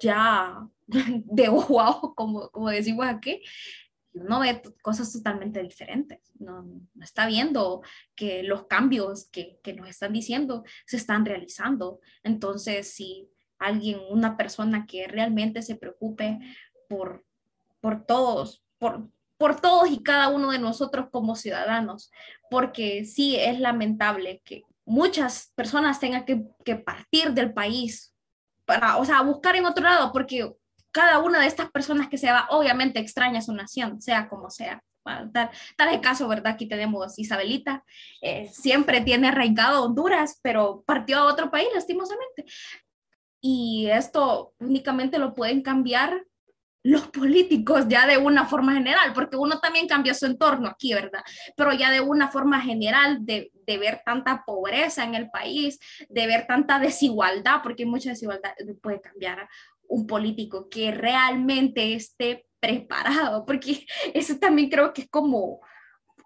ya 0.00 0.66
de 0.88 1.48
ojo 1.48 1.80
a 1.80 1.90
ojo, 1.90 2.14
como, 2.14 2.50
como 2.50 2.70
decimos 2.70 3.06
aquí, 3.06 3.42
uno 4.12 4.40
ve 4.40 4.60
cosas 4.82 5.12
totalmente 5.12 5.62
diferentes, 5.62 6.18
no, 6.38 6.62
no, 6.62 7.04
está 7.04 7.26
viendo 7.26 7.82
que 8.16 8.42
los 8.42 8.66
cambios 8.66 9.28
que, 9.30 9.60
que, 9.62 9.72
nos 9.72 9.88
están 9.88 10.12
diciendo 10.12 10.64
se 10.84 10.96
están 10.96 11.24
realizando. 11.24 12.00
Entonces, 12.24 12.92
si 12.92 13.30
alguien, 13.58 14.00
una 14.10 14.36
persona 14.36 14.86
que 14.86 15.06
realmente 15.06 15.62
se 15.62 15.76
preocupe 15.76 16.40
por, 16.88 17.24
por 17.80 18.04
todos, 18.04 18.64
por, 18.78 19.08
por 19.40 19.58
todos 19.58 19.90
y 19.90 20.02
cada 20.02 20.28
uno 20.28 20.50
de 20.50 20.58
nosotros 20.58 21.06
como 21.10 21.34
ciudadanos, 21.34 22.12
porque 22.50 23.06
sí 23.06 23.36
es 23.36 23.58
lamentable 23.58 24.42
que 24.44 24.64
muchas 24.84 25.50
personas 25.54 25.98
tengan 25.98 26.26
que, 26.26 26.76
partir 26.76 27.32
del 27.32 27.54
país 27.54 28.14
para, 28.66 28.98
o 28.98 29.04
sea, 29.06 29.22
buscar 29.22 29.56
en 29.56 29.64
otro 29.64 29.82
lado, 29.82 30.12
porque 30.12 30.52
cada 30.90 31.20
una 31.20 31.40
de 31.40 31.46
estas 31.46 31.70
personas 31.70 32.08
que 32.08 32.18
se 32.18 32.30
va, 32.30 32.48
obviamente 32.50 33.00
extraña 33.00 33.40
su 33.40 33.54
nación, 33.54 34.02
sea 34.02 34.28
como 34.28 34.50
sea. 34.50 34.82
Tal, 35.32 35.50
tal 35.74 35.88
el 35.88 36.02
caso, 36.02 36.28
¿verdad? 36.28 36.52
Aquí 36.52 36.68
tenemos 36.68 37.18
Isabelita, 37.18 37.82
eh, 38.20 38.50
siempre 38.52 39.00
tiene 39.00 39.28
arraigado 39.28 39.84
Honduras, 39.84 40.38
pero 40.42 40.84
partió 40.86 41.16
a 41.16 41.24
otro 41.24 41.50
país, 41.50 41.68
lastimosamente. 41.72 42.44
Y 43.40 43.88
esto 43.90 44.52
únicamente 44.58 45.18
lo 45.18 45.34
pueden 45.34 45.62
cambiar 45.62 46.26
los 46.82 47.08
políticos 47.08 47.86
ya 47.88 48.06
de 48.06 48.16
una 48.16 48.46
forma 48.46 48.74
general, 48.74 49.12
porque 49.12 49.36
uno 49.36 49.60
también 49.60 49.86
cambia 49.86 50.14
su 50.14 50.26
entorno 50.26 50.68
aquí, 50.68 50.94
¿verdad? 50.94 51.22
Pero 51.56 51.72
ya 51.72 51.90
de 51.90 52.00
una 52.00 52.28
forma 52.28 52.60
general 52.60 53.18
de, 53.24 53.50
de, 53.66 53.78
ver 53.78 54.02
tanta 54.04 54.44
pobreza 54.46 55.04
en 55.04 55.14
el 55.14 55.30
país, 55.30 55.78
de 56.08 56.26
ver 56.26 56.46
tanta 56.46 56.78
desigualdad, 56.78 57.60
porque 57.62 57.84
mucha 57.84 58.10
desigualdad 58.10 58.52
puede 58.80 59.00
cambiar 59.00 59.48
un 59.90 60.06
político 60.06 60.68
que 60.70 60.92
realmente 60.92 61.94
esté 61.94 62.46
preparado, 62.60 63.44
porque 63.44 63.86
eso 64.14 64.38
también 64.38 64.70
creo 64.70 64.92
que 64.92 65.02
es 65.02 65.08
como, 65.10 65.60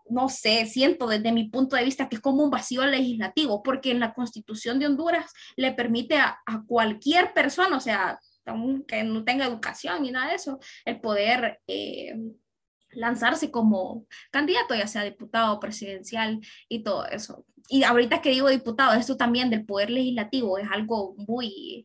no 0.08 0.28
sé, 0.28 0.66
siento 0.66 1.06
desde 1.06 1.32
mi 1.32 1.48
punto 1.48 1.76
de 1.76 1.84
vista 1.84 2.08
que 2.08 2.16
es 2.16 2.22
como 2.22 2.44
un 2.44 2.50
vacío 2.50 2.84
legislativo, 2.86 3.62
porque 3.62 3.90
en 3.90 4.00
la 4.00 4.12
constitución 4.12 4.78
de 4.78 4.86
Honduras 4.86 5.32
le 5.56 5.72
permite 5.72 6.18
a, 6.18 6.38
cualquier 6.66 7.32
persona, 7.32 7.76
o 7.76 7.80
sea, 7.80 8.20
aunque 8.46 9.02
no 9.04 9.24
tenga 9.24 9.46
educación 9.46 10.02
ni 10.02 10.10
nada 10.10 10.28
de 10.28 10.36
eso, 10.36 10.58
el 10.84 11.00
poder 11.00 11.60
eh, 11.66 12.14
lanzarse 12.90 13.50
como 13.50 14.06
candidato, 14.30 14.74
ya 14.74 14.86
sea 14.86 15.02
diputado, 15.02 15.60
presidencial 15.60 16.40
y 16.68 16.82
todo 16.82 17.06
eso. 17.06 17.44
Y 17.68 17.82
ahorita 17.82 18.20
que 18.20 18.30
digo 18.30 18.48
diputado, 18.48 18.92
esto 18.92 19.16
también 19.16 19.50
del 19.50 19.64
poder 19.64 19.90
legislativo 19.90 20.58
es 20.58 20.68
algo 20.70 21.14
muy 21.16 21.84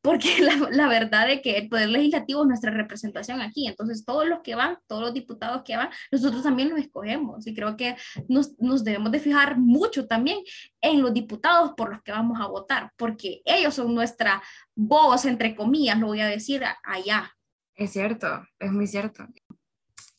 porque 0.00 0.28
la, 0.70 0.88
verdad 0.88 1.30
es 1.30 1.42
que 1.42 1.56
el 1.56 1.68
Poder 1.68 1.88
Legislativo 1.88 2.42
es 2.42 2.48
nuestra 2.48 2.70
representación 2.70 3.40
aquí, 3.40 3.66
entonces 3.66 4.04
todos 4.04 4.26
los 4.26 4.40
que 4.40 4.54
van, 4.54 4.78
todos 4.86 5.02
los 5.02 5.14
diputados 5.14 5.62
que 5.64 5.76
van, 5.76 5.90
nosotros 6.10 6.42
también 6.42 6.70
los 6.70 6.78
escogemos 6.78 7.46
y 7.46 7.54
creo 7.54 7.76
que 7.76 7.96
nos, 8.28 8.58
nos 8.58 8.84
debemos 8.84 9.12
de 9.12 9.20
fijar 9.20 9.58
mucho 9.58 10.06
también 10.06 10.38
en 10.80 11.02
los 11.02 11.12
diputados 11.12 11.72
por 11.76 11.90
los 11.90 12.02
que 12.02 12.12
vamos 12.12 12.40
a 12.40 12.46
votar, 12.46 12.92
porque 12.96 13.42
ellos 13.44 13.74
son 13.74 13.94
nuestra 13.94 14.42
voz, 14.74 15.24
entre 15.24 15.54
comillas, 15.54 15.98
lo 15.98 16.08
voy 16.08 16.20
a 16.20 16.26
decir 16.26 16.62
allá. 16.84 17.34
Es 17.74 17.92
cierto, 17.92 18.44
es 18.58 18.72
muy 18.72 18.86
cierto. 18.86 19.26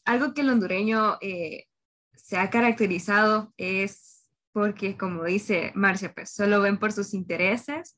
Algo 0.06 0.34
que 0.34 0.42
el 0.42 0.50
hondureño 0.50 1.18
eh, 1.22 1.66
se 2.16 2.38
ha 2.38 2.50
caracterizado 2.50 3.54
es 3.58 4.26
porque, 4.52 4.98
como 4.98 5.24
dice 5.26 5.72
Marcia, 5.76 6.14
pues 6.14 6.32
solo 6.32 6.62
ven 6.62 6.80
por 6.80 6.92
sus 6.92 7.14
intereses 7.14 7.96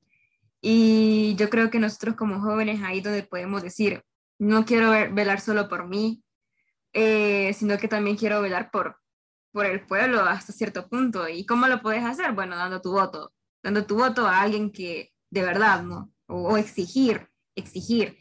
y 0.61 1.35
yo 1.35 1.49
creo 1.49 1.69
que 1.69 1.79
nosotros 1.79 2.15
como 2.15 2.39
jóvenes 2.39 2.81
ahí 2.83 3.01
donde 3.01 3.23
podemos 3.23 3.63
decir, 3.63 4.03
no 4.37 4.65
quiero 4.65 4.91
velar 5.13 5.39
solo 5.41 5.67
por 5.67 5.87
mí, 5.87 6.23
eh, 6.93 7.53
sino 7.53 7.77
que 7.77 7.87
también 7.87 8.17
quiero 8.17 8.41
velar 8.41 8.69
por, 8.71 8.97
por 9.51 9.65
el 9.65 9.85
pueblo 9.85 10.21
hasta 10.21 10.53
cierto 10.53 10.87
punto. 10.87 11.27
¿Y 11.27 11.45
cómo 11.45 11.67
lo 11.67 11.81
puedes 11.81 12.03
hacer? 12.03 12.33
Bueno, 12.33 12.55
dando 12.55 12.81
tu 12.81 12.91
voto, 12.91 13.33
dando 13.63 13.85
tu 13.85 13.95
voto 13.95 14.27
a 14.27 14.41
alguien 14.41 14.71
que 14.71 15.11
de 15.29 15.41
verdad, 15.41 15.83
¿no? 15.83 16.11
O, 16.27 16.57
exigir, 16.57 17.27
exigir 17.55 18.17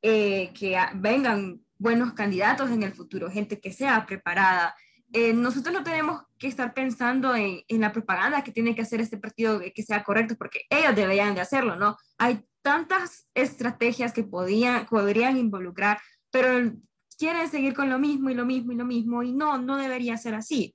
eh, 0.00 0.52
que 0.54 0.76
vengan 0.94 1.60
buenos 1.76 2.12
candidatos 2.14 2.70
en 2.70 2.82
el 2.82 2.94
futuro, 2.94 3.30
gente 3.30 3.60
que 3.60 3.72
sea 3.72 4.06
preparada, 4.06 4.74
eh, 5.12 5.32
nosotros 5.32 5.74
no 5.74 5.84
tenemos 5.84 6.22
que 6.38 6.48
estar 6.48 6.72
pensando 6.72 7.34
en, 7.34 7.60
en, 7.68 7.80
la 7.80 7.92
propaganda 7.92 8.42
que 8.42 8.52
tiene 8.52 8.74
que 8.74 8.82
hacer 8.82 9.00
este 9.00 9.18
partido 9.18 9.60
que 9.74 9.82
sea 9.82 10.02
correcto, 10.02 10.36
porque 10.36 10.62
ellos 10.70 10.96
deberían 10.96 11.34
de 11.34 11.42
hacerlo, 11.42 11.76
¿no? 11.76 11.96
Hay 12.18 12.44
tantas 12.62 13.28
estrategias 13.34 14.12
que 14.12 14.24
podían, 14.24 14.86
podrían 14.86 15.36
involucrar, 15.36 16.00
pero 16.30 16.72
quieren 17.18 17.48
seguir 17.48 17.74
con 17.74 17.90
lo 17.90 17.98
mismo 17.98 18.30
y 18.30 18.34
lo 18.34 18.46
mismo 18.46 18.72
y 18.72 18.76
lo 18.76 18.84
mismo, 18.84 19.22
y 19.22 19.32
no, 19.32 19.58
no 19.58 19.76
debería 19.76 20.16
ser 20.16 20.34
así. 20.34 20.74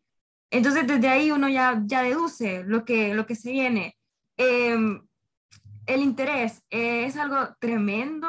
Entonces, 0.51 0.85
desde 0.87 1.07
ahí 1.07 1.31
uno 1.31 1.49
ya, 1.49 1.81
ya 1.85 2.03
deduce 2.03 2.63
lo 2.63 2.85
que, 2.85 3.13
lo 3.13 3.25
que 3.25 3.35
se 3.35 3.51
viene. 3.51 3.97
Em, 4.37 5.01
el 5.85 6.01
interés 6.01 6.61
es 6.69 7.17
algo 7.17 7.55
tremendo 7.59 8.27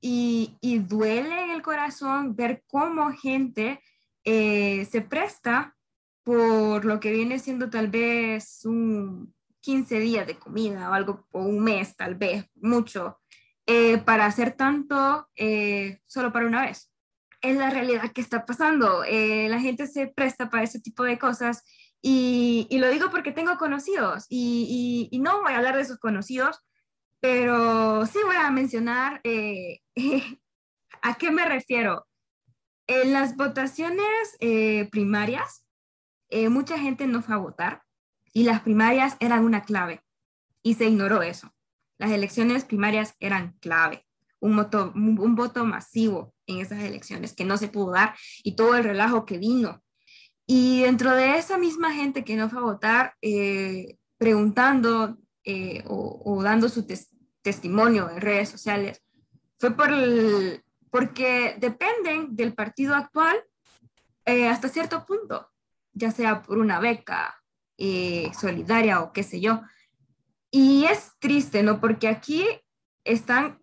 y, 0.00 0.56
y 0.60 0.78
duele 0.78 1.44
en 1.44 1.50
el 1.50 1.62
corazón 1.62 2.36
ver 2.36 2.62
cómo 2.66 3.12
gente 3.12 3.80
eh, 4.24 4.86
se 4.90 5.02
presta 5.02 5.76
por 6.22 6.84
lo 6.84 7.00
que 7.00 7.10
viene 7.10 7.38
siendo 7.38 7.68
tal 7.70 7.88
vez 7.88 8.64
un 8.64 9.34
15 9.60 9.98
días 10.00 10.26
de 10.26 10.38
comida 10.38 10.90
o 10.90 10.92
algo, 10.92 11.26
o 11.32 11.42
un 11.42 11.62
mes 11.62 11.96
tal 11.96 12.14
vez, 12.14 12.46
mucho, 12.54 13.20
eh, 13.66 13.98
para 13.98 14.26
hacer 14.26 14.52
tanto 14.52 15.28
eh, 15.36 16.00
solo 16.06 16.32
para 16.32 16.46
una 16.46 16.62
vez. 16.62 16.90
Es 17.40 17.56
la 17.56 17.70
realidad 17.70 18.12
que 18.12 18.20
está 18.20 18.46
pasando. 18.46 19.02
la 19.02 19.60
gente 19.60 19.88
se 19.88 20.06
presta 20.06 20.48
para 20.48 20.62
ese 20.62 20.80
tipo 20.80 21.02
de 21.02 21.18
cosas 21.18 21.64
y, 22.00 22.68
y 22.70 22.78
lo 22.78 22.88
digo 22.88 23.10
porque 23.10 23.32
tengo 23.32 23.56
conocidos 23.58 24.26
y, 24.28 25.08
y, 25.10 25.18
no 25.18 25.42
voy 25.42 25.52
a 25.52 25.56
hablar 25.56 25.76
de 25.76 25.82
esos 25.82 25.98
conocidos, 25.98 26.60
pero 27.20 28.06
sí 28.06 28.18
voy 28.24 28.36
a 28.36 28.50
mencionar 28.50 29.20
a 31.02 31.14
qué 31.18 31.30
me 31.32 31.44
refiero. 31.44 32.06
En 32.94 33.14
las 33.14 33.36
votaciones 33.36 34.36
eh, 34.40 34.86
primarias, 34.90 35.64
eh, 36.28 36.50
mucha 36.50 36.78
gente 36.78 37.06
no 37.06 37.22
fue 37.22 37.34
a 37.34 37.38
votar 37.38 37.82
y 38.34 38.42
las 38.42 38.60
primarias 38.60 39.16
eran 39.18 39.46
una 39.46 39.62
clave 39.62 40.02
y 40.62 40.74
se 40.74 40.84
ignoró 40.84 41.22
eso. 41.22 41.50
Las 41.96 42.10
elecciones 42.10 42.66
primarias 42.66 43.14
eran 43.18 43.56
clave, 43.60 44.06
un 44.40 44.56
voto, 44.56 44.92
un 44.94 45.34
voto 45.34 45.64
masivo 45.64 46.34
en 46.46 46.58
esas 46.58 46.80
elecciones 46.82 47.32
que 47.32 47.46
no 47.46 47.56
se 47.56 47.68
pudo 47.68 47.92
dar 47.92 48.14
y 48.44 48.56
todo 48.56 48.76
el 48.76 48.84
relajo 48.84 49.24
que 49.24 49.38
vino. 49.38 49.82
Y 50.46 50.82
dentro 50.82 51.14
de 51.14 51.38
esa 51.38 51.56
misma 51.56 51.94
gente 51.94 52.24
que 52.24 52.36
no 52.36 52.50
fue 52.50 52.58
a 52.58 52.62
votar, 52.62 53.14
eh, 53.22 53.96
preguntando 54.18 55.16
o, 55.86 56.42
dando 56.42 56.68
su 56.68 56.86
testimonio 57.40 58.10
en 58.10 58.20
redes 58.20 58.50
sociales, 58.50 59.02
fue 59.56 59.74
por 59.74 59.90
el, 59.90 60.62
porque 60.92 61.56
dependen 61.58 62.36
del 62.36 62.52
partido 62.52 62.94
actual 62.94 63.42
eh, 64.26 64.46
hasta 64.46 64.68
cierto 64.68 65.06
punto, 65.06 65.50
ya 65.94 66.10
sea 66.10 66.42
por 66.42 66.58
una 66.58 66.80
beca 66.80 67.42
eh, 67.78 68.30
solidaria 68.38 69.00
o 69.00 69.10
qué 69.10 69.22
sé 69.22 69.40
yo. 69.40 69.62
Y 70.50 70.84
es 70.84 71.12
triste, 71.18 71.62
¿no? 71.62 71.80
Porque 71.80 72.08
aquí 72.08 72.44
están 73.04 73.58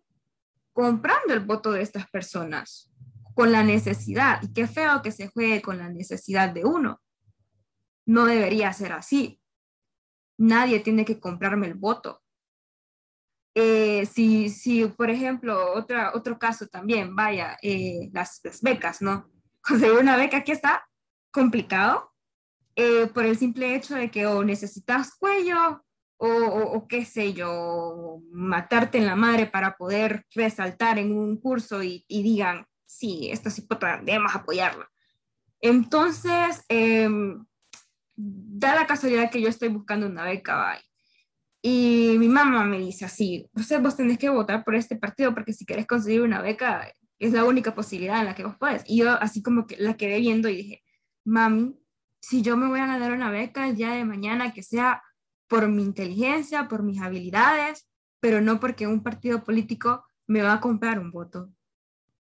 comprando 0.73 1.35
el 1.35 1.41
voto 1.41 1.71
de 1.71 1.83
estas 1.83 2.09
personas 2.09 2.91
con 3.35 3.51
la 3.51 3.61
necesidad. 3.61 4.41
Y 4.41 4.51
qué 4.51 4.65
feo 4.65 5.03
que 5.03 5.11
se 5.11 5.27
juegue 5.27 5.61
con 5.61 5.77
la 5.77 5.87
necesidad 5.87 6.49
de 6.49 6.65
uno. 6.65 6.99
No 8.07 8.25
debería 8.25 8.73
ser 8.73 8.91
así. 8.91 9.39
Nadie 10.35 10.79
tiene 10.79 11.05
que 11.05 11.19
comprarme 11.19 11.67
el 11.67 11.75
voto. 11.75 12.23
Eh, 13.61 14.05
si, 14.05 14.47
si, 14.47 14.85
por 14.85 15.09
ejemplo, 15.09 15.73
otra, 15.73 16.13
otro 16.13 16.39
caso 16.39 16.67
también, 16.67 17.13
vaya, 17.13 17.57
eh, 17.61 18.09
las, 18.13 18.39
las, 18.41 18.61
becas, 18.61 19.01
¿no? 19.01 19.29
Conseguir 19.61 19.97
una 19.97 20.15
beca 20.15 20.37
aquí 20.37 20.53
está 20.53 20.87
complicado 21.29 22.13
eh, 22.77 23.07
por 23.13 23.25
el 23.25 23.37
simple 23.37 23.75
hecho 23.75 23.95
de 23.95 24.09
que 24.09 24.25
o 24.27 24.45
necesitas 24.45 25.13
cuello 25.17 25.83
o, 26.21 26.85
qué 26.87 27.03
sé 27.03 27.33
yo, 27.33 28.21
matarte 28.31 28.97
en 28.97 29.05
la 29.05 29.15
madre 29.15 29.45
para 29.45 29.75
poder 29.75 30.25
resaltar 30.33 30.97
en 30.97 31.17
un 31.17 31.37
curso 31.37 31.83
y, 31.83 32.05
digan, 32.07 32.65
sí, 32.85 33.29
esto 33.29 33.49
sí 33.49 33.67
debemos 34.03 34.35
apoyarla. 34.35 34.89
Entonces, 35.61 36.63
em, 36.69 37.45
da 38.15 38.75
la 38.75 38.87
casualidad 38.87 39.31
que 39.31 39.41
yo 39.41 39.49
estoy 39.49 39.67
buscando 39.69 40.07
una 40.07 40.23
beca 40.23 40.81
y 41.61 42.15
mi 42.17 42.29
mamá 42.29 42.63
me 42.63 42.79
dice 42.79 43.05
así, 43.05 43.49
pues 43.53 43.69
vos 43.81 43.97
tenés 43.97 44.17
que 44.17 44.29
votar 44.29 44.63
por 44.63 44.75
este 44.75 44.95
partido 44.95 45.33
porque 45.33 45.53
si 45.53 45.65
querés 45.65 45.87
conseguir 45.87 46.21
una 46.21 46.41
beca 46.41 46.93
es 47.19 47.33
la 47.33 47.43
única 47.43 47.75
posibilidad 47.75 48.19
en 48.19 48.25
la 48.25 48.35
que 48.35 48.45
vos 48.45 48.55
podés. 48.55 48.83
Y 48.87 48.99
yo 48.99 49.11
así 49.11 49.43
como 49.43 49.67
que 49.67 49.75
la 49.77 49.97
quedé 49.97 50.19
viendo 50.19 50.47
y 50.47 50.55
dije, 50.55 50.83
mami, 51.25 51.77
si 52.21 52.41
yo 52.41 52.55
me 52.55 52.67
voy 52.67 52.79
a 52.79 52.87
ganar 52.87 53.11
una 53.11 53.29
beca 53.29 53.67
el 53.67 53.75
día 53.75 53.91
de 53.91 54.05
mañana, 54.05 54.53
que 54.53 54.63
sea 54.63 55.03
por 55.47 55.67
mi 55.67 55.83
inteligencia, 55.83 56.67
por 56.67 56.83
mis 56.83 57.01
habilidades, 57.01 57.89
pero 58.19 58.39
no 58.39 58.59
porque 58.59 58.87
un 58.87 59.03
partido 59.03 59.43
político 59.43 60.05
me 60.27 60.41
va 60.41 60.53
a 60.53 60.61
comprar 60.61 60.99
un 60.99 61.11
voto. 61.11 61.51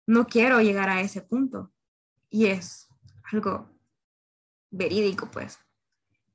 No 0.08 0.26
quiero 0.26 0.62
llegar 0.62 0.90
a 0.90 1.02
ese 1.02 1.22
punto. 1.22 1.72
Y 2.30 2.48
es 2.48 2.88
algo 3.32 3.70
verídico, 4.72 5.30
pues. 5.30 5.60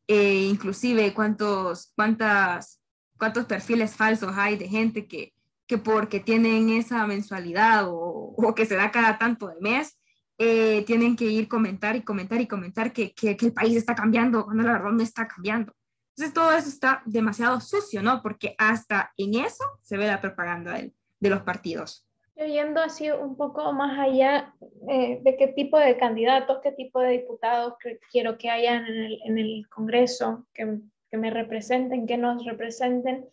E 0.07 0.45
inclusive 0.45 1.15
cuántos, 1.15 1.93
cuántas, 1.97 2.84
cuántos 3.19 3.47
perfiles 3.47 3.97
falsos 3.97 4.33
hay 4.37 4.57
de 4.57 4.69
gente 4.69 5.07
que, 5.07 5.33
que 5.67 5.79
porque 5.79 6.21
tienen 6.21 6.71
esa 6.71 7.07
mensualidad 7.07 7.89
o, 7.89 8.35
o 8.37 8.55
que 8.55 8.67
se 8.67 8.77
da 8.77 8.91
cada 8.91 9.19
tanto 9.19 9.49
de 9.49 9.61
mes, 9.61 9.99
eh, 10.39 10.85
tienen 10.85 11.17
que 11.17 11.27
ir 11.27 11.49
comentar 11.49 11.95
y 11.97 12.03
comentar 12.03 12.41
y 12.41 12.47
comentar 12.47 12.93
que, 12.93 13.13
que, 13.15 13.37
que 13.37 13.47
el 13.47 13.53
país 13.53 13.77
está 13.77 13.95
cambiando 13.95 14.45
cuando 14.45 14.65
la 14.65 14.73
verdad 14.73 14.91
no 14.91 15.03
está 15.03 15.29
cambiando. 15.29 15.73
Entonces 16.11 16.35
todo 16.35 16.53
eso 16.53 16.69
está 16.69 17.03
demasiado 17.07 17.61
sucio, 17.61 18.03
¿no? 18.03 18.23
Porque 18.23 18.55
hasta 18.59 19.13
en 19.17 19.35
eso 19.35 19.65
se 19.83 19.97
ve 19.97 20.07
la 20.07 20.21
propaganda 20.21 20.75
de, 20.75 20.93
de 21.21 21.31
los 21.31 21.43
partidos. 21.43 22.07
yendo 22.37 22.81
así 22.81 23.11
un 23.11 23.37
poco 23.37 23.73
más 23.73 23.99
allá 23.99 24.55
eh, 24.89 25.21
de 25.23 25.37
qué 25.37 25.49
tipo 25.49 25.79
de 25.79 25.97
candidatos, 25.97 26.61
qué 26.63 26.73
tipo 26.73 27.01
de 27.01 27.13
diputados 27.13 27.75
quiero 28.11 28.39
que 28.39 28.51
hayan 28.51 28.87
en 28.87 28.97
el, 28.97 29.19
en 29.25 29.39
el 29.39 29.69
Congreso, 29.69 30.47
que, 30.53 30.81
que, 31.15 31.19
me 31.19 31.31
representen, 31.31 32.09
que 32.09 32.17
nos 32.17 32.45
representen. 32.45 33.29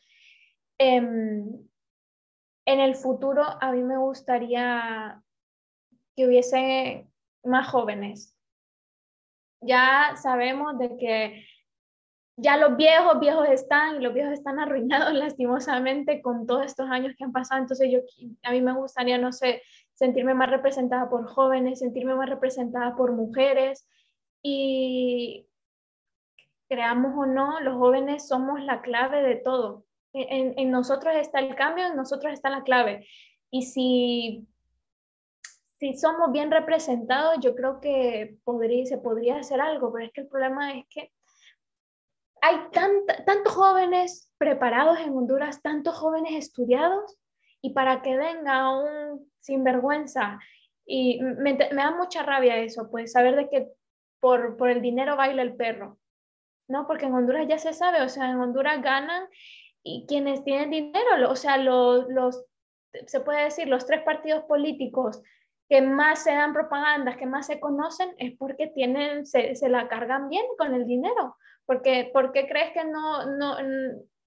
Em, 0.78 1.68
en 2.66 2.80
el 2.80 2.94
futuro 2.94 3.44
a 3.44 3.72
mí 3.72 3.82
me 3.82 3.98
gustaría 3.98 5.20
que 6.16 6.28
hubiese 6.28 7.08
más 7.44 7.68
jóvenes. 7.70 8.38
Ya 9.62 10.14
sabemos 10.16 10.78
de 10.78 10.96
que 10.98 11.46
ya 12.38 12.58
los 12.58 12.78
viejos, 12.78 13.20
viejos 13.20 13.50
están 13.50 13.96
y 13.96 14.04
los 14.04 14.14
viejos 14.14 14.34
están 14.34 14.60
arruinados 14.60 15.14
lastimosamente 15.16 16.22
con 16.22 16.46
todos 16.46 16.68
estos 16.68 16.88
años 16.92 17.16
que 17.18 17.24
han 17.24 17.32
pasado. 17.32 17.62
Entonces 17.62 17.90
yo, 17.92 18.00
a 18.44 18.52
mí 18.52 18.62
me 18.62 18.74
gustaría, 18.74 19.18
no 19.18 19.32
sé, 19.32 19.64
sentirme 19.96 20.36
más 20.36 20.52
representada 20.52 21.10
por 21.10 21.28
jóvenes, 21.28 21.80
sentirme 21.80 22.14
más 22.14 22.30
representada 22.30 22.96
por 22.96 23.12
mujeres 23.12 23.88
y 24.44 25.48
creamos 26.72 27.12
o 27.18 27.26
no, 27.26 27.60
los 27.60 27.76
jóvenes 27.76 28.30
somos 28.30 28.62
la 28.62 28.82
clave 28.82 29.22
de 29.22 29.36
todo. 29.36 29.84
En, 30.14 30.58
en 30.58 30.72
nosotros 30.72 31.14
está 31.18 31.40
el 31.40 31.54
cambio, 31.56 31.86
en 31.86 31.98
nosotros 31.98 32.32
está 32.32 32.50
la 32.50 32.64
clave. 32.64 33.06
Y 33.50 33.64
si, 33.64 34.48
si 35.82 35.98
somos 35.98 36.32
bien 36.32 36.50
representados, 36.50 37.40
yo 37.42 37.56
creo 37.56 37.82
que 37.82 38.38
podría, 38.46 38.86
se 38.86 39.00
podría 39.00 39.38
hacer 39.40 39.60
algo, 39.60 39.92
pero 39.92 40.06
es 40.06 40.14
que 40.14 40.22
el 40.22 40.28
problema 40.28 40.72
es 40.78 40.86
que 40.90 41.12
hay 42.42 42.56
tantos 42.72 43.54
jóvenes 43.54 44.34
preparados 44.38 44.98
en 45.00 45.10
Honduras, 45.10 45.62
tantos 45.62 45.98
jóvenes 45.98 46.36
estudiados, 46.36 47.20
y 47.62 47.74
para 47.74 48.02
que 48.02 48.16
venga 48.16 48.80
un 48.80 49.30
sinvergüenza, 49.42 50.40
y 50.86 51.20
me, 51.22 51.56
da 51.56 51.92
mucha 51.92 52.24
rabia 52.24 52.58
eso, 52.58 52.90
pues 52.90 53.12
saber 53.12 53.36
de 53.36 53.50
que 53.50 53.68
por, 54.22 54.56
por 54.56 54.70
el 54.70 54.82
dinero 54.82 55.18
baila 55.18 55.42
el 55.42 55.56
perro, 55.56 56.00
¿no? 56.72 56.88
Porque 56.88 57.06
en 57.06 57.14
Honduras 57.14 57.48
ya 57.48 57.58
se 57.58 57.74
sabe, 57.74 58.02
o 58.02 58.10
sea, 58.10 58.30
en 58.32 58.40
Honduras 58.40 58.82
ganan 58.82 59.26
y 59.84 60.06
quienes 60.08 60.44
tienen 60.44 60.72
dinero, 60.72 61.30
o 61.30 61.36
sea, 61.36 61.58
los, 61.58 62.08
los 62.10 62.46
se 63.06 63.20
puede 63.22 63.44
decir, 63.44 63.68
los 63.68 63.86
tres 63.86 64.02
partidos 64.04 64.44
políticos 64.44 65.22
que 65.70 65.82
más 65.82 66.24
se 66.24 66.32
dan 66.32 66.54
propagandas, 66.54 67.16
que 67.16 67.26
más 67.26 67.48
se 67.48 67.60
conocen, 67.60 68.14
es 68.18 68.36
porque 68.38 68.68
tienen, 68.68 69.26
se, 69.26 69.56
se 69.56 69.70
la 69.70 69.88
cargan 69.88 70.28
bien 70.28 70.46
con 70.58 70.74
el 70.76 70.86
dinero. 70.86 71.38
Porque, 71.66 72.10
¿Por 72.12 72.34
qué 72.34 72.48
crees 72.48 72.74
que 72.74 72.84
no, 72.84 73.26
no, 73.38 73.56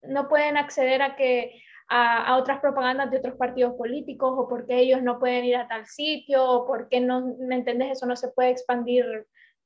no 0.02 0.28
pueden 0.28 0.56
acceder 0.56 1.02
a, 1.02 1.16
que, 1.16 1.60
a, 1.88 2.28
a, 2.28 2.38
otras 2.38 2.60
propagandas 2.60 3.10
de 3.10 3.18
otros 3.18 3.34
partidos 3.34 3.74
políticos 3.74 4.32
o 4.34 4.48
por 4.48 4.66
qué 4.66 4.78
ellos 4.78 5.02
no 5.02 5.18
pueden 5.18 5.44
ir 5.44 5.56
a 5.56 5.68
tal 5.68 5.84
sitio 5.84 6.42
o 6.42 6.66
por 6.66 6.88
qué 6.88 7.00
no, 7.00 7.34
¿me 7.40 7.56
entiendes? 7.56 7.92
Eso 7.92 8.06
no 8.06 8.16
se 8.16 8.28
puede 8.28 8.48
expandir 8.48 9.04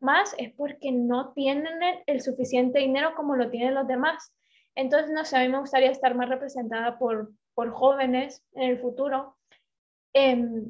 más, 0.01 0.35
es 0.39 0.53
porque 0.53 0.93
no 0.93 1.33
tienen 1.33 1.79
el, 2.07 2.21
suficiente 2.21 2.79
dinero 2.79 3.15
como 3.15 3.37
lo 3.37 3.51
tienen 3.51 3.75
los 3.75 3.87
demás. 3.87 4.33
Entonces, 4.75 5.11
no 5.11 5.25
sé, 5.25 5.37
a 5.37 5.41
mí 5.41 5.49
me 5.49 5.61
gustaría 5.61 5.91
estar 5.91 6.15
más 6.15 6.29
representada 6.29 6.99
por, 6.99 7.33
jóvenes 7.55 8.45
en 8.53 8.71
el 8.71 8.79
futuro. 8.79 9.37
Eh, 10.15 10.65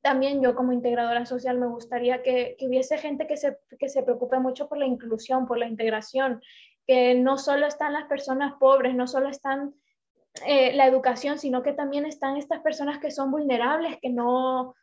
también 0.00 0.42
yo 0.42 0.54
como 0.54 0.72
integradora 0.72 1.26
social 1.26 1.58
me 1.58 1.66
gustaría 1.66 2.22
que, 2.22 2.56
hubiese 2.60 2.98
gente 2.98 3.26
que 3.26 3.36
se, 3.36 3.58
que 3.78 3.88
se 3.88 4.02
preocupe 4.02 4.38
mucho 4.38 4.68
por 4.68 4.78
la 4.78 4.86
inclusión, 4.86 5.46
por 5.46 5.58
la 5.58 5.66
integración, 5.66 6.42
que 6.86 7.14
no 7.14 7.38
solo 7.38 7.66
están 7.66 7.92
las 7.92 8.04
personas 8.04 8.54
pobres, 8.60 8.94
no 8.94 9.06
solo 9.06 9.28
están 9.28 9.74
eh, 10.46 10.74
la 10.74 10.86
educación, 10.86 11.38
sino 11.38 11.62
que 11.62 11.72
también 11.72 12.06
están 12.06 12.36
estas 12.36 12.60
personas 12.60 12.98
que 12.98 13.10
son 13.10 13.30
vulnerables, 13.30 13.98
que 14.00 14.10
no, 14.10 14.74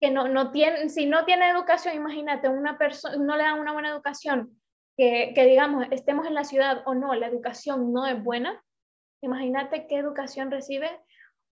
que 0.00 0.10
no, 0.10 0.28
no 0.28 0.50
tienen, 0.50 0.90
si 0.90 1.06
no 1.06 1.24
tienen 1.24 1.54
educación, 1.54 1.94
imagínate, 1.94 2.48
una 2.48 2.78
persona, 2.78 3.16
no 3.16 3.36
le 3.36 3.42
dan 3.42 3.60
una 3.60 3.72
buena 3.72 3.90
educación, 3.90 4.60
que, 4.96 5.32
que 5.34 5.44
digamos, 5.44 5.86
estemos 5.90 6.26
en 6.26 6.34
la 6.34 6.44
ciudad 6.44 6.82
o 6.86 6.94
no, 6.94 7.14
la 7.14 7.26
educación 7.26 7.92
no 7.92 8.06
es 8.06 8.22
buena, 8.22 8.62
imagínate 9.22 9.86
qué 9.86 9.96
educación 9.96 10.50
recibe 10.50 10.90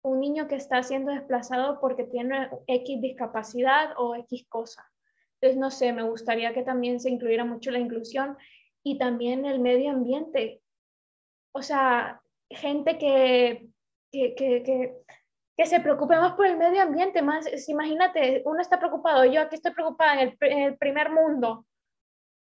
un 0.02 0.20
niño 0.20 0.48
que 0.48 0.56
está 0.56 0.82
siendo 0.82 1.12
desplazado 1.12 1.80
porque 1.80 2.04
tiene 2.04 2.48
X 2.66 3.00
discapacidad 3.00 3.92
o 3.96 4.14
X 4.14 4.46
cosa. 4.48 4.88
Entonces, 5.40 5.58
no 5.58 5.70
sé, 5.70 5.92
me 5.92 6.02
gustaría 6.02 6.52
que 6.52 6.62
también 6.62 7.00
se 7.00 7.10
incluyera 7.10 7.44
mucho 7.44 7.70
la 7.70 7.78
inclusión 7.78 8.36
y 8.82 8.98
también 8.98 9.44
el 9.44 9.60
medio 9.60 9.90
ambiente. 9.90 10.62
O 11.52 11.62
sea, 11.62 12.20
gente 12.50 12.98
que, 12.98 13.68
que, 14.10 14.34
que, 14.34 14.94
que, 15.58 15.66
se 15.66 15.80
preocupe 15.80 16.16
más 16.16 16.34
por 16.34 16.46
el 16.46 16.56
medio 16.56 16.82
ambiente, 16.82 17.20
más, 17.20 17.46
imagínate, 17.68 18.42
uno 18.46 18.60
está 18.60 18.78
preocupado, 18.78 19.24
yo 19.24 19.42
aquí 19.42 19.56
estoy 19.56 19.72
preocupada 19.72 20.22
en 20.22 20.38
el, 20.62 20.78
primer 20.78 21.10
mundo. 21.10 21.66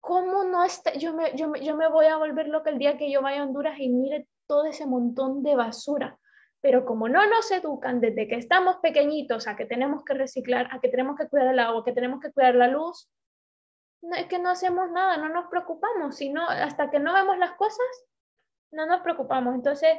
¿Cómo 0.01 0.45
no 0.45 0.65
está? 0.65 0.93
Yo 0.95 1.15
me, 1.15 1.35
yo, 1.35 1.55
yo 1.55 1.77
me 1.77 1.89
voy 1.89 2.07
a 2.07 2.19
volver 2.19 2.49
loca 2.49 2.69
el 2.69 2.79
día 2.79 2.99
que 2.99 3.11
yo 3.11 3.23
vaya 3.23 3.41
a 3.41 3.45
Honduras 3.45 3.79
y 3.79 3.89
mire 3.89 4.27
todo 4.47 4.67
ese 4.67 4.85
montón 4.85 5.43
de 5.43 5.55
basura 5.55 6.19
pero 6.65 6.87
como 6.87 7.11
no 7.11 7.29
nos 7.29 7.51
educan 7.51 8.01
desde 8.01 8.27
que 8.27 8.37
estamos 8.37 8.77
pequeñitos 8.77 9.47
a 9.47 9.55
que 9.55 9.67
tenemos 9.67 10.03
que 10.03 10.15
reciclar, 10.15 10.67
a 10.73 10.81
que 10.81 10.89
tenemos 10.89 11.15
que 11.15 11.29
cuidar 11.29 11.49
el 11.49 11.59
agua, 11.59 11.83
a 11.83 11.85
que 11.85 11.93
tenemos 11.93 12.21
que 12.21 12.33
cuidar 12.33 12.55
la 12.55 12.69
luz, 12.69 13.07
no, 14.01 14.17
es 14.17 14.25
que 14.29 14.39
no 14.39 14.49
hacemos 14.49 14.91
nada, 14.91 15.19
no 15.19 15.29
nos 15.29 15.49
preocupamos, 15.49 16.17
sino 16.17 16.49
hasta 16.49 16.91
que 16.91 17.01
no 17.01 17.12
vemos 17.12 17.37
las 17.37 17.53
cosas, 17.53 17.87
no 18.71 18.87
nos 18.87 19.03
preocupamos. 19.03 19.55
Entonces, 19.55 19.91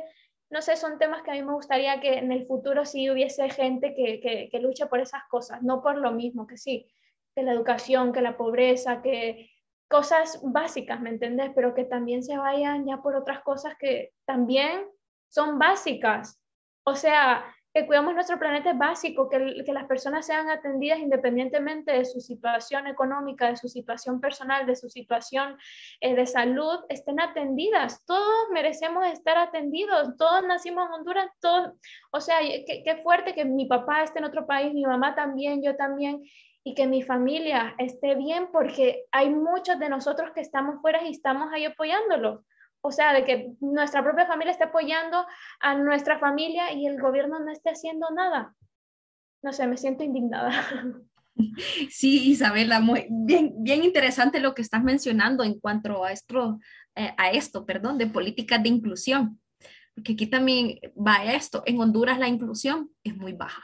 no 0.49 0.61
sé, 0.61 0.75
son 0.75 0.97
temas 0.97 1.23
que 1.23 1.31
a 1.31 1.33
mí 1.33 1.43
me 1.43 1.53
gustaría 1.53 1.99
que 1.99 2.17
en 2.17 2.31
el 2.31 2.45
futuro 2.45 2.85
sí 2.85 3.09
hubiese 3.09 3.49
gente 3.49 3.93
que, 3.95 4.19
que, 4.19 4.49
que 4.51 4.59
luche 4.59 4.85
por 4.85 4.99
esas 4.99 5.23
cosas, 5.29 5.61
no 5.63 5.81
por 5.81 5.97
lo 5.97 6.11
mismo, 6.11 6.47
que 6.47 6.57
sí, 6.57 6.87
que 7.35 7.43
la 7.43 7.53
educación, 7.53 8.13
que 8.13 8.21
la 8.21 8.37
pobreza, 8.37 9.01
que 9.01 9.49
cosas 9.89 10.39
básicas, 10.43 11.01
¿me 11.01 11.09
entiendes? 11.09 11.51
Pero 11.55 11.73
que 11.73 11.83
también 11.83 12.23
se 12.23 12.37
vayan 12.37 12.85
ya 12.85 13.01
por 13.01 13.15
otras 13.15 13.41
cosas 13.41 13.75
que 13.79 14.13
también 14.25 14.85
son 15.29 15.59
básicas 15.59 16.39
o 16.87 16.95
sea, 16.95 17.43
que 17.76 17.86
cuidamos 17.86 18.13
nuestro 18.13 18.39
planeta 18.39 18.71
es 18.71 18.78
básico, 18.78 19.28
que, 19.28 19.61
que, 19.65 19.73
las 19.73 19.84
personas 19.84 20.26
sean 20.26 20.49
atendidas 20.49 20.97
independientemente 20.97 21.91
de 21.91 22.05
su 22.05 22.21
situación 22.21 22.88
económica, 22.88 23.49
de 23.49 23.57
su 23.57 23.67
situación 23.67 24.21
personal, 24.21 24.65
de 24.65 24.78
su 24.78 24.88
situación 24.88 25.57
eh, 25.99 26.15
de 26.15 26.26
salud, 26.26 26.80
estén 26.88 27.19
atendidas. 27.19 28.05
Todos 28.05 28.49
merecemos 28.53 29.05
estar 29.07 29.38
atendidos, 29.38 30.15
todos 30.15 30.47
nacimos 30.47 30.88
en 30.88 30.93
Honduras, 30.93 31.30
todos, 31.41 31.73
o 32.13 32.21
sea, 32.21 32.38
qué, 32.39 33.01
fuerte 33.03 33.36
que 33.36 33.43
mi 33.43 33.65
papá 33.65 34.03
esté 34.03 34.19
en 34.19 34.26
otro 34.26 34.47
país, 34.47 34.73
mi 34.73 34.86
mamá 34.86 35.13
también, 35.13 35.61
yo 35.61 35.76
también, 35.76 36.23
y 36.63 36.76
que 36.76 36.88
mi 36.88 37.01
familia 37.01 37.76
esté 37.78 38.15
bien, 38.15 38.47
porque 38.53 39.03
hay 39.11 39.30
muchos 39.30 39.80
de 39.80 39.89
nosotros 39.89 40.32
que 40.34 40.39
estamos 40.39 40.80
fuera 40.82 41.03
y 41.03 41.11
estamos 41.11 41.51
ahí 41.51 41.65
apoyándolos 41.65 42.39
o 42.86 42.91
sea, 42.91 43.13
de 43.13 43.23
que 43.23 43.53
nuestra 43.61 44.03
propia 44.03 44.27
familia 44.27 44.51
esté 44.51 44.65
apoyando 44.65 45.25
a 45.59 45.75
nuestra 45.75 46.19
familia 46.19 46.71
y 46.71 46.86
el 46.86 47.01
gobierno 47.01 47.39
no 47.39 47.51
esté 47.51 47.71
haciendo 47.71 48.11
nada. 48.11 48.53
No 49.41 49.51
sé, 49.53 49.65
me 49.65 49.77
siento 49.77 50.03
indignada. 50.03 50.51
Sí, 51.89 52.29
Isabela, 52.29 52.79
muy 52.79 53.07
bien, 53.09 53.55
bien 53.57 53.83
interesante 53.83 54.39
lo 54.39 54.55
que 54.55 54.61
estás 54.61 54.81
mencionando 54.81 55.43
en 55.43 55.59
cuanto 55.59 56.05
a 56.05 56.13
esto, 56.13 56.61
eh, 56.95 57.13
a 57.17 57.29
esto, 57.31 57.65
perdón, 57.65 57.97
de 57.97 58.07
políticas 58.07 58.63
de 58.63 58.69
inclusión. 58.69 59.41
Porque 59.93 60.13
aquí 60.13 60.27
también 60.27 60.79
va 60.95 61.25
esto. 61.33 61.61
En 61.65 61.81
Honduras 61.81 62.19
la 62.19 62.29
inclusión 62.29 62.89
es 63.03 63.17
muy 63.17 63.33
baja, 63.33 63.63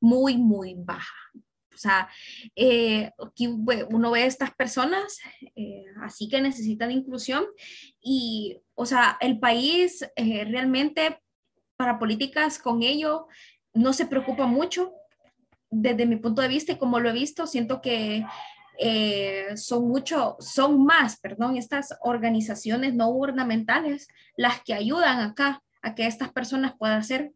muy, 0.00 0.36
muy 0.36 0.74
baja. 0.76 1.14
Sea, 1.80 2.08
eh, 2.54 3.10
aquí 3.26 3.46
uno 3.46 4.10
ve 4.10 4.22
a 4.22 4.26
estas 4.26 4.54
personas 4.54 5.18
eh, 5.56 5.84
así 6.02 6.28
que 6.28 6.40
necesitan 6.42 6.90
inclusión 6.90 7.44
y, 8.02 8.60
o 8.74 8.84
sea, 8.84 9.16
el 9.20 9.38
país 9.38 10.06
realmente 10.16 11.20
para 11.76 11.98
políticas 11.98 12.58
con 12.58 12.82
ello 12.82 13.26
no 13.72 13.92
se 13.94 14.04
preocupa 14.06 14.46
mucho. 14.46 14.92
Desde 15.70 16.04
mi 16.04 16.16
punto 16.16 16.42
de 16.42 16.48
vista 16.48 16.72
y 16.72 16.78
como 16.78 17.00
lo 17.00 17.08
he 17.08 17.12
visto, 17.12 17.46
siento 17.46 17.80
que 17.80 18.26
eh, 18.78 19.56
son 19.56 19.88
mucho, 19.88 20.36
son 20.40 20.84
más, 20.84 21.20
perdón, 21.20 21.56
estas 21.56 21.96
organizaciones 22.00 22.94
no 22.94 23.08
gubernamentales 23.08 24.08
las 24.36 24.62
que 24.62 24.74
ayudan 24.74 25.20
acá 25.20 25.62
a 25.82 25.94
que 25.94 26.06
estas 26.06 26.32
personas 26.32 26.74
puedan 26.78 27.04
ser 27.04 27.32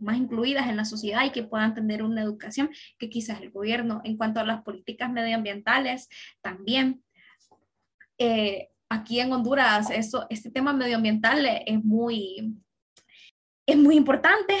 más 0.00 0.16
incluidas 0.16 0.68
en 0.68 0.76
la 0.76 0.84
sociedad 0.84 1.24
y 1.24 1.30
que 1.30 1.42
puedan 1.42 1.74
tener 1.74 2.02
una 2.02 2.22
educación 2.22 2.70
que 2.98 3.10
quizás 3.10 3.40
el 3.40 3.50
gobierno 3.50 4.00
en 4.04 4.16
cuanto 4.16 4.40
a 4.40 4.44
las 4.44 4.62
políticas 4.62 5.10
medioambientales 5.10 6.08
también. 6.40 7.02
Eh, 8.18 8.68
aquí 8.88 9.20
en 9.20 9.32
Honduras, 9.32 9.90
eso, 9.90 10.26
este 10.30 10.50
tema 10.50 10.72
medioambiental 10.72 11.46
es 11.66 11.82
muy, 11.82 12.54
es 13.64 13.76
muy 13.76 13.96
importante, 13.96 14.56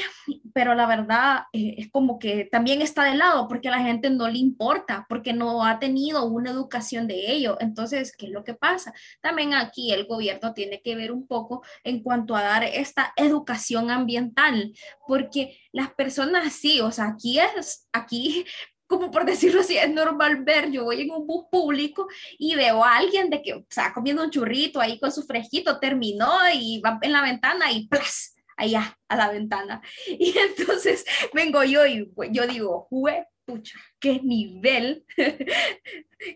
pero 0.54 0.74
la 0.74 0.86
verdad 0.86 1.42
eh, 1.52 1.74
es 1.78 1.90
como 1.90 2.20
que 2.20 2.48
también 2.50 2.82
está 2.82 3.04
de 3.04 3.16
lado 3.16 3.48
porque 3.48 3.68
a 3.68 3.72
la 3.72 3.80
gente 3.82 4.10
no 4.10 4.28
le 4.28 4.38
importa, 4.38 5.06
porque 5.08 5.32
no 5.32 5.64
ha 5.64 5.80
tenido 5.80 6.24
una 6.26 6.50
educación 6.50 7.08
de 7.08 7.32
ello. 7.32 7.56
Entonces, 7.60 8.16
¿qué 8.16 8.26
es 8.26 8.32
lo 8.32 8.44
que 8.44 8.54
pasa? 8.54 8.94
También 9.20 9.54
aquí 9.54 9.92
el 9.92 10.06
gobierno 10.06 10.54
tiene 10.54 10.80
que 10.82 10.94
ver 10.94 11.10
un 11.10 11.26
poco 11.26 11.64
en 11.82 12.02
cuanto 12.02 12.36
a 12.36 12.42
dar 12.42 12.62
esta 12.62 13.12
educación 13.16 13.90
ambiental, 13.90 14.72
porque 15.06 15.58
las 15.72 15.92
personas 15.94 16.52
sí, 16.52 16.80
o 16.80 16.92
sea, 16.92 17.08
aquí 17.08 17.40
es, 17.40 17.88
aquí 17.92 18.44
como 18.86 19.10
por 19.10 19.24
decirlo 19.24 19.62
así, 19.62 19.76
es 19.78 19.90
normal 19.90 20.44
ver, 20.44 20.70
yo 20.70 20.84
voy 20.84 21.00
en 21.00 21.10
un 21.10 21.26
bus 21.26 21.46
público 21.50 22.06
y 22.38 22.54
veo 22.54 22.84
a 22.84 22.96
alguien 22.98 23.30
de 23.30 23.42
que, 23.42 23.54
o 23.54 23.66
sea, 23.68 23.92
comiendo 23.92 24.22
un 24.22 24.30
churrito 24.30 24.80
ahí 24.80 25.00
con 25.00 25.10
su 25.10 25.22
fresquito, 25.22 25.80
terminó 25.80 26.30
y 26.54 26.80
va 26.80 26.98
en 27.00 27.12
la 27.12 27.22
ventana 27.22 27.72
y 27.72 27.88
¡plas! 27.88 28.31
Allá 28.56 28.98
a 29.08 29.16
la 29.16 29.30
ventana. 29.30 29.82
Y 30.06 30.36
entonces 30.36 31.04
vengo 31.32 31.62
yo 31.64 31.86
y 31.86 32.10
yo 32.30 32.46
digo, 32.46 32.86
jue, 32.90 33.26
pucha, 33.44 33.78
qué 33.98 34.20
nivel 34.22 35.04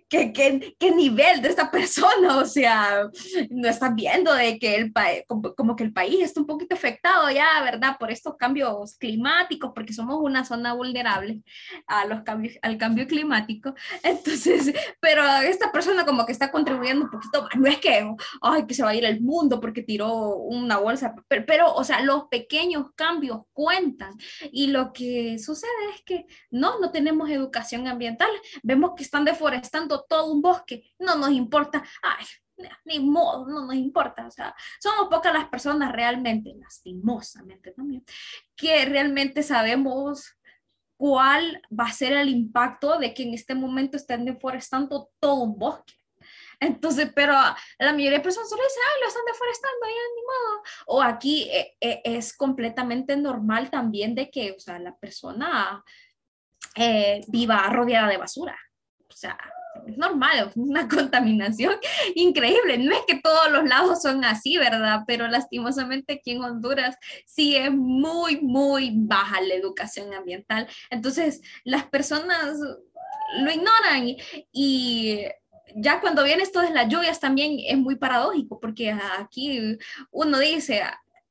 ¿Qué, 0.09 0.33
qué, 0.33 0.91
nivel 0.91 1.43
de 1.43 1.49
esta 1.49 1.71
persona, 1.71 2.39
o 2.39 2.45
sea, 2.45 3.09
no 3.51 3.69
están 3.69 3.95
viendo 3.95 4.33
de 4.33 4.59
que 4.59 4.75
el 4.75 4.93
país, 4.93 5.23
como, 5.27 5.77
que 5.77 5.85
el 5.85 5.93
país 5.93 6.23
está 6.23 6.41
un 6.41 6.47
poquito 6.47 6.75
afectado 6.75 7.31
ya, 7.31 7.63
¿verdad? 7.63 7.97
Por 7.99 8.11
estos 8.11 8.37
cambios 8.37 8.97
climáticos, 8.97 9.73
porque 9.75 9.93
somos 9.93 10.19
una 10.21 10.45
zona 10.45 10.73
vulnerable 10.73 11.43
a 11.87 12.05
los 12.07 12.23
cambios, 12.23 12.55
al 12.63 12.79
cambio 12.79 13.07
climático. 13.07 13.75
Entonces, 14.03 14.73
pero 15.01 15.25
esta 15.43 15.71
persona 15.71 16.05
como 16.05 16.27
que 16.27 16.33
está 16.33 16.51
contribuyendo 16.51 17.05
un 17.05 17.11
poquito 17.11 17.49
no 17.57 17.69
es 17.69 17.79
que, 17.79 18.09
ay, 18.43 18.67
que 18.67 18.75
se 18.75 18.83
va 18.83 18.91
a 18.91 18.95
ir 18.95 19.05
el 19.05 19.21
mundo 19.21 19.61
porque 19.61 19.83
tiró 19.83 20.37
una 20.37 20.79
bolsa, 20.79 21.15
pero, 21.29 21.45
pero 21.47 21.75
o 21.75 21.85
sea, 21.85 22.01
los 22.01 22.25
pequeños 22.29 22.87
cambios 22.95 23.41
cuentan 23.53 24.15
y 24.51 24.69
lo 24.69 24.93
que 24.93 25.39
sucede 25.39 25.71
es 25.95 26.03
que 26.05 26.27
no, 26.51 26.81
no 26.81 26.91
tenemos 26.91 27.31
educación 27.31 27.87
ambiental, 27.87 28.31
vemos 28.63 28.93
que 28.97 29.03
están 29.03 29.25
deforestando 29.25 29.76
todo 30.09 30.33
un 30.33 30.43
bosque, 30.43 30.91
no 30.99 31.17
nos 31.17 31.31
importa, 31.31 31.85
ay, 32.03 32.27
ni 32.85 33.01
modo, 33.01 33.47
no 33.47 33.67
nos 33.67 33.75
importa, 33.75 34.27
o 34.27 34.31
sea, 34.31 34.55
somos 34.81 35.09
pocas 35.09 35.33
las 35.33 35.49
personas 35.49 35.93
realmente, 35.93 36.55
lastimosamente 36.59 37.73
también, 37.73 38.05
que 38.57 38.85
realmente 38.87 39.43
sabemos 39.43 40.37
cuál 40.97 41.61
va 41.69 41.85
a 41.85 41.93
ser 41.93 42.13
el 42.13 42.29
impacto 42.29 42.99
de 42.99 43.13
que 43.13 43.25
en 43.25 43.35
este 43.35 43.55
momento 43.55 43.97
estén 43.97 44.25
deforestando 44.25 45.11
todo 45.21 45.43
un 45.43 45.59
bosque. 45.59 45.95
Entonces, 46.59 47.11
pero 47.15 47.35
la 47.35 47.93
mayoría 47.93 48.19
de 48.19 48.25
personas 48.25 48.49
solo 48.49 48.63
dicen, 48.63 48.83
ay, 48.83 49.01
lo 49.03 49.09
están 49.09 49.25
deforestando, 49.27 49.87
ya 49.87 50.15
ni 50.15 50.23
modo. 50.23 50.63
O 50.87 51.03
aquí 51.03 51.43
eh, 51.51 51.77
eh, 51.81 52.01
es 52.03 52.35
completamente 52.35 53.15
normal 53.15 53.71
también 53.71 54.15
de 54.15 54.31
que, 54.31 54.53
o 54.53 54.59
sea, 54.59 54.79
la 54.79 54.97
persona 54.97 55.85
eh, 56.75 57.21
viva 57.29 57.69
rodeada 57.69 58.09
de 58.09 58.17
basura. 58.17 58.59
O 59.09 59.13
sea, 59.13 59.39
es 59.87 59.97
normal, 59.97 60.51
una 60.55 60.89
contaminación 60.89 61.75
increíble. 62.15 62.79
No 62.79 62.93
es 62.93 63.03
que 63.07 63.21
todos 63.21 63.51
los 63.51 63.65
lados 63.65 64.03
son 64.03 64.25
así, 64.25 64.57
¿verdad? 64.59 65.01
Pero 65.07 65.29
lastimosamente 65.29 66.15
aquí 66.15 66.33
en 66.33 66.43
Honduras 66.43 66.97
sí 67.25 67.57
es 67.57 67.71
muy, 67.71 68.41
muy 68.41 68.93
baja 68.95 69.41
la 69.41 69.55
educación 69.55 70.13
ambiental. 70.15 70.67
Entonces, 70.91 71.43
las 71.65 71.85
personas 71.87 72.59
lo 73.39 73.51
ignoran 73.51 74.17
y, 74.53 75.25
ya 75.75 76.01
cuando 76.01 76.25
viene 76.25 76.43
esto 76.43 76.61
de 76.61 76.71
las 76.71 76.89
lluvias 76.89 77.21
también 77.21 77.59
es 77.67 77.77
muy 77.77 77.97
paradójico 77.97 78.59
porque 78.61 78.97
aquí 79.19 79.79
uno 80.11 80.39
dice, 80.39 80.83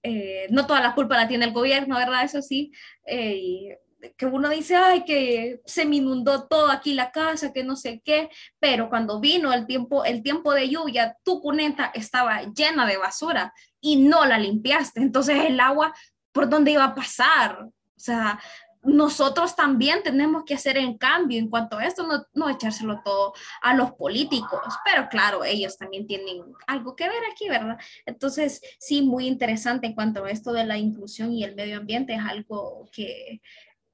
eh, 0.03 0.45
no 0.51 0.67
toda 0.67 0.81
la 0.81 0.93
culpa 0.93 1.15
la 1.15 1.27
tiene 1.27 1.45
el 1.45 1.51
gobierno, 1.51 1.97
¿verdad? 1.97 2.23
Eso 2.23 2.41
sí. 2.41 2.71
Eh, 3.07 3.79
que 4.17 4.25
uno 4.25 4.49
dice, 4.49 4.75
ay, 4.75 5.03
que 5.03 5.61
se 5.65 5.85
me 5.85 5.97
inundó 5.97 6.47
todo 6.47 6.69
aquí 6.69 6.93
la 6.93 7.11
casa, 7.11 7.53
que 7.53 7.63
no 7.63 7.75
sé 7.75 8.01
qué, 8.03 8.29
pero 8.59 8.89
cuando 8.89 9.19
vino 9.19 9.53
el 9.53 9.65
tiempo, 9.65 10.05
el 10.05 10.21
tiempo 10.21 10.53
de 10.53 10.69
lluvia, 10.69 11.17
tu 11.23 11.41
cuneta 11.41 11.91
estaba 11.93 12.41
llena 12.53 12.85
de 12.85 12.97
basura 12.97 13.53
y 13.81 13.97
no 13.97 14.25
la 14.25 14.37
limpiaste. 14.37 15.01
Entonces 15.01 15.45
el 15.45 15.59
agua, 15.59 15.93
¿por 16.31 16.49
dónde 16.49 16.71
iba 16.71 16.83
a 16.83 16.95
pasar? 16.95 17.63
O 17.63 17.99
sea, 17.99 18.39
nosotros 18.85 19.55
también 19.55 20.03
tenemos 20.03 20.43
que 20.45 20.53
hacer 20.53 20.77
en 20.77 20.97
cambio 20.97 21.39
en 21.39 21.49
cuanto 21.49 21.77
a 21.77 21.85
esto, 21.85 22.05
no, 22.05 22.25
no, 22.33 22.49
echárselo 22.49 23.01
todo 23.03 23.33
a 23.61 23.73
los 23.73 23.91
políticos, 23.93 24.61
pero 24.85 25.09
claro, 25.09 25.43
ellos 25.43 25.75
también 25.77 26.05
tienen 26.05 26.43
algo 26.67 26.95
que 26.95 27.09
ver 27.09 27.23
aquí, 27.31 27.49
¿verdad? 27.49 27.77
Entonces, 28.05 28.61
sí, 28.79 29.01
muy 29.01 29.27
interesante 29.27 29.87
en 29.87 29.95
cuanto 29.95 30.23
a 30.23 30.29
esto 30.29 30.53
de 30.53 30.65
la 30.65 30.77
inclusión 30.77 31.33
y 31.33 31.43
el 31.43 31.55
medio 31.55 31.77
ambiente, 31.77 32.13
es 32.13 32.21
algo 32.21 32.87
que 32.91 33.41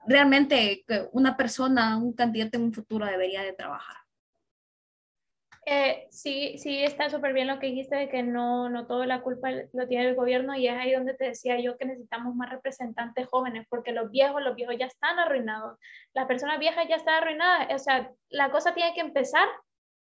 realmente 0.07 0.83
una 1.11 1.37
persona, 1.37 1.97
un 1.97 2.13
candidato 2.13 2.57
en 2.57 2.63
un 2.63 2.73
futuro 2.73 3.05
debería 3.05 3.43
de 3.43 3.53
trabajar. 3.53 3.97
Eh, 5.63 6.07
sí, 6.09 6.57
sí, 6.57 6.83
está 6.83 7.09
súper 7.11 7.33
bien 7.33 7.47
lo 7.47 7.59
que 7.59 7.67
dijiste 7.67 7.95
de 7.95 8.09
que 8.09 8.23
no, 8.23 8.67
no 8.69 8.87
toda 8.87 9.05
la 9.05 9.21
culpa 9.21 9.51
lo 9.73 9.87
tiene 9.87 10.09
el 10.09 10.15
gobierno 10.15 10.55
y 10.55 10.67
es 10.67 10.73
ahí 10.73 10.91
donde 10.91 11.13
te 11.13 11.25
decía 11.25 11.59
yo 11.59 11.77
que 11.77 11.85
necesitamos 11.85 12.33
más 12.33 12.49
representantes 12.49 13.27
jóvenes 13.27 13.67
porque 13.69 13.91
los 13.91 14.09
viejos, 14.09 14.41
los 14.41 14.55
viejos 14.55 14.75
ya 14.79 14.87
están 14.87 15.19
arruinados, 15.19 15.77
las 16.13 16.25
personas 16.25 16.57
viejas 16.57 16.87
ya 16.89 16.95
están 16.95 17.21
arruinadas, 17.21 17.67
o 17.75 17.77
sea, 17.77 18.11
la 18.29 18.49
cosa 18.49 18.73
tiene 18.73 18.95
que 18.95 19.01
empezar 19.01 19.47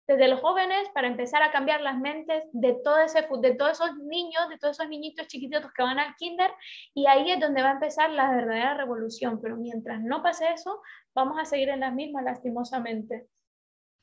desde 0.06 0.28
los 0.28 0.40
jóvenes 0.40 0.88
para 0.94 1.08
empezar 1.08 1.42
a 1.42 1.50
cambiar 1.50 1.80
las 1.80 1.98
mentes 1.98 2.44
de, 2.52 2.74
todo 2.84 2.98
ese, 2.98 3.26
de 3.40 3.54
todos 3.54 3.72
esos 3.72 3.96
niños, 3.96 4.48
de 4.48 4.58
todos 4.58 4.78
esos 4.78 4.88
niñitos 4.88 5.26
chiquititos 5.26 5.72
que 5.72 5.82
van 5.82 5.98
al 5.98 6.14
kinder, 6.16 6.50
y 6.94 7.06
ahí 7.06 7.30
es 7.30 7.40
donde 7.40 7.62
va 7.62 7.70
a 7.70 7.72
empezar 7.72 8.10
la 8.10 8.30
verdadera 8.30 8.74
revolución. 8.74 9.40
Pero 9.42 9.56
mientras 9.56 10.00
no 10.00 10.22
pase 10.22 10.52
eso, 10.52 10.80
vamos 11.14 11.38
a 11.40 11.44
seguir 11.44 11.70
en 11.70 11.80
las 11.80 11.92
mismas, 11.92 12.24
lastimosamente. 12.24 13.26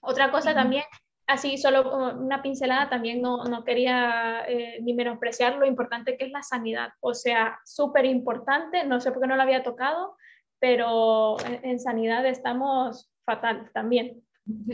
Otra 0.02 0.30
cosa 0.32 0.54
también, 0.54 0.84
así 1.28 1.58
solo 1.58 2.18
una 2.18 2.42
pincelada, 2.42 2.90
también 2.90 3.22
no, 3.22 3.46
no 3.46 3.64
quería 3.64 4.44
eh, 4.46 4.80
ni 4.82 4.94
menospreciar 4.94 5.56
lo 5.56 5.66
importante 5.66 6.18
que 6.18 6.26
es 6.26 6.32
la 6.32 6.44
sanidad. 6.44 6.90
O 7.00 7.14
sea, 7.14 7.60
súper 7.64 8.06
importante, 8.06 8.84
no 8.84 9.00
sé 9.00 9.12
por 9.12 9.22
qué 9.22 9.28
no 9.28 9.38
lo 9.38 9.42
había 9.42 9.64
tocado, 9.64 10.18
pero 10.60 11.38
en 11.46 11.80
sanidad 11.80 12.26
estamos 12.26 13.10
fatal 13.26 13.70
también. 13.74 14.22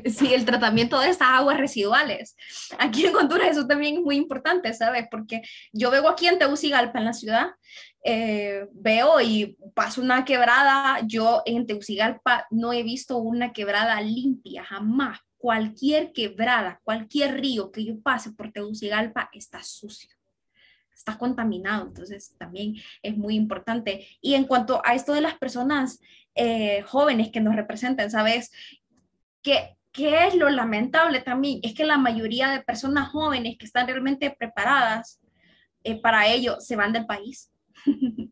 Sí, 0.06 0.34
el 0.34 0.46
tratamiento 0.46 1.00
de 1.00 1.10
estas 1.10 1.30
aguas 1.30 1.58
residuales. 1.58 2.36
Aquí 2.80 3.06
en 3.06 3.16
Honduras 3.16 3.52
eso 3.52 3.68
también 3.68 3.98
es 3.98 4.02
muy 4.02 4.16
importante, 4.16 4.74
¿sabes? 4.74 5.08
Porque 5.12 5.42
yo 5.72 5.92
veo 5.92 6.10
aquí 6.10 6.28
en 6.28 6.40
Tegucigalpa, 6.40 6.98
en 6.98 7.06
la 7.06 7.14
ciudad, 7.14 7.48
eh, 8.04 8.68
veo 8.72 9.22
y 9.22 9.58
paso 9.76 10.02
una 10.02 10.26
quebrada, 10.26 11.02
yo 11.06 11.44
en 11.46 11.68
Tegucigalpa 11.68 12.48
no 12.50 12.74
he 12.74 12.82
visto 12.82 13.18
una 13.18 13.54
quebrada 13.54 14.02
limpia, 14.02 14.64
jamás. 14.64 15.20
Cualquier 15.38 16.12
quebrada, 16.12 16.82
cualquier 16.84 17.40
río 17.40 17.72
que 17.72 17.86
yo 17.86 18.02
pase 18.02 18.32
por 18.32 18.52
Tegucigalpa 18.52 19.30
está 19.32 19.64
sucio 19.64 20.10
está 21.00 21.18
contaminado, 21.18 21.88
entonces 21.88 22.36
también 22.38 22.76
es 23.02 23.18
muy 23.18 23.36
importante. 23.36 24.06
Y 24.22 24.34
en 24.34 24.44
cuanto 24.44 24.82
a 24.84 24.96
esto 24.96 25.14
de 25.14 25.22
las 25.22 25.38
personas 25.38 26.02
eh, 26.36 26.84
jóvenes 26.84 27.32
que 27.32 27.40
nos 27.40 27.56
representan, 27.56 28.12
¿sabes? 28.12 28.52
Que, 29.42 29.76
es 29.94 30.36
lo 30.36 30.50
lamentable 30.50 31.20
también, 31.20 31.60
es 31.62 31.74
que 31.74 31.84
la 31.84 31.98
mayoría 31.98 32.50
de 32.52 32.62
personas 32.62 33.10
jóvenes 33.10 33.58
que 33.58 33.66
están 33.66 33.86
realmente 33.86 34.32
preparadas 34.32 35.20
eh, 35.84 36.00
para 36.00 36.28
ello 36.28 36.58
se 36.60 36.78
van 36.78 36.94
del 36.94 37.06
país. 37.06 37.52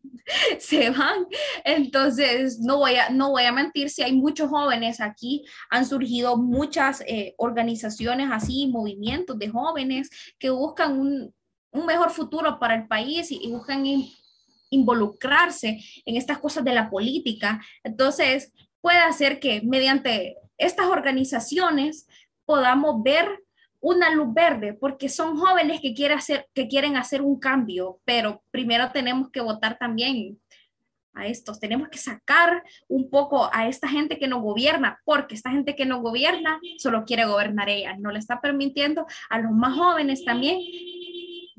se 0.58 0.90
van. 0.90 1.26
Entonces, 1.64 2.58
no 2.60 2.78
voy, 2.78 2.94
a, 2.94 3.10
no 3.10 3.30
voy 3.30 3.44
a 3.44 3.52
mentir, 3.52 3.90
si 3.90 4.02
hay 4.02 4.12
muchos 4.12 4.48
jóvenes 4.48 5.00
aquí, 5.00 5.44
han 5.68 5.84
surgido 5.84 6.36
muchas 6.36 7.02
eh, 7.06 7.34
organizaciones 7.36 8.30
así, 8.30 8.66
movimientos 8.68 9.38
de 9.38 9.48
jóvenes 9.48 10.10
que 10.38 10.50
buscan 10.50 10.98
un, 10.98 11.34
un 11.70 11.86
mejor 11.86 12.10
futuro 12.10 12.58
para 12.58 12.74
el 12.74 12.86
país 12.86 13.30
y, 13.30 13.48
buscan 13.48 13.84
involucrarse 14.70 15.80
en 16.04 16.16
estas 16.16 16.38
cosas 16.38 16.64
de 16.64 16.74
la 16.74 16.90
política. 16.90 17.60
Entonces, 17.82 18.52
puede 18.80 18.98
hacer 18.98 19.40
que 19.40 19.62
mediante 19.62 20.36
estas 20.58 20.86
organizaciones 20.86 22.06
podamos 22.44 23.02
ver 23.02 23.44
una 23.80 24.10
luz 24.10 24.34
verde, 24.34 24.74
porque 24.74 25.08
son 25.08 25.36
jóvenes 25.36 25.80
que, 25.80 25.94
quieren 25.94 26.96
hacer, 26.96 27.22
un 27.22 27.38
cambio, 27.38 28.00
pero 28.04 28.42
primero 28.50 28.90
tenemos 28.90 29.30
que 29.30 29.40
votar 29.40 29.78
también 29.78 30.40
a 31.14 31.26
estos, 31.26 31.60
tenemos 31.60 31.88
que 31.88 31.98
sacar 31.98 32.62
un 32.88 33.08
poco 33.08 33.48
a 33.52 33.68
esta 33.68 33.88
gente 33.88 34.18
que 34.18 34.28
nos 34.28 34.42
gobierna, 34.42 35.00
porque 35.04 35.34
esta 35.34 35.50
gente 35.50 35.76
que 35.76 35.86
nos 35.86 36.02
gobierna 36.02 36.60
solo 36.78 37.04
quiere 37.04 37.24
gobernar 37.24 37.68
ella, 37.68 37.96
no 37.98 38.10
le 38.10 38.18
está 38.18 38.40
permitiendo 38.40 39.06
a 39.30 39.38
los 39.38 39.52
más 39.52 39.76
jóvenes 39.76 40.24
también 40.24 40.60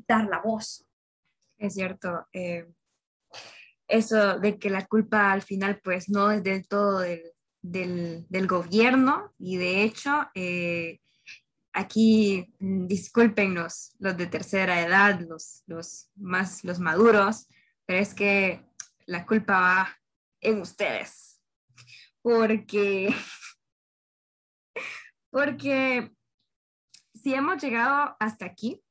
dar 0.07 0.25
la 0.25 0.39
voz. 0.39 0.85
Es 1.57 1.73
cierto, 1.73 2.27
eh, 2.33 2.67
eso 3.87 4.39
de 4.39 4.57
que 4.57 4.69
la 4.69 4.85
culpa 4.85 5.31
al 5.31 5.41
final 5.41 5.79
pues 5.83 6.09
no 6.09 6.31
es 6.31 6.43
del 6.43 6.67
todo 6.67 6.99
del, 6.99 7.21
del, 7.61 8.25
gobierno 8.47 9.33
y 9.37 9.57
de 9.57 9.83
hecho... 9.83 10.29
Eh, 10.35 10.99
aquí 11.71 12.53
mm, 12.59 12.87
discúlpenos 12.87 13.95
los 13.99 14.17
de 14.17 14.27
tercera 14.27 14.81
edad, 14.81 15.19
los, 15.21 15.63
los 15.67 16.09
más 16.15 16.63
los 16.63 16.79
maduros, 16.79 17.47
pero 17.85 17.99
es 17.99 18.13
que 18.13 18.65
la 19.05 19.25
culpa 19.25 19.59
va 19.59 19.99
en 20.41 20.61
ustedes. 20.61 21.41
Porque, 22.21 23.13
porque 25.31 26.11
si 27.13 27.33
hemos 27.33 27.61
llegado 27.61 28.15
hasta 28.19 28.45
aquí, 28.45 28.81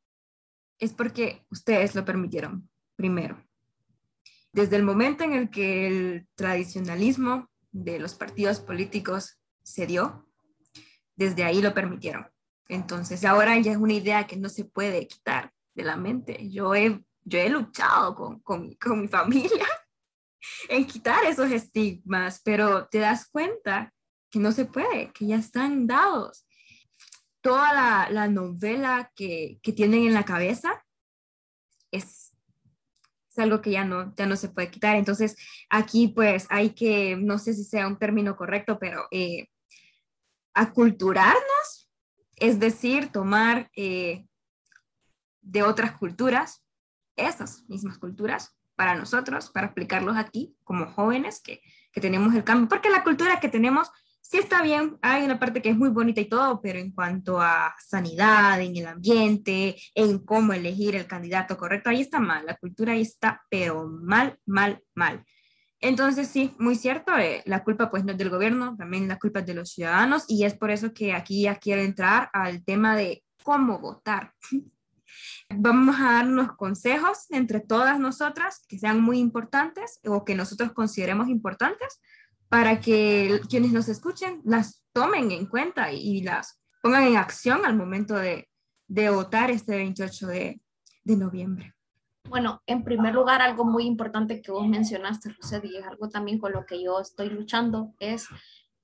es 0.78 0.92
porque 0.92 1.44
ustedes 1.50 1.94
lo 1.94 2.04
permitieron 2.04 2.68
primero. 2.96 3.42
Desde 4.52 4.76
el 4.76 4.82
momento 4.82 5.24
en 5.24 5.34
el 5.34 5.50
que 5.50 5.86
el 5.86 6.28
tradicionalismo 6.34 7.50
de 7.84 7.98
los 7.98 8.14
partidos 8.14 8.60
políticos 8.60 9.38
se 9.62 9.86
dio, 9.86 10.28
desde 11.16 11.44
ahí 11.44 11.62
lo 11.62 11.74
permitieron. 11.74 12.26
Entonces, 12.68 13.24
ahora 13.24 13.58
ya 13.58 13.72
es 13.72 13.78
una 13.78 13.94
idea 13.94 14.26
que 14.26 14.36
no 14.36 14.48
se 14.48 14.64
puede 14.64 15.06
quitar 15.06 15.52
de 15.74 15.84
la 15.84 15.96
mente. 15.96 16.48
Yo 16.50 16.74
he, 16.74 17.04
yo 17.24 17.38
he 17.38 17.48
luchado 17.48 18.14
con, 18.14 18.40
con, 18.40 18.74
con 18.74 19.02
mi 19.02 19.08
familia 19.08 19.66
en 20.68 20.84
quitar 20.86 21.24
esos 21.24 21.50
estigmas, 21.50 22.40
pero 22.44 22.86
te 22.88 22.98
das 22.98 23.28
cuenta 23.28 23.92
que 24.30 24.38
no 24.38 24.52
se 24.52 24.66
puede, 24.66 25.12
que 25.12 25.26
ya 25.26 25.36
están 25.36 25.86
dados. 25.86 26.46
Toda 27.40 27.72
la, 27.72 28.10
la 28.10 28.28
novela 28.28 29.10
que, 29.14 29.58
que, 29.62 29.72
tienen 29.72 30.04
en 30.04 30.14
la 30.14 30.24
cabeza 30.24 30.84
es, 33.38 33.44
algo 33.44 33.60
que 33.60 33.70
ya 33.70 33.84
no, 33.84 34.14
ya 34.16 34.26
no 34.26 34.36
se 34.36 34.48
puede 34.48 34.70
quitar. 34.70 34.96
Entonces, 34.96 35.36
aquí 35.70 36.08
pues 36.08 36.46
hay 36.50 36.70
que, 36.70 37.16
no 37.16 37.38
sé 37.38 37.54
si 37.54 37.64
sea 37.64 37.86
un 37.86 37.98
término 37.98 38.36
correcto, 38.36 38.78
pero 38.78 39.06
eh, 39.10 39.48
aculturarnos 40.54 41.88
es 42.40 42.60
decir, 42.60 43.10
tomar 43.10 43.70
eh, 43.76 44.26
de 45.40 45.62
otras 45.62 45.92
culturas, 45.92 46.64
esas 47.16 47.64
mismas 47.68 47.98
culturas, 47.98 48.56
para 48.76 48.94
nosotros, 48.94 49.50
para 49.50 49.68
aplicarlos 49.68 50.16
aquí 50.16 50.56
como 50.62 50.86
jóvenes 50.86 51.40
que, 51.40 51.60
que 51.92 52.00
tenemos 52.00 52.34
el 52.34 52.44
cambio, 52.44 52.68
porque 52.68 52.90
la 52.90 53.02
cultura 53.02 53.40
que 53.40 53.48
tenemos 53.48 53.90
sí 54.20 54.38
está 54.38 54.62
bien, 54.62 54.98
hay 55.02 55.24
una 55.24 55.38
parte 55.38 55.62
que 55.62 55.70
es 55.70 55.76
muy 55.76 55.88
bonita 55.88 56.20
y 56.20 56.28
todo, 56.28 56.60
pero 56.60 56.78
en 56.78 56.92
cuanto 56.92 57.40
a 57.40 57.74
sanidad, 57.78 58.60
en 58.60 58.76
el 58.76 58.86
ambiente, 58.86 59.76
en 59.94 60.18
cómo 60.18 60.52
elegir 60.52 60.96
el 60.96 61.06
candidato 61.06 61.56
correcto, 61.56 61.90
ahí 61.90 62.00
está 62.00 62.18
mal, 62.18 62.44
la 62.46 62.56
cultura 62.56 62.92
ahí 62.92 63.02
está, 63.02 63.42
pero 63.48 63.88
mal, 63.88 64.38
mal, 64.46 64.82
mal. 64.94 65.24
Entonces, 65.80 66.28
sí, 66.28 66.54
muy 66.58 66.74
cierto, 66.74 67.16
eh, 67.16 67.42
la 67.46 67.62
culpa 67.62 67.88
pues 67.90 68.04
no 68.04 68.12
es 68.12 68.18
del 68.18 68.30
gobierno, 68.30 68.76
también 68.76 69.06
la 69.06 69.18
culpa 69.18 69.40
es 69.40 69.46
de 69.46 69.54
los 69.54 69.70
ciudadanos 69.70 70.24
y 70.26 70.44
es 70.44 70.54
por 70.54 70.70
eso 70.70 70.92
que 70.92 71.12
aquí 71.12 71.42
ya 71.42 71.56
quiero 71.56 71.82
entrar 71.82 72.30
al 72.32 72.64
tema 72.64 72.96
de 72.96 73.22
cómo 73.44 73.78
votar. 73.78 74.34
Vamos 75.50 75.96
a 75.98 76.12
dar 76.12 76.26
unos 76.26 76.56
consejos 76.56 77.26
entre 77.30 77.60
todas 77.60 77.98
nosotras 77.98 78.64
que 78.68 78.78
sean 78.78 79.00
muy 79.00 79.18
importantes 79.18 80.00
o 80.04 80.24
que 80.24 80.34
nosotros 80.34 80.72
consideremos 80.72 81.28
importantes 81.28 82.00
para 82.48 82.80
que 82.80 83.40
quienes 83.48 83.72
nos 83.72 83.88
escuchen 83.88 84.40
las 84.44 84.84
tomen 84.92 85.30
en 85.30 85.46
cuenta 85.46 85.92
y, 85.92 86.22
las 86.22 86.60
pongan 86.82 87.04
en 87.04 87.16
acción 87.16 87.64
al 87.64 87.76
momento 87.76 88.14
de, 88.14 88.48
de 88.86 89.10
votar 89.10 89.50
este 89.50 89.76
28 89.76 90.26
de, 90.26 90.60
de 91.04 91.16
noviembre. 91.16 91.74
Bueno, 92.28 92.62
en 92.66 92.84
primer 92.84 93.14
lugar, 93.14 93.40
algo 93.40 93.64
muy 93.64 93.84
importante 93.84 94.42
que 94.42 94.52
vos 94.52 94.66
mencionaste, 94.66 95.32
José, 95.32 95.60
y 95.64 95.76
es 95.76 95.86
algo 95.86 96.08
también 96.08 96.38
con 96.38 96.52
lo 96.52 96.66
que 96.66 96.82
yo 96.82 97.00
estoy 97.00 97.30
luchando, 97.30 97.94
es 97.98 98.26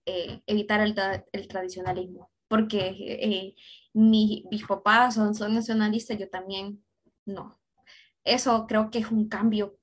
eh, 0.07 0.41
evitar 0.47 0.81
el, 0.81 0.95
el, 1.33 1.49
tradicionalismo, 1.49 2.31
porque 2.49 2.89
eh, 2.89 3.55
mis 3.93 4.65
papás 4.67 5.15
son, 5.15 5.35
son 5.35 5.55
nacionalistas, 5.55 6.19
yo 6.19 6.29
también 6.29 6.83
no. 7.27 7.59
Eso 8.25 8.67
creo 8.67 8.91
que 8.91 9.01
es 9.01 9.11
un 9.11 9.29
cambio 9.29 9.77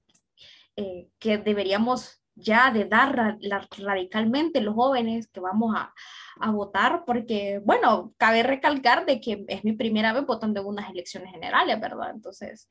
eh, 0.75 1.09
que 1.19 1.37
deberíamos 1.37 2.20
ya 2.35 2.71
de 2.71 2.85
dar 2.85 3.37
radicalmente 3.77 4.61
los 4.61 4.75
jóvenes 4.75 5.27
que 5.27 5.39
vamos 5.39 5.75
a, 5.75 5.93
a, 6.39 6.51
votar, 6.51 7.03
porque, 7.05 7.61
bueno, 7.63 8.13
cabe 8.17 8.43
recalcar 8.43 9.05
de 9.05 9.21
que 9.21 9.45
es 9.47 9.63
mi 9.63 9.73
primera 9.73 10.13
vez 10.13 10.25
votando 10.25 10.61
en 10.61 10.67
unas 10.67 10.89
elecciones 10.89 11.31
generales, 11.31 11.79
¿verdad? 11.79 12.11
Entonces, 12.11 12.67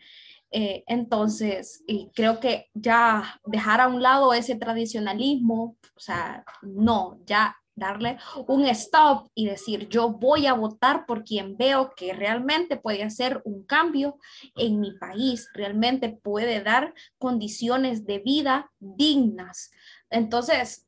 eh, 0.50 0.82
entonces, 0.86 1.84
creo 2.14 2.40
que 2.40 2.66
ya 2.74 3.40
dejar 3.44 3.80
a 3.80 3.88
un 3.88 4.02
lado 4.02 4.34
ese 4.34 4.56
tradicionalismo, 4.56 5.76
o 5.94 6.00
sea, 6.00 6.44
no, 6.62 7.18
ya 7.24 7.56
darle 7.80 8.18
un 8.46 8.64
stop 8.66 9.28
y 9.34 9.46
decir, 9.46 9.88
yo 9.88 10.10
voy 10.10 10.46
a 10.46 10.52
votar 10.52 11.06
por 11.06 11.24
quien 11.24 11.56
veo 11.56 11.92
que 11.96 12.12
realmente 12.12 12.76
puede 12.76 13.02
hacer 13.02 13.42
un 13.44 13.64
cambio 13.64 14.18
en 14.54 14.78
mi 14.78 14.92
país, 14.92 15.48
realmente 15.52 16.10
puede 16.10 16.62
dar 16.62 16.94
condiciones 17.18 18.06
de 18.06 18.20
vida 18.20 18.70
dignas. 18.78 19.72
Entonces, 20.10 20.86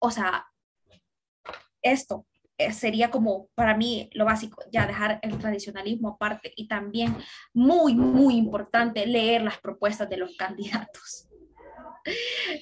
o 0.00 0.10
sea, 0.10 0.46
esto, 1.82 2.26
eh, 2.58 2.72
sería 2.72 3.10
como 3.10 3.48
para 3.54 3.76
mí 3.76 4.08
lo 4.12 4.24
básico, 4.24 4.62
ya 4.70 4.86
dejar 4.86 5.18
el 5.22 5.38
tradicionalismo 5.38 6.10
aparte 6.10 6.52
y 6.54 6.68
también 6.68 7.16
muy, 7.52 7.94
muy 7.94 8.36
importante 8.36 9.06
leer 9.06 9.42
las 9.42 9.58
propuestas 9.58 10.08
de 10.08 10.16
los 10.18 10.36
candidatos. 10.36 11.28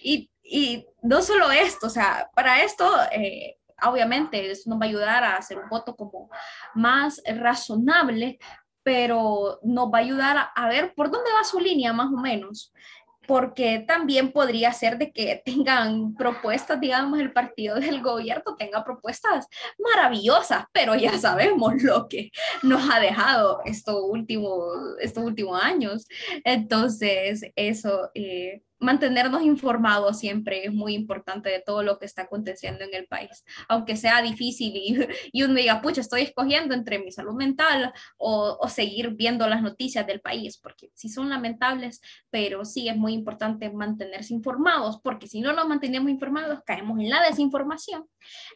Y, 0.03 0.31
y 0.51 0.86
no 1.03 1.22
solo 1.22 1.51
esto, 1.51 1.86
o 1.86 1.90
sea, 1.90 2.28
para 2.34 2.62
esto, 2.62 2.90
eh, 3.12 3.57
obviamente, 3.82 4.51
eso 4.51 4.68
nos 4.68 4.80
va 4.80 4.86
a 4.86 4.88
ayudar 4.88 5.24
a 5.24 5.36
hacer 5.36 5.59
un 5.59 5.68
voto 5.68 5.94
como 5.96 6.28
más 6.74 7.22
razonable, 7.24 8.38
pero 8.82 9.61
nos 9.62 9.86
va 9.92 9.98
a 9.98 10.03
ayudar 10.03 10.36
a, 10.36 10.42
a 10.42 10.68
ver 10.68 10.94
por 10.94 11.11
dónde 11.11 11.30
va 11.32 11.44
su 11.44 11.61
línea 11.61 11.92
más 11.92 12.09
o 12.09 12.16
menos 12.16 12.72
porque 13.30 13.84
también 13.86 14.32
podría 14.32 14.72
ser 14.72 14.98
de 14.98 15.12
que 15.12 15.40
tengan 15.44 16.16
propuestas, 16.16 16.80
digamos, 16.80 17.20
el 17.20 17.32
partido 17.32 17.76
del 17.76 18.03
gobierno 18.03 18.57
tenga 18.57 18.82
propuestas 18.82 19.46
maravillosas, 19.78 20.64
pero 20.72 20.96
ya 20.96 21.16
sabemos 21.16 21.80
lo 21.80 22.09
que 22.09 22.30
nos 22.64 22.90
ha 22.90 22.98
dejado 22.98 23.61
estos 23.66 24.01
últimos, 24.03 24.76
estos 24.98 25.22
últimos 25.22 25.62
años. 25.62 26.09
Entonces, 26.42 27.42
eso, 27.55 28.11
eh, 28.14 28.62
mantenernos 28.81 29.43
informados 29.43 30.18
siempre 30.18 30.64
es 30.64 30.72
muy 30.72 30.95
importante 30.95 31.51
de 31.51 31.61
todo 31.61 31.83
lo 31.83 31.99
que 31.99 32.07
está 32.07 32.22
aconteciendo 32.22 32.85
en 32.85 32.95
el 32.95 33.07
país, 33.07 33.45
aunque 33.68 33.97
sea 33.97 34.22
difícil 34.22 34.72
y, 34.74 34.99
y 35.33 35.43
uno 35.43 35.55
diga, 35.55 35.81
pucha, 35.81 36.01
estoy 36.01 36.22
escogiendo 36.22 36.74
entre 36.74 36.99
mi 36.99 37.12
salud 37.12 37.35
mental 37.35 37.93
o, 38.16 38.59
seguir 38.68 39.11
viendo 39.11 39.47
las 39.49 39.62
noticias 39.62 40.07
del 40.07 40.20
país, 40.20 40.57
porque 40.57 40.91
sí 40.95 41.09
son 41.09 41.28
lamentables, 41.28 42.01
pero 42.31 42.64
sí 42.64 42.89
es 42.89 42.97
muy 42.97 43.12
importante 43.12 43.70
mantenerse 43.70 44.33
informados, 44.33 45.01
porque 45.03 45.26
si 45.26 45.41
no 45.41 45.53
nos 45.53 45.66
mantenemos 45.66 46.09
informados, 46.09 46.61
caemos 46.64 46.99
en 47.01 47.11
la 47.11 47.22
desinformación. 47.22 48.07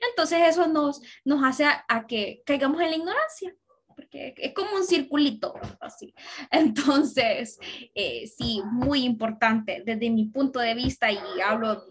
Entonces 0.09 0.41
eso 0.49 0.69
nos, 0.69 1.03
nos 1.25 1.43
hace 1.45 1.65
a, 1.65 1.85
a 1.89 2.07
que 2.07 2.43
caigamos 2.47 2.81
en 2.81 2.91
la 2.91 2.97
ignorancia 2.97 3.55
porque 3.95 4.35
es 4.37 4.53
como 4.53 4.77
un 4.77 4.85
circulito, 4.85 5.55
así. 5.81 6.15
Entonces, 6.51 7.59
eh, 7.95 8.27
sí, 8.27 8.63
muy 8.65 9.05
importante 9.05 9.83
desde 9.85 10.11
mi 10.11 10.27
punto 10.27 10.59
de 10.59 10.75
vista 10.75 11.11
y 11.11 11.19
hablo 11.45 11.83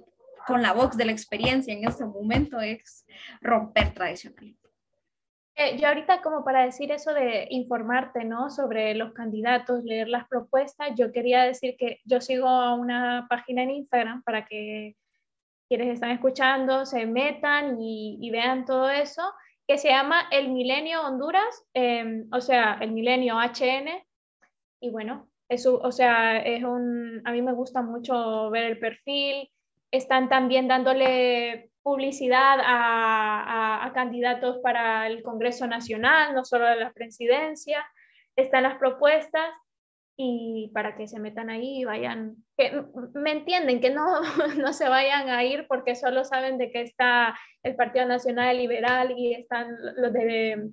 con 0.45 0.61
la 0.61 0.73
voz 0.73 0.97
de 0.97 1.05
la 1.05 1.11
experiencia 1.11 1.73
en 1.73 1.87
este 1.87 2.05
momento 2.05 2.59
es 2.59 3.05
romper 3.41 3.93
tradicionalismo. 3.93 4.63
Eh, 5.55 5.77
yo 5.77 5.87
ahorita 5.87 6.21
como 6.21 6.43
para 6.43 6.63
decir 6.63 6.91
eso 6.91 7.13
de 7.13 7.47
informarte, 7.51 8.25
¿no? 8.25 8.49
Sobre 8.49 8.95
los 8.95 9.13
candidatos, 9.13 9.83
leer 9.83 10.07
las 10.07 10.27
propuestas, 10.27 10.89
yo 10.95 11.11
quería 11.11 11.43
decir 11.43 11.75
que 11.77 12.01
yo 12.05 12.21
sigo 12.21 12.47
a 12.47 12.73
una 12.73 13.27
página 13.29 13.61
en 13.61 13.69
Instagram 13.69 14.23
para 14.23 14.45
que 14.45 14.95
quienes 15.67 15.93
están 15.93 16.11
escuchando 16.11 16.85
se 16.85 17.05
metan 17.05 17.79
y, 17.79 18.29
vean 18.31 18.65
todo 18.65 18.89
eso, 18.89 19.21
que 19.67 19.77
se 19.77 19.89
llama 19.89 20.27
El 20.31 20.49
Milenio 20.49 21.01
Honduras, 21.01 21.65
em, 21.73 22.27
o 22.31 22.41
sea, 22.41 22.77
el 22.81 22.91
Milenio 22.91 23.35
HN. 23.35 24.05
Y 24.81 24.91
bueno, 24.91 25.29
eso, 25.49 25.79
o 25.79 25.91
sea, 25.91 26.39
es 26.39 26.63
un, 26.63 27.21
a 27.25 27.31
mí 27.31 27.41
me 27.41 27.53
gusta 27.53 27.81
mucho 27.81 28.49
ver 28.49 28.65
el 28.65 28.79
perfil. 28.79 29.49
Están 29.91 30.27
también 30.27 30.67
dándole 30.67 31.69
publicidad 31.83 32.59
a, 32.63 33.91
candidatos 33.93 34.57
para 34.63 35.05
el 35.05 35.21
Congreso 35.21 35.67
Nacional, 35.67 36.33
no 36.33 36.43
solo 36.43 36.65
de 36.65 36.77
la 36.77 36.93
presidencia. 36.93 37.85
Están 38.35 38.63
las 38.63 38.79
propuestas 38.79 39.45
y 40.15 40.69
para 40.73 40.95
que 40.95 41.07
se 41.07 41.19
metan 41.19 41.49
ahí 41.49 41.81
y 41.81 41.85
vayan, 41.85 42.35
que 42.57 42.83
me 43.15 43.31
entienden, 43.31 43.81
que 43.81 43.89
no, 43.89 44.05
no 44.57 44.73
se 44.73 44.87
vayan 44.87 45.29
a 45.29 45.43
ir 45.43 45.65
porque 45.67 45.95
solo 45.95 46.23
saben 46.23 46.57
de 46.57 46.71
que 46.71 46.81
está 46.81 47.37
el 47.63 47.75
Partido 47.75 48.05
Nacional 48.05 48.57
Liberal 48.57 49.13
y 49.17 49.33
están 49.33 49.75
los 49.97 50.13
de 50.13 50.69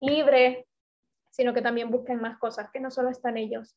Libre, 0.00 0.66
sino 1.30 1.52
que 1.52 1.62
también 1.62 1.90
busquen 1.90 2.20
más 2.20 2.38
cosas, 2.38 2.70
que 2.72 2.80
no 2.80 2.90
solo 2.90 3.10
están 3.10 3.36
ellos. 3.36 3.76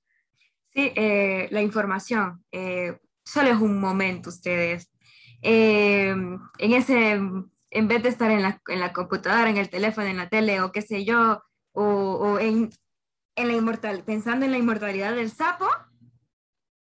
Sí, 0.69 0.91
eh, 0.95 1.47
la 1.51 1.61
información, 1.61 2.43
eh, 2.51 2.97
solo 3.25 3.49
es 3.49 3.57
un 3.57 3.79
momento 3.79 4.29
ustedes. 4.29 4.89
Eh, 5.41 6.09
en 6.11 6.73
ese, 6.73 7.11
en 7.11 7.87
vez 7.87 8.01
de 8.01 8.09
estar 8.09 8.31
en 8.31 8.41
la, 8.41 8.61
en 8.69 8.79
la, 8.79 8.93
computadora, 8.93 9.49
en 9.49 9.57
el 9.57 9.69
teléfono, 9.69 10.07
en 10.07 10.17
la 10.17 10.29
tele 10.29 10.61
o 10.61 10.71
qué 10.71 10.81
sé 10.81 11.03
yo, 11.03 11.43
o, 11.73 11.83
o 11.83 12.39
en, 12.39 12.69
en 13.35 13.47
la 13.47 13.53
inmortal, 13.53 14.03
pensando 14.03 14.45
en 14.45 14.51
la 14.51 14.57
inmortalidad 14.57 15.15
del 15.15 15.31
sapo, 15.31 15.67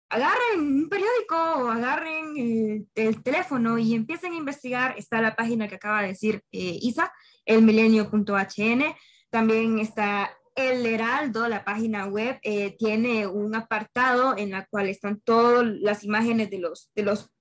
agarren 0.10 0.60
un 0.60 0.90
periódico 0.90 1.36
o 1.36 1.70
agarren 1.70 2.38
el, 2.38 2.88
el, 2.96 3.24
teléfono 3.24 3.78
y 3.80 3.96
empiecen 3.96 4.34
a 4.34 4.38
investigar. 4.38 4.96
Está 4.98 5.22
la 5.22 5.36
página 5.36 5.68
que 5.68 5.76
acaba 5.76 6.02
de 6.02 6.10
decir 6.10 6.44
eh, 6.52 6.78
Isa, 6.82 7.12
elmilenio.hn. 7.46 8.84
También 9.30 9.80
está 9.80 10.32
El 10.56 10.86
Heraldo, 10.86 11.48
la 11.48 11.64
página 11.64 12.06
web, 12.06 12.40
eh, 12.44 12.76
tiene 12.78 13.26
un 13.26 13.56
apartado 13.56 14.38
en 14.38 14.52
la 14.52 14.68
cual 14.68 14.88
están 14.88 15.20
todas 15.22 15.66
las 15.66 16.04
imágenes 16.04 16.52
de 16.52 16.60
los, 16.60 16.92
de 16.94 17.04
los 17.04 17.32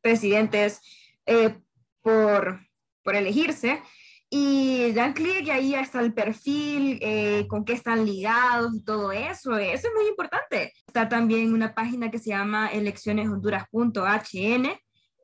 presidentes 0.00 0.80
eh, 1.26 1.58
por, 2.00 2.60
por 3.02 3.14
elegirse 3.14 3.82
y 4.28 4.92
dan 4.92 5.12
clic 5.12 5.46
y 5.46 5.50
ahí 5.50 5.74
está 5.74 6.00
el 6.00 6.12
perfil, 6.12 6.98
eh, 7.00 7.46
con 7.48 7.64
qué 7.64 7.74
están 7.74 8.04
ligados 8.04 8.74
y 8.74 8.82
todo 8.82 9.12
eso. 9.12 9.56
Eso 9.56 9.88
es 9.88 9.94
muy 9.94 10.08
importante. 10.08 10.72
Está 10.86 11.08
también 11.08 11.52
una 11.52 11.74
página 11.74 12.10
que 12.10 12.18
se 12.18 12.30
llama 12.30 12.68
eleccioneshonduras.hn, 12.68 14.66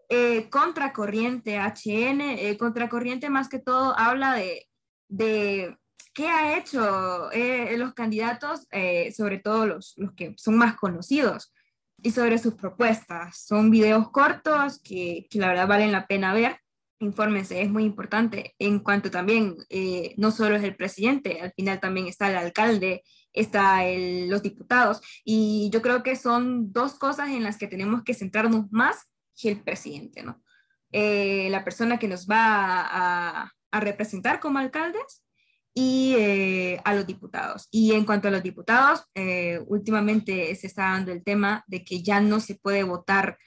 eh, 0.08 0.48
Contracorriente 0.50 1.58
HN. 1.58 2.20
Eh, 2.20 2.56
Contracorriente 2.56 3.28
más 3.28 3.48
que 3.48 3.58
todo 3.58 3.98
habla 3.98 4.34
de, 4.34 4.68
de 5.08 5.76
qué 6.14 6.28
ha 6.28 6.56
hecho 6.56 7.30
los 7.76 7.94
candidatos, 7.94 8.68
sobre 9.16 9.38
todo 9.38 9.66
los, 9.66 9.94
los 9.96 10.12
que 10.12 10.34
son 10.36 10.56
más 10.56 10.76
conocidos 10.76 11.52
y 12.02 12.10
sobre 12.10 12.38
sus 12.38 12.54
propuestas. 12.54 13.44
Son 13.46 13.70
videos 13.70 14.10
cortos 14.10 14.80
que, 14.82 15.26
que 15.30 15.38
la 15.38 15.48
verdad 15.48 15.66
valen 15.66 15.90
la 15.92 16.06
pena 16.06 16.34
ver 16.34 16.61
infórmense, 17.02 17.60
es 17.60 17.70
muy 17.70 17.84
importante. 17.84 18.54
En 18.58 18.78
cuanto 18.78 19.10
también, 19.10 19.56
eh, 19.68 20.14
no 20.16 20.30
solo 20.30 20.56
es 20.56 20.62
el 20.62 20.76
presidente, 20.76 21.40
al 21.40 21.52
final 21.52 21.80
también 21.80 22.06
está 22.06 22.30
el 22.30 22.36
alcalde, 22.36 23.02
está 23.32 23.84
el, 23.84 24.28
los 24.28 24.42
diputados, 24.42 25.00
y 25.24 25.70
yo 25.72 25.82
creo 25.82 26.02
que 26.02 26.16
son 26.16 26.72
dos 26.72 26.94
cosas 26.94 27.28
en 27.30 27.42
las 27.42 27.58
que 27.58 27.66
tenemos 27.66 28.02
que 28.04 28.14
centrarnos 28.14 28.70
más 28.70 29.10
que 29.40 29.50
el 29.50 29.62
presidente, 29.62 30.22
¿no? 30.22 30.42
Eh, 30.92 31.48
la 31.50 31.64
persona 31.64 31.98
que 31.98 32.08
nos 32.08 32.26
va 32.26 32.80
a, 32.82 33.50
a 33.70 33.80
representar 33.80 34.40
como 34.40 34.58
alcaldes 34.58 35.24
y 35.74 36.14
eh, 36.18 36.80
a 36.84 36.94
los 36.94 37.06
diputados. 37.06 37.68
Y 37.70 37.92
en 37.92 38.04
cuanto 38.04 38.28
a 38.28 38.30
los 38.30 38.42
diputados, 38.42 39.04
últimamente 39.66 40.54
se 40.54 40.66
está 40.66 40.82
dando 40.82 41.10
el 41.12 41.24
tema 41.24 41.64
de 41.66 41.82
que 41.82 42.02
ya 42.02 42.20
no 42.20 42.40
se 42.40 42.56
puede 42.56 42.82
votar 42.82 43.38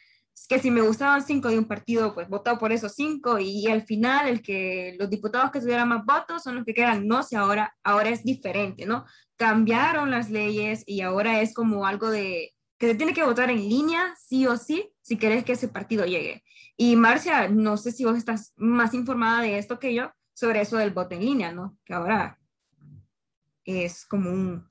que 0.48 0.60
si 0.60 0.70
me 0.70 0.82
gustaban 0.82 1.26
cinco 1.26 1.50
de 1.50 1.58
un 1.58 1.66
partido, 1.66 2.14
pues 2.14 2.28
votado 2.28 2.60
por 2.60 2.72
esos 2.72 2.94
cinco 2.94 3.40
y, 3.40 3.68
al 3.68 3.84
final 3.84 4.28
el 4.28 4.42
que 4.42 4.96
los 5.00 5.10
diputados 5.10 5.52
que 5.52 5.62
tuvieran 5.62 5.88
más 5.88 6.06
votos 6.06 6.44
son 6.44 6.56
los 6.56 6.66
que 6.66 6.74
quedan, 6.74 7.08
no 7.08 7.24
sé, 7.24 7.38
ahora, 7.38 7.76
ahora 7.84 8.10
es 8.10 8.24
diferente, 8.24 8.86
¿no? 8.86 9.06
Cambiaron 9.38 10.12
las 10.12 10.30
leyes 10.30 10.84
y 10.86 11.02
ahora 11.02 11.42
es 11.42 11.54
como 11.54 11.86
algo 11.86 12.10
de 12.10 12.54
que 12.78 12.88
se 12.88 12.96
tiene 12.96 13.14
que 13.14 13.24
votar 13.24 13.50
en 13.50 13.58
línea, 13.70 14.14
sí 14.20 14.46
o 14.46 14.58
sí, 14.58 14.92
si 15.02 15.18
querés 15.18 15.46
que 15.46 15.54
ese 15.54 15.70
partido 15.70 16.06
llegue. 16.06 16.44
Y 16.78 16.96
Marcia, 16.98 17.48
no 17.48 17.78
sé 17.78 17.92
si 17.92 18.04
vos 18.04 18.18
estás 18.18 18.54
más 18.58 18.94
informada 18.94 19.42
de 19.42 19.58
esto 19.58 19.80
que 19.80 19.94
yo 19.94 20.12
sobre 20.34 20.62
eso 20.62 20.78
del 20.78 20.92
voto 20.92 21.16
en 21.16 21.22
línea, 21.22 21.54
¿no? 21.54 21.78
Que 21.86 21.94
ahora 21.94 22.38
es 23.64 24.06
como 24.06 24.30
un, 24.30 24.70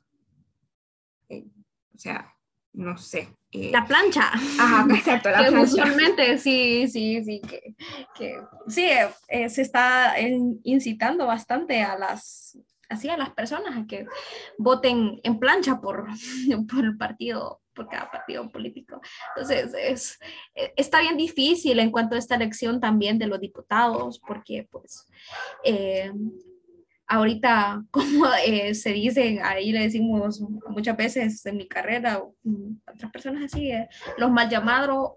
eh, 1.31 1.47
o 1.95 1.99
sea, 1.99 2.34
no 2.75 2.99
sé, 2.99 3.29
eh, 3.53 3.71
la 3.73 3.87
plancha. 3.87 4.33
Ajá, 4.33 4.87
exacto, 4.95 5.31
la 5.31 5.39
plancha. 5.39 5.61
Usualmente, 5.61 6.39
sí, 6.39 6.89
sí, 6.89 7.23
sí, 7.25 7.41
que, 7.41 7.75
que 8.17 8.41
sí, 8.67 8.89
eh, 9.29 9.49
se 9.49 9.63
está 9.63 10.15
incitando 10.65 11.27
bastante 11.27 11.83
a 11.83 11.97
las, 11.97 12.59
así 12.89 13.09
a 13.09 13.17
las 13.17 13.31
personas 13.31 13.77
a 13.77 13.87
que 13.87 14.07
voten 14.59 15.21
en 15.23 15.39
plancha 15.39 15.81
por, 15.81 16.07
por 16.69 16.85
el 16.85 16.97
partido, 16.97 17.63
por 17.75 17.89
cada 17.89 18.11
partido 18.11 18.51
político. 18.51 19.01
Entonces, 19.37 19.73
es, 19.79 20.19
está 20.77 21.01
bien 21.01 21.17
difícil 21.17 21.79
en 21.79 21.93
cuanto 21.93 22.17
a 22.17 22.19
esta 22.19 22.35
elección 22.35 22.81
también 22.81 23.19
de 23.19 23.29
los 23.29 23.41
diputados, 23.41 24.21
porque 24.27 24.67
pues... 24.71 25.07
Eh, 25.63 26.13
ahorita, 27.07 27.85
como 27.91 28.27
eh, 28.47 28.75
se 28.75 28.93
dice, 28.93 29.41
ahí 29.43 29.73
le 29.73 29.81
decimos 29.81 30.41
muchas 30.69 30.97
veces 30.97 31.45
en 31.47 31.57
mi 31.57 31.69
carrera, 31.69 32.23
mm, 32.43 32.77
otras 32.93 33.11
personas 33.13 33.45
así, 33.45 33.71
eh, 33.71 33.89
los, 34.19 34.31
mal 34.31 34.49
llamados, 34.49 35.13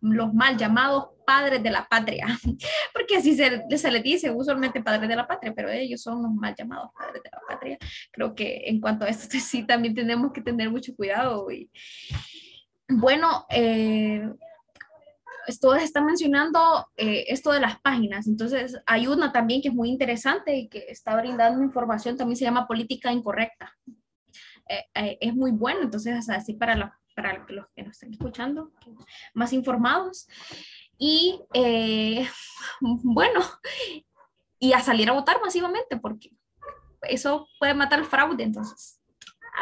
los 0.00 0.34
mal 0.34 0.56
llamados 0.56 1.08
padres 1.26 1.62
de 1.62 1.70
la 1.70 1.86
patria, 1.86 2.26
porque 2.94 3.16
así 3.16 3.36
se, 3.36 3.62
se 3.76 3.90
les 3.90 4.02
dice 4.02 4.30
usualmente 4.30 4.82
padres 4.82 5.08
de 5.08 5.16
la 5.16 5.26
patria, 5.26 5.52
pero 5.54 5.68
ellos 5.68 6.00
son 6.00 6.22
los 6.22 6.32
mal 6.32 6.54
llamados 6.56 6.90
padres 6.96 7.22
de 7.22 7.30
la 7.30 7.40
patria. 7.46 7.78
Creo 8.10 8.34
que 8.34 8.62
en 8.66 8.80
cuanto 8.80 9.04
a 9.04 9.08
esto 9.08 9.28
sí 9.40 9.66
también 9.66 9.94
tenemos 9.94 10.32
que 10.32 10.40
tener 10.40 10.70
mucho 10.70 10.94
cuidado. 10.96 11.50
Y, 11.50 11.70
bueno, 12.88 13.44
eh, 13.50 14.26
todos 15.56 15.82
están 15.82 16.04
mencionando 16.04 16.86
eh, 16.96 17.24
esto 17.28 17.52
de 17.52 17.60
las 17.60 17.80
páginas, 17.80 18.26
entonces 18.26 18.76
hay 18.86 19.06
una 19.06 19.32
también 19.32 19.62
que 19.62 19.68
es 19.68 19.74
muy 19.74 19.88
interesante 19.88 20.54
y 20.54 20.68
que 20.68 20.84
está 20.88 21.16
brindando 21.16 21.62
información, 21.62 22.16
también 22.16 22.36
se 22.36 22.44
llama 22.44 22.66
política 22.66 23.10
incorrecta. 23.10 23.74
Eh, 24.68 24.84
eh, 24.94 25.18
es 25.20 25.34
muy 25.34 25.50
bueno, 25.50 25.80
entonces 25.82 26.28
así 26.28 26.52
para, 26.52 27.00
para 27.16 27.46
los 27.48 27.66
que 27.74 27.82
nos 27.82 27.92
estén 27.92 28.12
escuchando, 28.12 28.70
más 29.32 29.52
informados. 29.54 30.28
Y 30.98 31.40
bueno, 32.80 33.40
y 34.58 34.72
a 34.72 34.80
salir 34.80 35.08
a 35.08 35.14
votar 35.14 35.40
masivamente, 35.40 35.96
porque 35.96 36.32
eso 37.02 37.48
puede 37.58 37.72
matar 37.72 38.00
el 38.00 38.04
fraude, 38.04 38.42
entonces, 38.42 39.00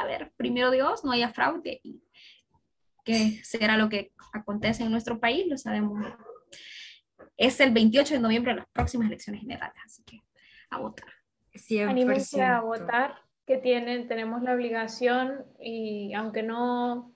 a 0.01 0.05
ver, 0.05 0.33
primero 0.37 0.71
Dios, 0.71 1.05
no 1.05 1.13
haya 1.13 1.29
fraude 1.29 1.81
que 3.07 3.41
será 3.45 3.77
lo 3.79 3.89
que 3.89 4.13
acontece 4.33 4.83
en 4.83 4.91
nuestro 4.91 5.19
país, 5.21 5.47
lo 5.49 5.57
sabemos. 5.57 6.05
Es 7.37 7.61
el 7.61 7.73
28 7.73 8.15
de 8.15 8.21
noviembre 8.21 8.55
las 8.55 8.67
próximas 8.67 9.07
elecciones 9.07 9.43
generales, 9.43 9.77
así 9.85 10.03
que 10.05 10.21
a 10.71 10.79
votar. 10.79 11.09
Anímense 11.89 12.43
a 12.43 12.61
votar, 12.61 13.15
que 13.47 13.57
tienen, 13.57 14.09
tenemos 14.09 14.43
la 14.43 14.55
obligación 14.55 15.45
y 15.61 16.13
aunque 16.15 16.43
no, 16.43 17.15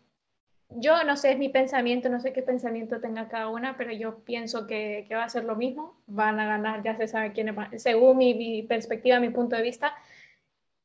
yo 0.71 1.03
no 1.05 1.17
sé, 1.17 1.33
es 1.33 1.39
mi 1.39 1.49
pensamiento, 1.49 2.09
no 2.09 2.21
sé 2.21 2.33
qué 2.33 2.43
pensamiento 2.43 3.01
tenga 3.01 3.29
cada 3.29 3.49
una, 3.49 3.77
pero 3.77 3.93
yo 3.93 4.21
pienso 4.21 4.67
que, 4.69 5.05
que 5.09 5.17
va 5.17 5.25
a 5.25 5.29
ser 5.29 5.45
lo 5.45 5.57
mismo, 5.57 6.01
van 6.07 6.39
a 6.39 6.47
ganar, 6.47 6.85
ya 6.85 6.97
se 6.97 7.09
sabe 7.09 7.33
quiénes 7.33 7.57
van, 7.57 7.79
según 7.79 8.17
mi, 8.17 8.35
mi 8.35 8.63
perspectiva, 8.63 9.19
mi 9.19 9.31
punto 9.31 9.57
de 9.57 9.63
vista, 9.63 9.93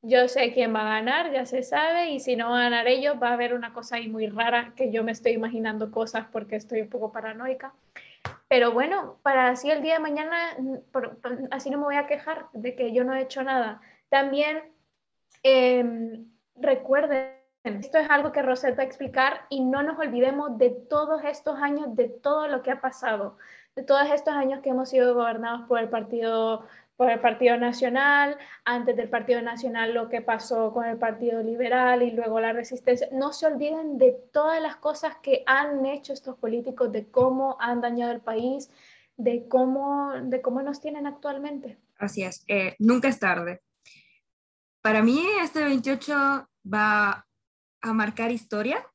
yo 0.08 0.28
sé 0.28 0.54
quién 0.54 0.74
va 0.74 0.82
a 0.82 1.00
ganar, 1.02 1.32
ya 1.32 1.46
se 1.46 1.64
sabe, 1.64 2.12
y 2.12 2.20
si 2.20 2.36
no 2.36 2.52
van 2.52 2.62
a 2.62 2.64
ganar 2.70 2.88
ellos, 2.88 3.16
va 3.22 3.30
a 3.30 3.34
haber 3.34 3.56
una 3.56 3.74
cosa 3.74 3.96
ahí 3.96 4.08
muy 4.08 4.28
rara 4.28 4.74
que 4.76 4.92
yo 4.92 5.04
me 5.04 5.12
estoy 5.12 5.32
imaginando 5.32 5.90
cosas 5.90 6.28
porque 6.32 6.56
estoy 6.56 6.82
un 6.82 6.90
poco 6.90 7.12
paranoica. 7.12 7.74
Pero 8.48 8.72
bueno, 8.72 9.18
para 9.24 9.50
así 9.50 9.72
el 9.72 9.82
día 9.82 9.96
de 9.96 10.00
mañana, 10.00 10.56
así 11.52 11.70
no 11.72 11.80
me 11.80 11.86
voy 11.86 11.96
a 11.96 12.08
quejar 12.08 12.46
de 12.54 12.76
que 12.76 12.94
yo 12.94 13.04
no 13.04 13.16
he 13.16 13.22
hecho 13.22 13.44
nada. 13.44 13.82
También 14.10 14.62
em, 15.42 16.28
recuerden, 16.56 17.32
esto 17.64 17.98
es 17.98 18.10
algo 18.10 18.32
que 18.32 18.44
Rosetta 18.44 18.78
va 18.78 18.84
a 18.84 18.86
explicar 18.86 19.42
y 19.50 19.62
no 19.62 19.82
nos 19.82 19.98
olvidemos 19.98 20.58
de 20.60 20.70
todos 20.70 21.24
estos 21.24 21.60
años, 21.60 21.96
de 21.96 22.10
todo 22.10 22.48
lo 22.48 22.62
que 22.62 22.70
ha 22.70 22.80
pasado, 22.80 23.38
de 23.76 23.82
todos 23.82 24.08
estos 24.12 24.36
años 24.36 24.62
que 24.62 24.70
hemos 24.70 24.90
sido 24.90 25.16
gobernados 25.16 25.68
por 25.68 25.80
el 25.80 25.90
Partido 25.90 26.64
por 26.98 27.10
el 27.10 27.20
Partido 27.20 27.58
Nacional, 27.58 28.38
antes 28.64 28.96
del 28.96 29.10
Partido 29.10 29.42
Nacional 29.42 29.94
lo 29.94 30.08
que 30.08 30.22
pasó 30.22 30.72
con 30.72 30.86
el 30.86 30.98
Partido 30.98 31.42
Liberal 31.42 32.02
y 32.02 32.12
luego 32.12 32.40
la 32.40 32.54
resistencia. 32.54 33.08
No 33.12 33.34
se 33.34 33.48
olviden 33.48 33.98
de 33.98 34.14
todas 34.32 34.62
las 34.62 34.78
cosas 34.78 35.18
que 35.22 35.44
han 35.46 35.86
hecho 35.86 36.14
estos 36.14 36.38
políticos, 36.38 36.92
de 36.92 37.08
cómo 37.10 37.58
han 37.60 37.82
dañado 37.82 38.14
el 38.14 38.22
país, 38.22 38.70
de 39.18 39.48
cómo, 39.50 40.14
de 40.22 40.42
cómo 40.42 40.62
nos 40.62 40.80
tienen 40.80 41.06
actualmente. 41.06 41.78
Así 41.98 42.24
es, 42.24 42.44
eh, 42.48 42.76
nunca 42.80 43.10
es 43.10 43.20
tarde. 43.20 43.62
Para 44.82 45.02
mí 45.02 45.22
este 45.42 45.64
28 45.64 46.48
va 46.74 47.26
a 47.82 47.94
marcar 47.94 48.32
historia, 48.32 48.86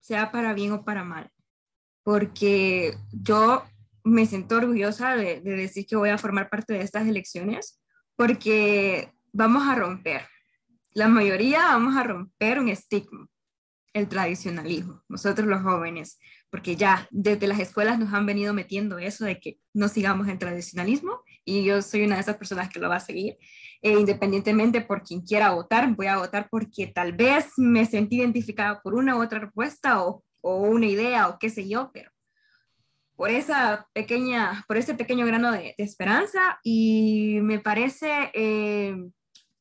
sea 0.00 0.30
para 0.30 0.52
bien 0.52 0.72
o 0.72 0.84
para 0.84 1.04
mal, 1.04 1.30
porque 2.02 2.94
yo 3.12 3.62
me 4.06 4.24
siento 4.24 4.56
orgullosa 4.56 5.16
de, 5.16 5.40
decir 5.40 5.84
que 5.84 5.96
voy 5.96 6.10
a 6.10 6.18
formar 6.18 6.48
parte 6.48 6.74
de 6.74 6.80
estas 6.80 7.08
elecciones 7.08 7.80
porque 8.14 9.10
vamos 9.32 9.66
a 9.66 9.74
romper, 9.74 10.22
la 10.94 11.08
mayoría 11.08 11.58
vamos 11.58 11.96
a 11.96 12.04
romper 12.04 12.60
un 12.60 12.68
estigma, 12.68 13.26
el 13.92 14.08
tradicionalismo, 14.08 15.02
nosotros 15.08 15.48
los 15.48 15.60
jóvenes, 15.62 16.20
porque 16.50 16.76
ya 16.76 17.08
desde 17.10 17.48
las 17.48 17.58
escuelas 17.58 17.98
nos 17.98 18.14
han 18.14 18.26
venido 18.26 18.54
metiendo 18.54 18.98
eso 18.98 19.24
de 19.24 19.40
que 19.40 19.58
no 19.74 19.88
sigamos 19.88 20.28
el 20.28 20.38
tradicionalismo 20.38 21.22
y 21.44 21.64
yo 21.64 21.82
soy 21.82 22.04
una 22.04 22.14
de 22.14 22.20
esas 22.20 22.36
personas 22.36 22.68
que 22.68 22.78
lo 22.78 22.88
va 22.88 22.96
a 22.96 23.00
seguir, 23.00 23.36
e 23.82 23.90
independientemente 23.90 24.82
por 24.82 25.02
quien 25.02 25.22
quiera 25.22 25.50
votar, 25.50 25.92
voy 25.96 26.06
a 26.06 26.18
votar 26.18 26.46
porque 26.48 26.86
tal 26.86 27.12
vez 27.12 27.46
me 27.56 27.84
sentí 27.84 28.18
identificada 28.18 28.80
por 28.82 28.94
una 28.94 29.16
u 29.16 29.22
otra 29.22 29.40
respuesta 29.40 30.04
o, 30.04 30.22
o 30.42 30.58
una 30.58 30.86
idea 30.86 31.28
o 31.28 31.38
qué 31.40 31.50
sé 31.50 31.68
yo, 31.68 31.90
pero 31.92 32.10
por 33.16 33.30
esa 33.30 33.88
pequeña, 33.92 34.64
por 34.68 34.76
ese 34.76 34.94
pequeño 34.94 35.26
grano 35.26 35.50
de, 35.50 35.74
esperanza 35.78 36.60
y 36.62 37.38
me 37.42 37.58
parece 37.58 38.30
eh, 38.34 38.96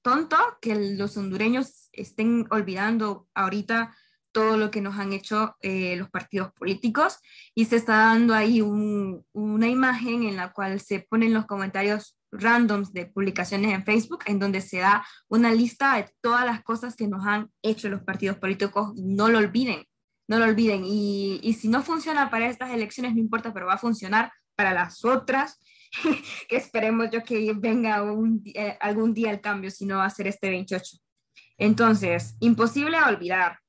tonto 0.01 0.37
que 0.61 0.75
los 0.95 1.17
hondureños 1.17 1.89
estén 1.93 2.45
olvidando 2.51 3.27
ahorita 3.33 3.95
todo 4.31 4.57
lo 4.57 4.69
que 4.69 4.81
nos 4.81 4.99
han 4.99 5.13
hecho 5.13 5.55
eh, 5.61 5.95
los 5.95 6.09
partidos 6.09 6.51
políticos 6.51 7.19
y 7.55 7.65
se 7.65 7.77
está 7.77 7.97
dando 7.97 8.33
ahí 8.33 8.61
una 8.61 9.67
imagen 9.67 10.23
en 10.23 10.35
la 10.35 10.51
cual 10.51 10.81
se 10.81 10.99
ponen 10.99 11.33
los 11.33 11.45
comentarios 11.45 12.17
randoms 12.33 12.91
de 12.91 13.05
publicaciones 13.05 13.73
en 13.73 13.85
Facebook 13.85 14.23
en 14.25 14.39
donde 14.39 14.59
se 14.59 14.79
da 14.79 15.05
una 15.29 15.53
lista 15.53 15.95
de 15.95 16.11
todas 16.21 16.45
las 16.45 16.63
cosas 16.63 16.97
que 16.97 17.07
nos 17.07 17.25
han 17.25 17.49
hecho 17.61 17.87
los 17.87 18.03
partidos 18.03 18.37
políticos. 18.37 18.93
No 18.95 19.29
lo 19.29 19.37
olviden, 19.37 19.85
no 20.27 20.39
lo 20.39 20.45
olviden. 20.45 20.83
Y, 20.85 21.53
si 21.59 21.67
no 21.67 21.83
funciona 21.83 22.29
para 22.29 22.49
estas 22.49 22.71
elecciones, 22.71 23.13
no 23.13 23.19
importa, 23.19 23.53
pero 23.53 23.67
va 23.67 23.73
a 23.73 23.77
funcionar 23.77 24.31
para 24.55 24.73
las 24.73 25.03
otras, 25.03 25.61
que 26.49 26.57
esperemos 26.57 27.09
yo 27.11 27.23
que 27.23 27.53
venga 27.53 28.03
eh, 28.53 28.77
algún 28.79 29.13
día 29.13 29.31
el 29.31 29.41
cambio, 29.41 29.69
si 29.71 29.85
no 29.85 29.97
va 29.97 30.05
a 30.05 30.09
ser 30.09 30.27
este 30.27 30.49
28. 30.49 30.97
Entonces, 31.57 32.35
imposible 32.39 32.97
olvidar 33.01 33.59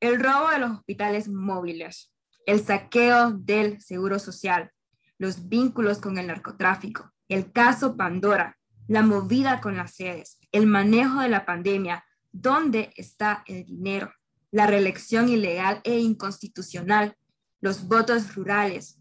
el 0.00 0.20
robo 0.20 0.50
de 0.50 0.58
los 0.58 0.72
hospitales 0.72 1.28
móviles, 1.28 2.12
el 2.46 2.60
saqueo 2.60 3.30
del 3.32 3.80
seguro 3.80 4.18
social, 4.18 4.70
los 5.18 5.48
vínculos 5.48 5.98
con 5.98 6.18
el 6.18 6.26
narcotráfico, 6.26 7.12
el 7.28 7.52
caso 7.52 7.96
Pandora, 7.96 8.58
la 8.88 9.02
movida 9.02 9.60
con 9.60 9.76
las 9.76 9.94
sedes, 9.94 10.38
el 10.50 10.66
manejo 10.66 11.20
de 11.20 11.28
la 11.28 11.46
pandemia, 11.46 12.04
¿dónde 12.32 12.92
está 12.96 13.44
el 13.46 13.64
dinero? 13.64 14.12
La 14.52 14.66
reelección 14.66 15.28
ilegal 15.28 15.80
e 15.82 15.98
inconstitucional, 15.98 17.16
los 17.60 17.88
votos 17.88 18.34
rurales, 18.34 18.98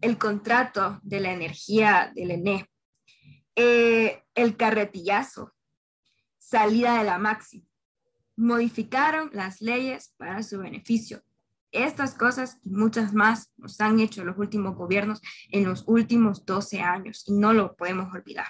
el 0.00 0.16
contrato 0.16 1.00
de 1.02 1.20
la 1.20 1.32
energía 1.32 2.12
del 2.14 2.30
ENE, 2.30 2.70
eh, 3.56 4.22
el 4.34 4.56
carretillazo, 4.56 5.52
salida 6.38 6.98
de 6.98 7.04
la 7.04 7.18
Maxi. 7.18 7.66
Modificaron 8.36 9.30
las 9.32 9.60
leyes 9.60 10.14
para 10.16 10.42
su 10.42 10.58
beneficio. 10.58 11.22
Estas 11.72 12.14
cosas 12.14 12.58
y 12.62 12.70
muchas 12.70 13.12
más 13.12 13.52
nos 13.56 13.80
han 13.80 13.98
hecho 13.98 14.24
los 14.24 14.38
últimos 14.38 14.76
gobiernos 14.76 15.20
en 15.50 15.64
los 15.64 15.84
últimos 15.86 16.44
12 16.46 16.80
años 16.80 17.24
y 17.26 17.32
no 17.32 17.52
lo 17.52 17.74
podemos 17.76 18.12
olvidar. 18.14 18.46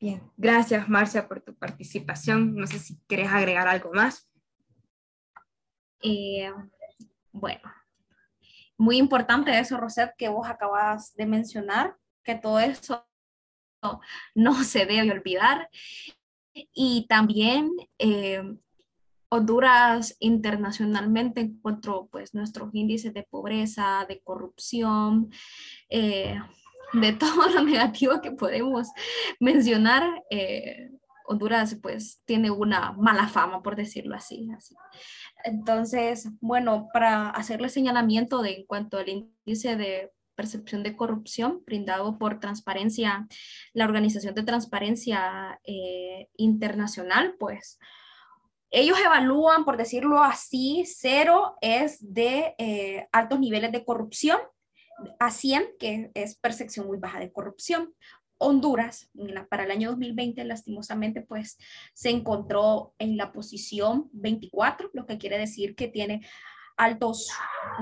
Bien, 0.00 0.22
gracias 0.36 0.88
Marcia 0.88 1.28
por 1.28 1.40
tu 1.40 1.54
participación. 1.54 2.54
No 2.54 2.66
sé 2.66 2.78
si 2.78 2.98
quieres 3.06 3.28
agregar 3.30 3.68
algo 3.68 3.92
más. 3.92 4.29
Eh, 6.02 6.52
bueno, 7.32 7.72
muy 8.78 8.96
importante 8.96 9.58
eso, 9.58 9.76
Rosette, 9.76 10.14
que 10.16 10.28
vos 10.28 10.48
acabas 10.48 11.14
de 11.14 11.26
mencionar, 11.26 11.96
que 12.24 12.34
todo 12.34 12.60
eso 12.60 13.06
no, 14.34 14.64
se 14.64 14.86
debe 14.86 15.10
olvidar. 15.10 15.68
Y 16.52 17.06
también 17.08 17.70
eh, 17.98 18.42
Honduras 19.32 20.16
internacionalmente 20.18 21.40
encuentro 21.40 22.08
pues 22.10 22.34
nuestros 22.34 22.74
índices 22.74 23.14
de 23.14 23.22
pobreza, 23.22 24.04
de 24.08 24.20
corrupción, 24.20 25.30
eh, 25.88 26.40
de 26.92 27.12
todo 27.18 27.48
lo 27.48 27.62
negativo 27.62 28.20
que 28.20 28.32
podemos 28.32 28.88
mencionar. 29.38 30.22
Honduras 31.30 31.76
pues 31.80 32.20
tiene 32.24 32.50
una 32.50 32.92
mala 32.92 33.28
fama, 33.28 33.62
por 33.62 33.76
decirlo 33.76 34.16
así. 34.16 34.48
Entonces, 35.44 36.28
bueno, 36.40 36.88
para 36.92 37.30
hacerle 37.30 37.68
señalamiento 37.68 38.42
de 38.42 38.56
en 38.56 38.66
cuanto 38.66 38.98
al 38.98 39.08
índice 39.08 39.76
de 39.76 40.10
percepción 40.34 40.82
de 40.82 40.96
corrupción 40.96 41.62
brindado 41.64 42.18
por 42.18 42.40
Transparencia, 42.40 43.28
la 43.72 43.84
Organización 43.84 44.34
de 44.34 44.42
Transparencia 44.42 45.60
eh, 45.64 46.28
Internacional, 46.36 47.36
pues 47.38 47.78
ellos 48.70 48.98
evalúan, 48.98 49.64
por 49.64 49.76
decirlo 49.76 50.22
así, 50.22 50.84
cero 50.86 51.56
es 51.60 51.98
de 52.00 52.54
eh, 52.58 53.08
altos 53.12 53.38
niveles 53.38 53.70
de 53.70 53.84
corrupción, 53.84 54.38
a 55.18 55.30
100, 55.30 55.64
que 55.78 56.10
es 56.14 56.36
percepción 56.36 56.86
muy 56.86 56.98
baja 56.98 57.18
de 57.18 57.32
corrupción. 57.32 57.94
Honduras, 58.42 59.10
para 59.50 59.64
el 59.64 59.70
año 59.70 59.90
2020, 59.90 60.42
lastimosamente, 60.44 61.20
pues 61.20 61.58
se 61.92 62.08
encontró 62.08 62.94
en 62.98 63.18
la 63.18 63.32
posición 63.32 64.08
24, 64.12 64.90
lo 64.94 65.06
que 65.06 65.18
quiere 65.18 65.38
decir 65.38 65.74
que 65.74 65.88
tiene 65.88 66.22
altos 66.78 67.30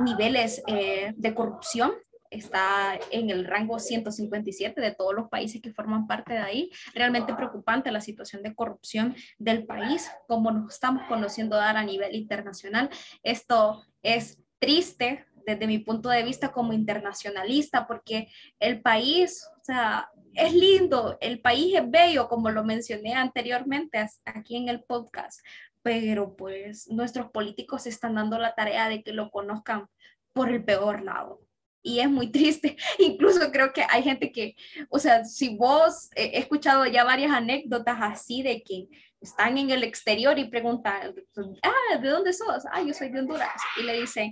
niveles 0.04 0.60
eh, 0.66 1.14
de 1.16 1.34
corrupción. 1.34 1.92
Está 2.30 2.98
en 3.12 3.30
el 3.30 3.46
rango 3.46 3.78
157 3.78 4.80
de 4.80 4.94
todos 4.94 5.14
los 5.14 5.28
países 5.28 5.62
que 5.62 5.72
forman 5.72 6.08
parte 6.08 6.32
de 6.32 6.40
ahí. 6.40 6.70
Realmente 6.92 7.34
preocupante 7.34 7.92
la 7.92 8.00
situación 8.00 8.42
de 8.42 8.54
corrupción 8.54 9.14
del 9.38 9.64
país, 9.64 10.10
como 10.26 10.50
nos 10.50 10.74
estamos 10.74 11.04
conociendo 11.08 11.56
dar 11.56 11.76
a 11.76 11.84
nivel 11.84 12.16
internacional. 12.16 12.90
Esto 13.22 13.84
es 14.02 14.38
triste 14.58 15.24
desde 15.46 15.66
mi 15.66 15.78
punto 15.78 16.10
de 16.10 16.24
vista 16.24 16.52
como 16.52 16.74
internacionalista, 16.74 17.86
porque 17.86 18.28
el 18.58 18.82
país, 18.82 19.48
o 19.60 19.64
sea, 19.64 20.10
es 20.34 20.52
lindo, 20.54 21.18
el 21.20 21.40
país 21.40 21.74
es 21.74 21.90
bello, 21.90 22.28
como 22.28 22.50
lo 22.50 22.64
mencioné 22.64 23.14
anteriormente 23.14 24.04
aquí 24.24 24.56
en 24.56 24.68
el 24.68 24.82
podcast, 24.82 25.40
pero 25.82 26.36
pues 26.36 26.88
nuestros 26.88 27.30
políticos 27.30 27.86
están 27.86 28.14
dando 28.14 28.38
la 28.38 28.54
tarea 28.54 28.88
de 28.88 29.02
que 29.02 29.12
lo 29.12 29.30
conozcan 29.30 29.88
por 30.32 30.50
el 30.50 30.64
peor 30.64 31.02
lado. 31.02 31.40
Y 31.82 32.00
es 32.00 32.10
muy 32.10 32.26
triste. 32.32 32.76
Incluso 32.98 33.50
creo 33.50 33.72
que 33.72 33.84
hay 33.88 34.02
gente 34.02 34.32
que, 34.32 34.56
o 34.88 34.98
sea, 34.98 35.24
si 35.24 35.56
vos, 35.56 36.10
he 36.14 36.38
escuchado 36.38 36.86
ya 36.86 37.04
varias 37.04 37.32
anécdotas 37.32 37.98
así 38.00 38.42
de 38.42 38.62
que 38.62 38.88
están 39.20 39.58
en 39.58 39.70
el 39.70 39.82
exterior 39.82 40.38
y 40.38 40.48
preguntan, 40.48 41.14
ah, 41.62 41.98
¿de 42.00 42.08
dónde 42.08 42.32
sos? 42.32 42.64
Ah, 42.70 42.82
yo 42.82 42.94
soy 42.94 43.10
de 43.10 43.20
Honduras. 43.20 43.60
Y 43.80 43.82
le 43.82 44.00
dicen, 44.00 44.30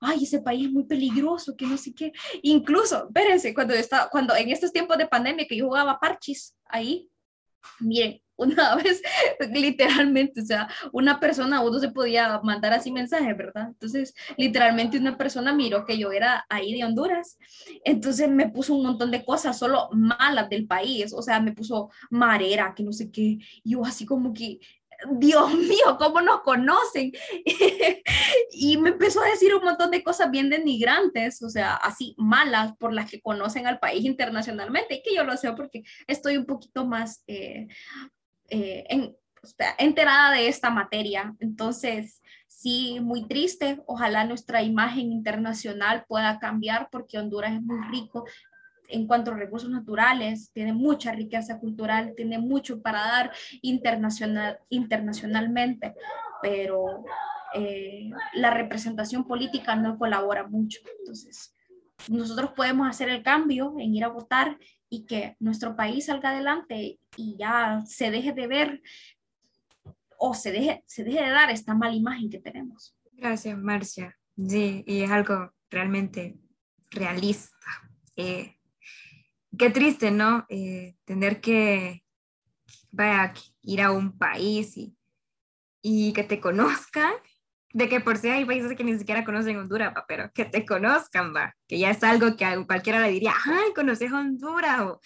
ay, 0.00 0.22
ese 0.22 0.40
país 0.40 0.66
es 0.66 0.72
muy 0.72 0.84
peligroso, 0.84 1.56
que 1.56 1.66
no 1.66 1.76
sé 1.76 1.92
qué. 1.94 2.12
Incluso, 2.42 3.06
espérense, 3.06 3.52
cuando, 3.52 3.74
estaba, 3.74 4.08
cuando 4.08 4.34
en 4.36 4.50
estos 4.50 4.72
tiempos 4.72 4.96
de 4.98 5.06
pandemia 5.06 5.46
que 5.46 5.56
yo 5.56 5.66
jugaba 5.66 5.98
parchis 5.98 6.56
ahí, 6.66 7.10
miren, 7.80 8.20
una 8.38 8.76
vez, 8.82 9.02
literalmente, 9.52 10.40
o 10.40 10.46
sea, 10.46 10.68
una 10.92 11.20
persona, 11.20 11.60
uno 11.60 11.78
se 11.78 11.90
podía 11.90 12.40
mandar 12.42 12.72
así 12.72 12.90
mensajes, 12.90 13.36
¿verdad? 13.36 13.68
Entonces, 13.68 14.14
literalmente 14.36 14.98
una 14.98 15.18
persona 15.18 15.52
miró 15.52 15.84
que 15.84 15.98
yo 15.98 16.12
era 16.12 16.46
ahí 16.48 16.74
de 16.74 16.84
Honduras, 16.84 17.38
entonces 17.84 18.30
me 18.30 18.48
puso 18.48 18.74
un 18.74 18.84
montón 18.84 19.10
de 19.10 19.24
cosas, 19.24 19.58
solo 19.58 19.88
malas 19.92 20.48
del 20.48 20.66
país, 20.66 21.12
o 21.12 21.20
sea, 21.20 21.40
me 21.40 21.52
puso 21.52 21.90
marera, 22.10 22.72
que 22.74 22.84
no 22.84 22.92
sé 22.92 23.10
qué, 23.10 23.38
yo 23.64 23.84
así 23.84 24.06
como 24.06 24.32
que, 24.32 24.60
Dios 25.12 25.54
mío, 25.54 25.96
¿cómo 25.96 26.20
nos 26.20 26.40
conocen? 26.40 27.12
y 28.50 28.76
me 28.78 28.90
empezó 28.90 29.22
a 29.22 29.28
decir 29.28 29.54
un 29.54 29.62
montón 29.62 29.92
de 29.92 30.02
cosas 30.02 30.30
bien 30.30 30.50
denigrantes, 30.50 31.40
o 31.42 31.48
sea, 31.48 31.76
así 31.76 32.14
malas 32.18 32.76
por 32.78 32.92
las 32.92 33.08
que 33.08 33.20
conocen 33.20 33.66
al 33.66 33.78
país 33.78 34.04
internacionalmente, 34.04 34.96
y 34.96 35.02
que 35.02 35.14
yo 35.14 35.22
lo 35.22 35.36
sé 35.36 35.52
porque 35.52 35.84
estoy 36.08 36.36
un 36.36 36.46
poquito 36.46 36.84
más 36.84 37.22
eh, 37.28 37.68
eh, 38.48 38.84
en, 38.88 39.16
enterada 39.78 40.32
de 40.32 40.48
esta 40.48 40.70
materia. 40.70 41.34
Entonces, 41.38 42.22
sí, 42.46 42.98
muy 43.00 43.26
triste. 43.26 43.82
Ojalá 43.86 44.24
nuestra 44.24 44.62
imagen 44.62 45.12
internacional 45.12 46.04
pueda 46.08 46.38
cambiar 46.38 46.88
porque 46.90 47.18
Honduras 47.18 47.52
es 47.52 47.62
muy 47.62 47.80
rico 47.88 48.24
en 48.88 49.06
cuanto 49.06 49.30
a 49.30 49.34
recursos 49.34 49.70
naturales, 49.70 50.50
tiene 50.52 50.72
mucha 50.72 51.12
riqueza 51.12 51.60
cultural, 51.60 52.14
tiene 52.16 52.38
mucho 52.38 52.80
para 52.80 53.00
dar 53.00 53.32
internacional, 53.60 54.58
internacionalmente, 54.70 55.94
pero 56.40 57.04
eh, 57.54 58.10
la 58.32 58.50
representación 58.50 59.26
política 59.26 59.76
no 59.76 59.98
colabora 59.98 60.46
mucho. 60.46 60.80
Entonces, 61.00 61.54
nosotros 62.08 62.52
podemos 62.56 62.88
hacer 62.88 63.08
el 63.08 63.22
cambio 63.22 63.74
en 63.78 63.94
ir 63.94 64.04
a 64.04 64.08
votar 64.08 64.58
y 64.90 65.04
que 65.04 65.36
nuestro 65.40 65.76
país 65.76 66.06
salga 66.06 66.30
adelante 66.30 66.98
y 67.16 67.36
ya 67.38 67.82
se 67.86 68.10
deje 68.10 68.32
de 68.32 68.46
ver 68.46 68.82
o 70.18 70.34
se 70.34 70.50
deje, 70.50 70.82
se 70.86 71.04
deje 71.04 71.22
de 71.22 71.30
dar 71.30 71.50
esta 71.50 71.74
mala 71.74 71.94
imagen 71.94 72.30
que 72.30 72.40
tenemos. 72.40 72.96
Gracias, 73.12 73.56
Marcia. 73.58 74.18
Sí, 74.36 74.84
y 74.86 75.02
es 75.02 75.10
algo 75.10 75.52
realmente 75.70 76.36
realista. 76.90 77.66
Eh, 78.16 78.56
qué 79.56 79.70
triste, 79.70 80.10
¿no? 80.10 80.46
Eh, 80.48 80.96
tener 81.04 81.40
que 81.40 82.04
ir 83.62 83.80
a 83.80 83.90
un 83.90 84.16
país 84.16 84.76
y, 84.76 84.96
y 85.82 86.12
que 86.12 86.24
te 86.24 86.40
conozcan 86.40 87.12
de 87.72 87.88
que 87.88 88.00
por 88.00 88.16
sí 88.16 88.28
hay 88.28 88.44
países 88.44 88.74
que 88.76 88.84
ni 88.84 88.98
siquiera 88.98 89.24
conocen 89.24 89.58
Honduras, 89.58 89.92
pero 90.06 90.30
que 90.32 90.44
te 90.44 90.64
conozcan, 90.64 91.34
va, 91.34 91.54
que 91.66 91.78
ya 91.78 91.90
es 91.90 92.02
algo 92.02 92.34
que 92.36 92.44
a 92.44 92.64
cualquiera 92.64 93.00
le 93.00 93.10
diría, 93.10 93.34
ay, 93.44 93.72
conoces 93.74 94.10
Honduras, 94.10 94.80
o 94.80 95.00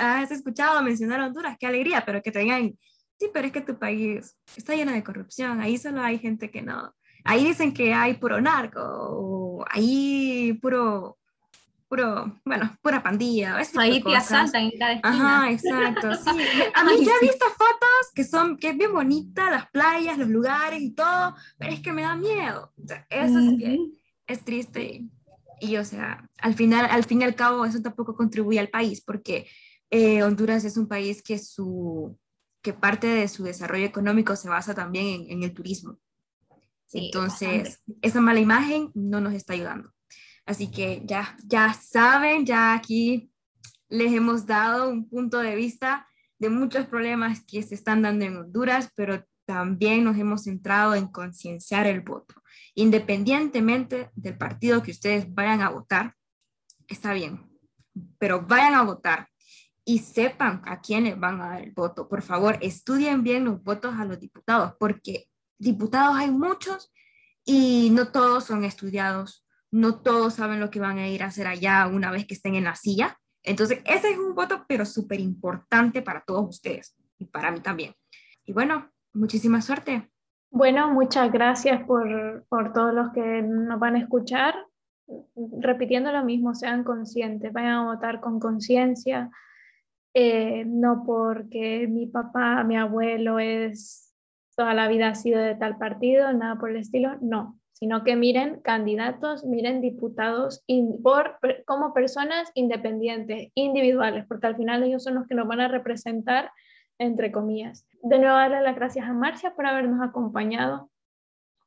has 0.00 0.30
escuchado 0.30 0.82
mencionar 0.82 1.20
Honduras, 1.20 1.56
qué 1.58 1.66
alegría, 1.66 2.04
pero 2.06 2.22
que 2.22 2.30
te 2.30 2.40
digan, 2.40 2.78
sí, 3.18 3.28
pero 3.32 3.46
es 3.46 3.52
que 3.52 3.60
tu 3.60 3.78
país 3.78 4.36
está 4.56 4.74
lleno 4.74 4.92
de 4.92 5.02
corrupción, 5.02 5.60
ahí 5.60 5.78
solo 5.78 6.00
hay 6.00 6.18
gente 6.18 6.50
que 6.50 6.62
no, 6.62 6.94
ahí 7.24 7.44
dicen 7.44 7.74
que 7.74 7.92
hay 7.92 8.14
puro 8.14 8.40
narco, 8.40 8.80
o 8.82 9.64
ahí 9.68 10.58
puro 10.62 11.18
puro, 11.88 12.40
bueno, 12.44 12.76
pura 12.82 13.02
pandilla. 13.02 13.58
Ahí 13.76 14.02
te 14.02 14.16
asaltan 14.16 14.64
en 14.64 14.78
cada 14.78 14.92
esquina. 14.92 15.42
Ajá, 15.42 15.50
exacto, 15.50 16.14
sí. 16.14 16.30
A 16.74 16.84
mí 16.84 17.04
ya 17.04 17.12
he 17.20 17.26
visto 17.26 17.46
fotos 17.46 18.12
que 18.14 18.24
son, 18.24 18.56
que 18.56 18.70
es 18.70 18.76
bien 18.76 18.92
bonita, 18.92 19.50
las 19.50 19.70
playas, 19.70 20.18
los 20.18 20.28
lugares 20.28 20.80
y 20.80 20.92
todo, 20.92 21.34
pero 21.58 21.72
es 21.72 21.80
que 21.80 21.92
me 21.92 22.02
da 22.02 22.16
miedo. 22.16 22.72
eso 23.10 23.38
es, 23.38 23.78
es 24.26 24.44
triste. 24.44 25.04
Y, 25.60 25.76
o 25.76 25.84
sea, 25.84 26.28
al 26.38 26.54
final, 26.54 26.86
al 26.90 27.04
fin 27.04 27.22
y 27.22 27.24
al 27.24 27.34
cabo, 27.34 27.64
eso 27.64 27.80
tampoco 27.80 28.14
contribuye 28.14 28.60
al 28.60 28.68
país, 28.68 29.00
porque 29.00 29.46
eh, 29.90 30.22
Honduras 30.22 30.64
es 30.64 30.76
un 30.76 30.86
país 30.86 31.22
que 31.22 31.38
su, 31.38 32.18
que 32.62 32.72
parte 32.72 33.06
de 33.06 33.28
su 33.28 33.44
desarrollo 33.44 33.86
económico 33.86 34.36
se 34.36 34.48
basa 34.48 34.74
también 34.74 35.22
en, 35.22 35.30
en 35.30 35.42
el 35.44 35.54
turismo. 35.54 35.98
Entonces, 36.92 37.82
esa 38.00 38.20
mala 38.20 38.40
imagen 38.40 38.90
no 38.94 39.20
nos 39.20 39.34
está 39.34 39.54
ayudando. 39.54 39.92
Así 40.46 40.70
que 40.70 41.02
ya, 41.04 41.36
ya 41.44 41.74
saben, 41.74 42.46
ya 42.46 42.72
aquí 42.72 43.30
les 43.88 44.12
hemos 44.12 44.46
dado 44.46 44.88
un 44.88 45.08
punto 45.08 45.38
de 45.38 45.56
vista 45.56 46.06
de 46.38 46.50
muchos 46.50 46.86
problemas 46.86 47.44
que 47.44 47.62
se 47.62 47.74
están 47.74 48.02
dando 48.02 48.24
en 48.24 48.36
Honduras, 48.36 48.90
pero 48.94 49.24
también 49.44 50.04
nos 50.04 50.18
hemos 50.18 50.44
centrado 50.44 50.94
en 50.94 51.08
concienciar 51.08 51.86
el 51.86 52.00
voto. 52.00 52.34
Independientemente 52.74 54.10
del 54.14 54.36
partido 54.36 54.82
que 54.82 54.90
ustedes 54.90 55.32
vayan 55.32 55.62
a 55.62 55.70
votar, 55.70 56.14
está 56.88 57.12
bien, 57.12 57.48
pero 58.18 58.42
vayan 58.42 58.74
a 58.74 58.82
votar 58.82 59.28
y 59.84 60.00
sepan 60.00 60.62
a 60.66 60.80
quiénes 60.80 61.18
van 61.18 61.40
a 61.40 61.48
dar 61.50 61.62
el 61.62 61.72
voto. 61.72 62.08
Por 62.08 62.22
favor, 62.22 62.58
estudien 62.60 63.22
bien 63.22 63.44
los 63.44 63.62
votos 63.62 63.94
a 63.96 64.04
los 64.04 64.18
diputados, 64.18 64.74
porque 64.78 65.28
diputados 65.58 66.16
hay 66.16 66.30
muchos 66.30 66.92
y 67.44 67.90
no 67.90 68.08
todos 68.08 68.44
son 68.44 68.64
estudiados, 68.64 69.45
no 69.76 70.00
todos 70.00 70.34
saben 70.34 70.58
lo 70.58 70.70
que 70.70 70.80
van 70.80 70.96
a 70.96 71.06
ir 71.06 71.22
a 71.22 71.26
hacer 71.26 71.46
allá 71.46 71.86
una 71.86 72.10
vez 72.10 72.26
que 72.26 72.32
estén 72.32 72.54
en 72.54 72.64
la 72.64 72.74
silla. 72.74 73.18
Entonces, 73.42 73.80
ese 73.84 74.10
es 74.10 74.18
un 74.18 74.34
voto, 74.34 74.64
pero 74.66 74.86
súper 74.86 75.20
importante 75.20 76.00
para 76.00 76.22
todos 76.22 76.48
ustedes 76.48 76.96
y 77.18 77.26
para 77.26 77.50
mí 77.50 77.60
también. 77.60 77.92
Y 78.46 78.52
bueno, 78.52 78.90
muchísima 79.12 79.60
suerte. 79.60 80.10
Bueno, 80.50 80.90
muchas 80.92 81.30
gracias 81.30 81.84
por, 81.84 82.46
por 82.48 82.72
todos 82.72 82.94
los 82.94 83.12
que 83.12 83.42
nos 83.42 83.78
van 83.78 83.96
a 83.96 83.98
escuchar. 83.98 84.54
Repitiendo 85.60 86.10
lo 86.10 86.24
mismo, 86.24 86.54
sean 86.54 86.82
conscientes, 86.82 87.52
vayan 87.52 87.72
a 87.72 87.84
votar 87.84 88.20
con 88.20 88.40
conciencia, 88.40 89.30
eh, 90.14 90.64
no 90.64 91.04
porque 91.04 91.86
mi 91.86 92.06
papá, 92.06 92.64
mi 92.64 92.76
abuelo 92.76 93.38
es 93.38 94.14
toda 94.56 94.72
la 94.72 94.88
vida 94.88 95.08
ha 95.08 95.14
sido 95.14 95.40
de 95.40 95.54
tal 95.54 95.76
partido, 95.76 96.32
nada 96.32 96.58
por 96.58 96.70
el 96.70 96.78
estilo, 96.78 97.18
no, 97.20 97.60
sino 97.78 98.04
que 98.04 98.16
miren 98.16 98.60
candidatos, 98.62 99.44
miren 99.44 99.82
diputados 99.82 100.64
por, 101.02 101.38
como 101.66 101.92
personas 101.92 102.50
independientes, 102.54 103.50
individuales, 103.54 104.24
porque 104.26 104.46
al 104.46 104.56
final 104.56 104.82
ellos 104.82 105.04
son 105.04 105.16
los 105.16 105.26
que 105.26 105.34
nos 105.34 105.46
van 105.46 105.60
a 105.60 105.68
representar, 105.68 106.50
entre 106.98 107.30
comillas. 107.30 107.86
De 108.02 108.18
nuevo, 108.18 108.34
darle 108.34 108.62
las 108.62 108.76
gracias 108.76 109.06
a 109.06 109.12
Marcia 109.12 109.54
por 109.54 109.66
habernos 109.66 110.00
acompañado, 110.00 110.90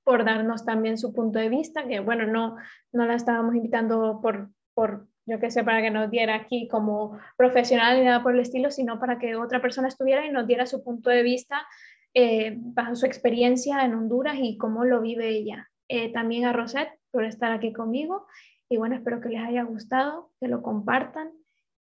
por 0.03 0.25
darnos 0.25 0.65
también 0.65 0.97
su 0.97 1.13
punto 1.13 1.37
de 1.37 1.49
vista, 1.49 1.87
que 1.87 1.99
bueno, 1.99 2.25
no, 2.25 2.55
no 2.91 3.05
la 3.05 3.13
estábamos 3.13 3.53
invitando 3.53 4.19
por, 4.19 4.49
por 4.73 5.05
yo 5.27 5.39
qué 5.39 5.51
sé, 5.51 5.63
para 5.63 5.83
que 5.83 5.91
nos 5.91 6.09
diera 6.09 6.33
aquí 6.33 6.67
como 6.67 7.19
profesional 7.37 7.99
ni 7.99 8.05
nada 8.05 8.23
por 8.23 8.33
el 8.33 8.39
estilo, 8.39 8.71
sino 8.71 8.99
para 8.99 9.19
que 9.19 9.35
otra 9.35 9.61
persona 9.61 9.87
estuviera 9.87 10.25
y 10.25 10.31
nos 10.31 10.47
diera 10.47 10.65
su 10.65 10.83
punto 10.83 11.11
de 11.11 11.21
vista 11.21 11.67
eh, 12.15 12.55
bajo 12.57 12.95
su 12.95 13.05
experiencia 13.05 13.85
en 13.85 13.93
Honduras 13.93 14.37
y 14.39 14.57
cómo 14.57 14.85
lo 14.85 15.01
vive 15.01 15.29
ella. 15.29 15.69
Eh, 15.89 16.13
también 16.13 16.45
a 16.45 16.53
Rosette 16.53 16.99
por 17.11 17.25
estar 17.25 17.51
aquí 17.51 17.73
conmigo. 17.73 18.27
Y 18.69 18.77
bueno, 18.77 18.95
espero 18.95 19.19
que 19.19 19.29
les 19.29 19.41
haya 19.41 19.63
gustado, 19.63 20.31
que 20.39 20.47
lo 20.47 20.61
compartan 20.61 21.31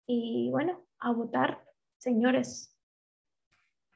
y 0.07 0.48
bueno, 0.52 0.86
a 1.00 1.11
votar, 1.11 1.62
señores. 1.98 2.72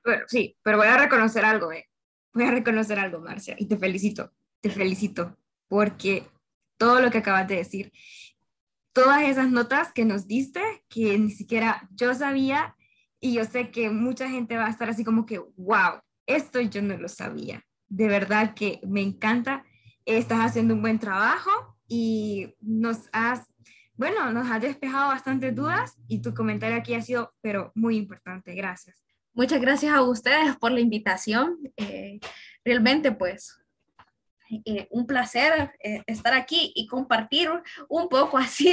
Bueno, 0.04 0.24
sí, 0.26 0.56
pero 0.62 0.78
voy 0.78 0.88
a 0.88 0.98
reconocer 0.98 1.44
algo, 1.44 1.72
eh. 1.72 1.86
Voy 2.34 2.44
a 2.44 2.50
reconocer 2.50 2.98
algo, 2.98 3.20
Marcia, 3.20 3.54
y 3.58 3.66
te 3.66 3.76
felicito, 3.76 4.32
te 4.60 4.70
felicito, 4.70 5.36
porque 5.68 6.24
todo 6.76 7.00
lo 7.00 7.10
que 7.10 7.18
acabas 7.18 7.46
de 7.46 7.56
decir, 7.56 7.92
todas 8.92 9.22
esas 9.22 9.50
notas 9.50 9.92
que 9.92 10.04
nos 10.04 10.26
diste, 10.26 10.60
que 10.88 11.16
ni 11.18 11.30
siquiera 11.30 11.88
yo 11.92 12.14
sabía, 12.14 12.76
y 13.20 13.34
yo 13.34 13.44
sé 13.44 13.70
que 13.70 13.90
mucha 13.90 14.28
gente 14.28 14.56
va 14.56 14.66
a 14.66 14.70
estar 14.70 14.88
así 14.88 15.04
como 15.04 15.26
que, 15.26 15.38
wow, 15.56 16.00
esto 16.26 16.60
yo 16.60 16.82
no 16.82 16.96
lo 16.96 17.08
sabía. 17.08 17.64
De 17.88 18.08
verdad 18.08 18.54
que 18.54 18.80
me 18.86 19.02
encanta 19.02 19.64
estás 20.04 20.40
haciendo 20.40 20.74
un 20.74 20.82
buen 20.82 20.98
trabajo 20.98 21.50
y 21.86 22.54
nos 22.60 23.08
has, 23.12 23.46
bueno, 23.94 24.32
nos 24.32 24.50
has 24.50 24.62
despejado 24.62 25.08
bastantes 25.08 25.54
dudas 25.54 25.96
y 26.08 26.22
tu 26.22 26.34
comentario 26.34 26.76
aquí 26.76 26.94
ha 26.94 27.02
sido, 27.02 27.34
pero 27.40 27.72
muy 27.74 27.96
importante. 27.96 28.54
Gracias. 28.54 29.02
Muchas 29.32 29.60
gracias 29.60 29.94
a 29.94 30.02
ustedes 30.02 30.56
por 30.56 30.72
la 30.72 30.80
invitación. 30.80 31.58
Eh, 31.76 32.18
realmente, 32.64 33.12
pues, 33.12 33.59
eh, 34.64 34.88
un 34.90 35.06
placer 35.06 35.72
eh, 35.82 36.02
estar 36.06 36.34
aquí 36.34 36.72
y 36.74 36.86
compartir 36.86 37.50
un 37.88 38.08
poco 38.08 38.38
así 38.38 38.72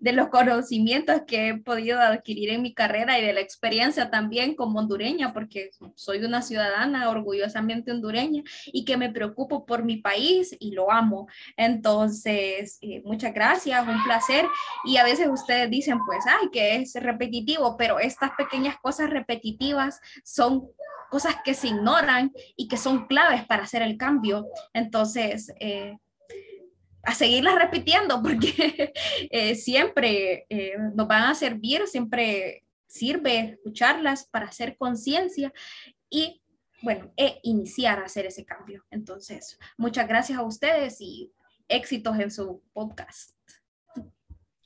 de, 0.00 0.12
los 0.12 0.28
conocimientos 0.28 1.22
que 1.26 1.48
he 1.48 1.58
podido 1.58 2.00
adquirir 2.00 2.50
en 2.50 2.62
mi 2.62 2.74
carrera 2.74 3.18
y 3.18 3.24
de 3.24 3.32
la 3.32 3.40
experiencia 3.40 4.10
también 4.10 4.54
como 4.54 4.78
hondureña, 4.78 5.32
porque 5.32 5.70
soy 5.94 6.24
una 6.24 6.42
ciudadana 6.42 7.08
orgullosamente 7.10 7.92
hondureña 7.92 8.42
y 8.66 8.84
que 8.84 8.96
me 8.96 9.10
preocupo 9.10 9.66
por 9.66 9.84
mi 9.84 9.98
país 9.98 10.56
y 10.58 10.72
lo 10.72 10.90
amo. 10.90 11.28
Entonces, 11.56 12.78
eh, 12.80 13.02
muchas 13.04 13.32
gracias, 13.34 13.86
un 13.86 14.02
placer. 14.04 14.46
Y 14.84 14.96
a 14.96 15.04
veces 15.04 15.28
ustedes 15.30 15.70
dicen, 15.70 15.98
pues, 16.04 16.24
ay, 16.26 16.48
que 16.50 16.76
es 16.76 16.94
repetitivo, 16.94 17.76
pero 17.76 17.98
estas 17.98 18.30
pequeñas 18.36 18.76
cosas 18.78 19.10
repetitivas 19.10 20.00
son 20.24 20.68
cosas 21.16 21.36
que 21.42 21.54
se 21.54 21.68
ignoran 21.68 22.30
y 22.56 22.68
que 22.68 22.76
son 22.76 23.06
claves 23.06 23.46
para 23.46 23.62
hacer 23.62 23.80
el 23.80 23.96
cambio. 23.96 24.46
Entonces, 24.74 25.50
eh, 25.60 25.96
a 27.02 27.14
seguirlas 27.14 27.54
repitiendo 27.54 28.22
porque 28.22 28.92
eh, 29.30 29.54
siempre 29.54 30.44
eh, 30.50 30.74
nos 30.94 31.08
van 31.08 31.22
a 31.22 31.34
servir, 31.34 31.86
siempre 31.86 32.66
sirve 32.86 33.56
escucharlas 33.56 34.26
para 34.26 34.48
hacer 34.48 34.76
conciencia 34.76 35.50
y, 36.10 36.42
bueno, 36.82 37.10
e 37.16 37.40
iniciar 37.44 37.98
a 38.00 38.04
hacer 38.04 38.26
ese 38.26 38.44
cambio. 38.44 38.84
Entonces, 38.90 39.58
muchas 39.78 40.06
gracias 40.06 40.38
a 40.38 40.42
ustedes 40.42 41.00
y 41.00 41.32
éxitos 41.66 42.18
en 42.18 42.30
su 42.30 42.62
podcast. 42.74 43.35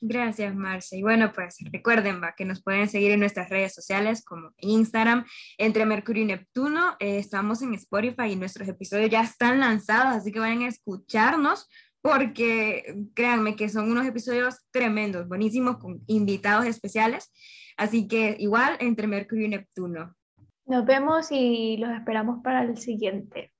Gracias, 0.03 0.55
Marcia. 0.55 0.97
Y 0.97 1.03
bueno, 1.03 1.31
pues 1.31 1.57
recuerden 1.71 2.23
va, 2.23 2.33
que 2.35 2.43
nos 2.43 2.63
pueden 2.63 2.89
seguir 2.89 3.11
en 3.11 3.19
nuestras 3.19 3.49
redes 3.49 3.75
sociales 3.75 4.25
como 4.25 4.51
Instagram, 4.57 5.25
entre 5.59 5.85
Mercurio 5.85 6.23
y 6.23 6.25
Neptuno. 6.25 6.95
Eh, 6.99 7.19
estamos 7.19 7.61
en 7.61 7.75
Spotify 7.75 8.31
y 8.31 8.35
nuestros 8.35 8.67
episodios 8.67 9.11
ya 9.11 9.21
están 9.21 9.59
lanzados, 9.59 10.15
así 10.15 10.31
que 10.31 10.39
vayan 10.39 10.63
a 10.63 10.69
escucharnos 10.69 11.69
porque 12.01 12.95
créanme 13.13 13.55
que 13.55 13.69
son 13.69 13.91
unos 13.91 14.07
episodios 14.07 14.57
tremendos, 14.71 15.27
buenísimos, 15.27 15.77
con 15.77 16.01
invitados 16.07 16.65
especiales. 16.65 17.31
Así 17.77 18.07
que 18.07 18.35
igual 18.39 18.77
entre 18.79 19.05
Mercurio 19.05 19.45
y 19.45 19.49
Neptuno. 19.49 20.15
Nos 20.65 20.83
vemos 20.83 21.27
y 21.31 21.77
los 21.77 21.91
esperamos 21.91 22.41
para 22.43 22.63
el 22.63 22.75
siguiente. 22.77 23.51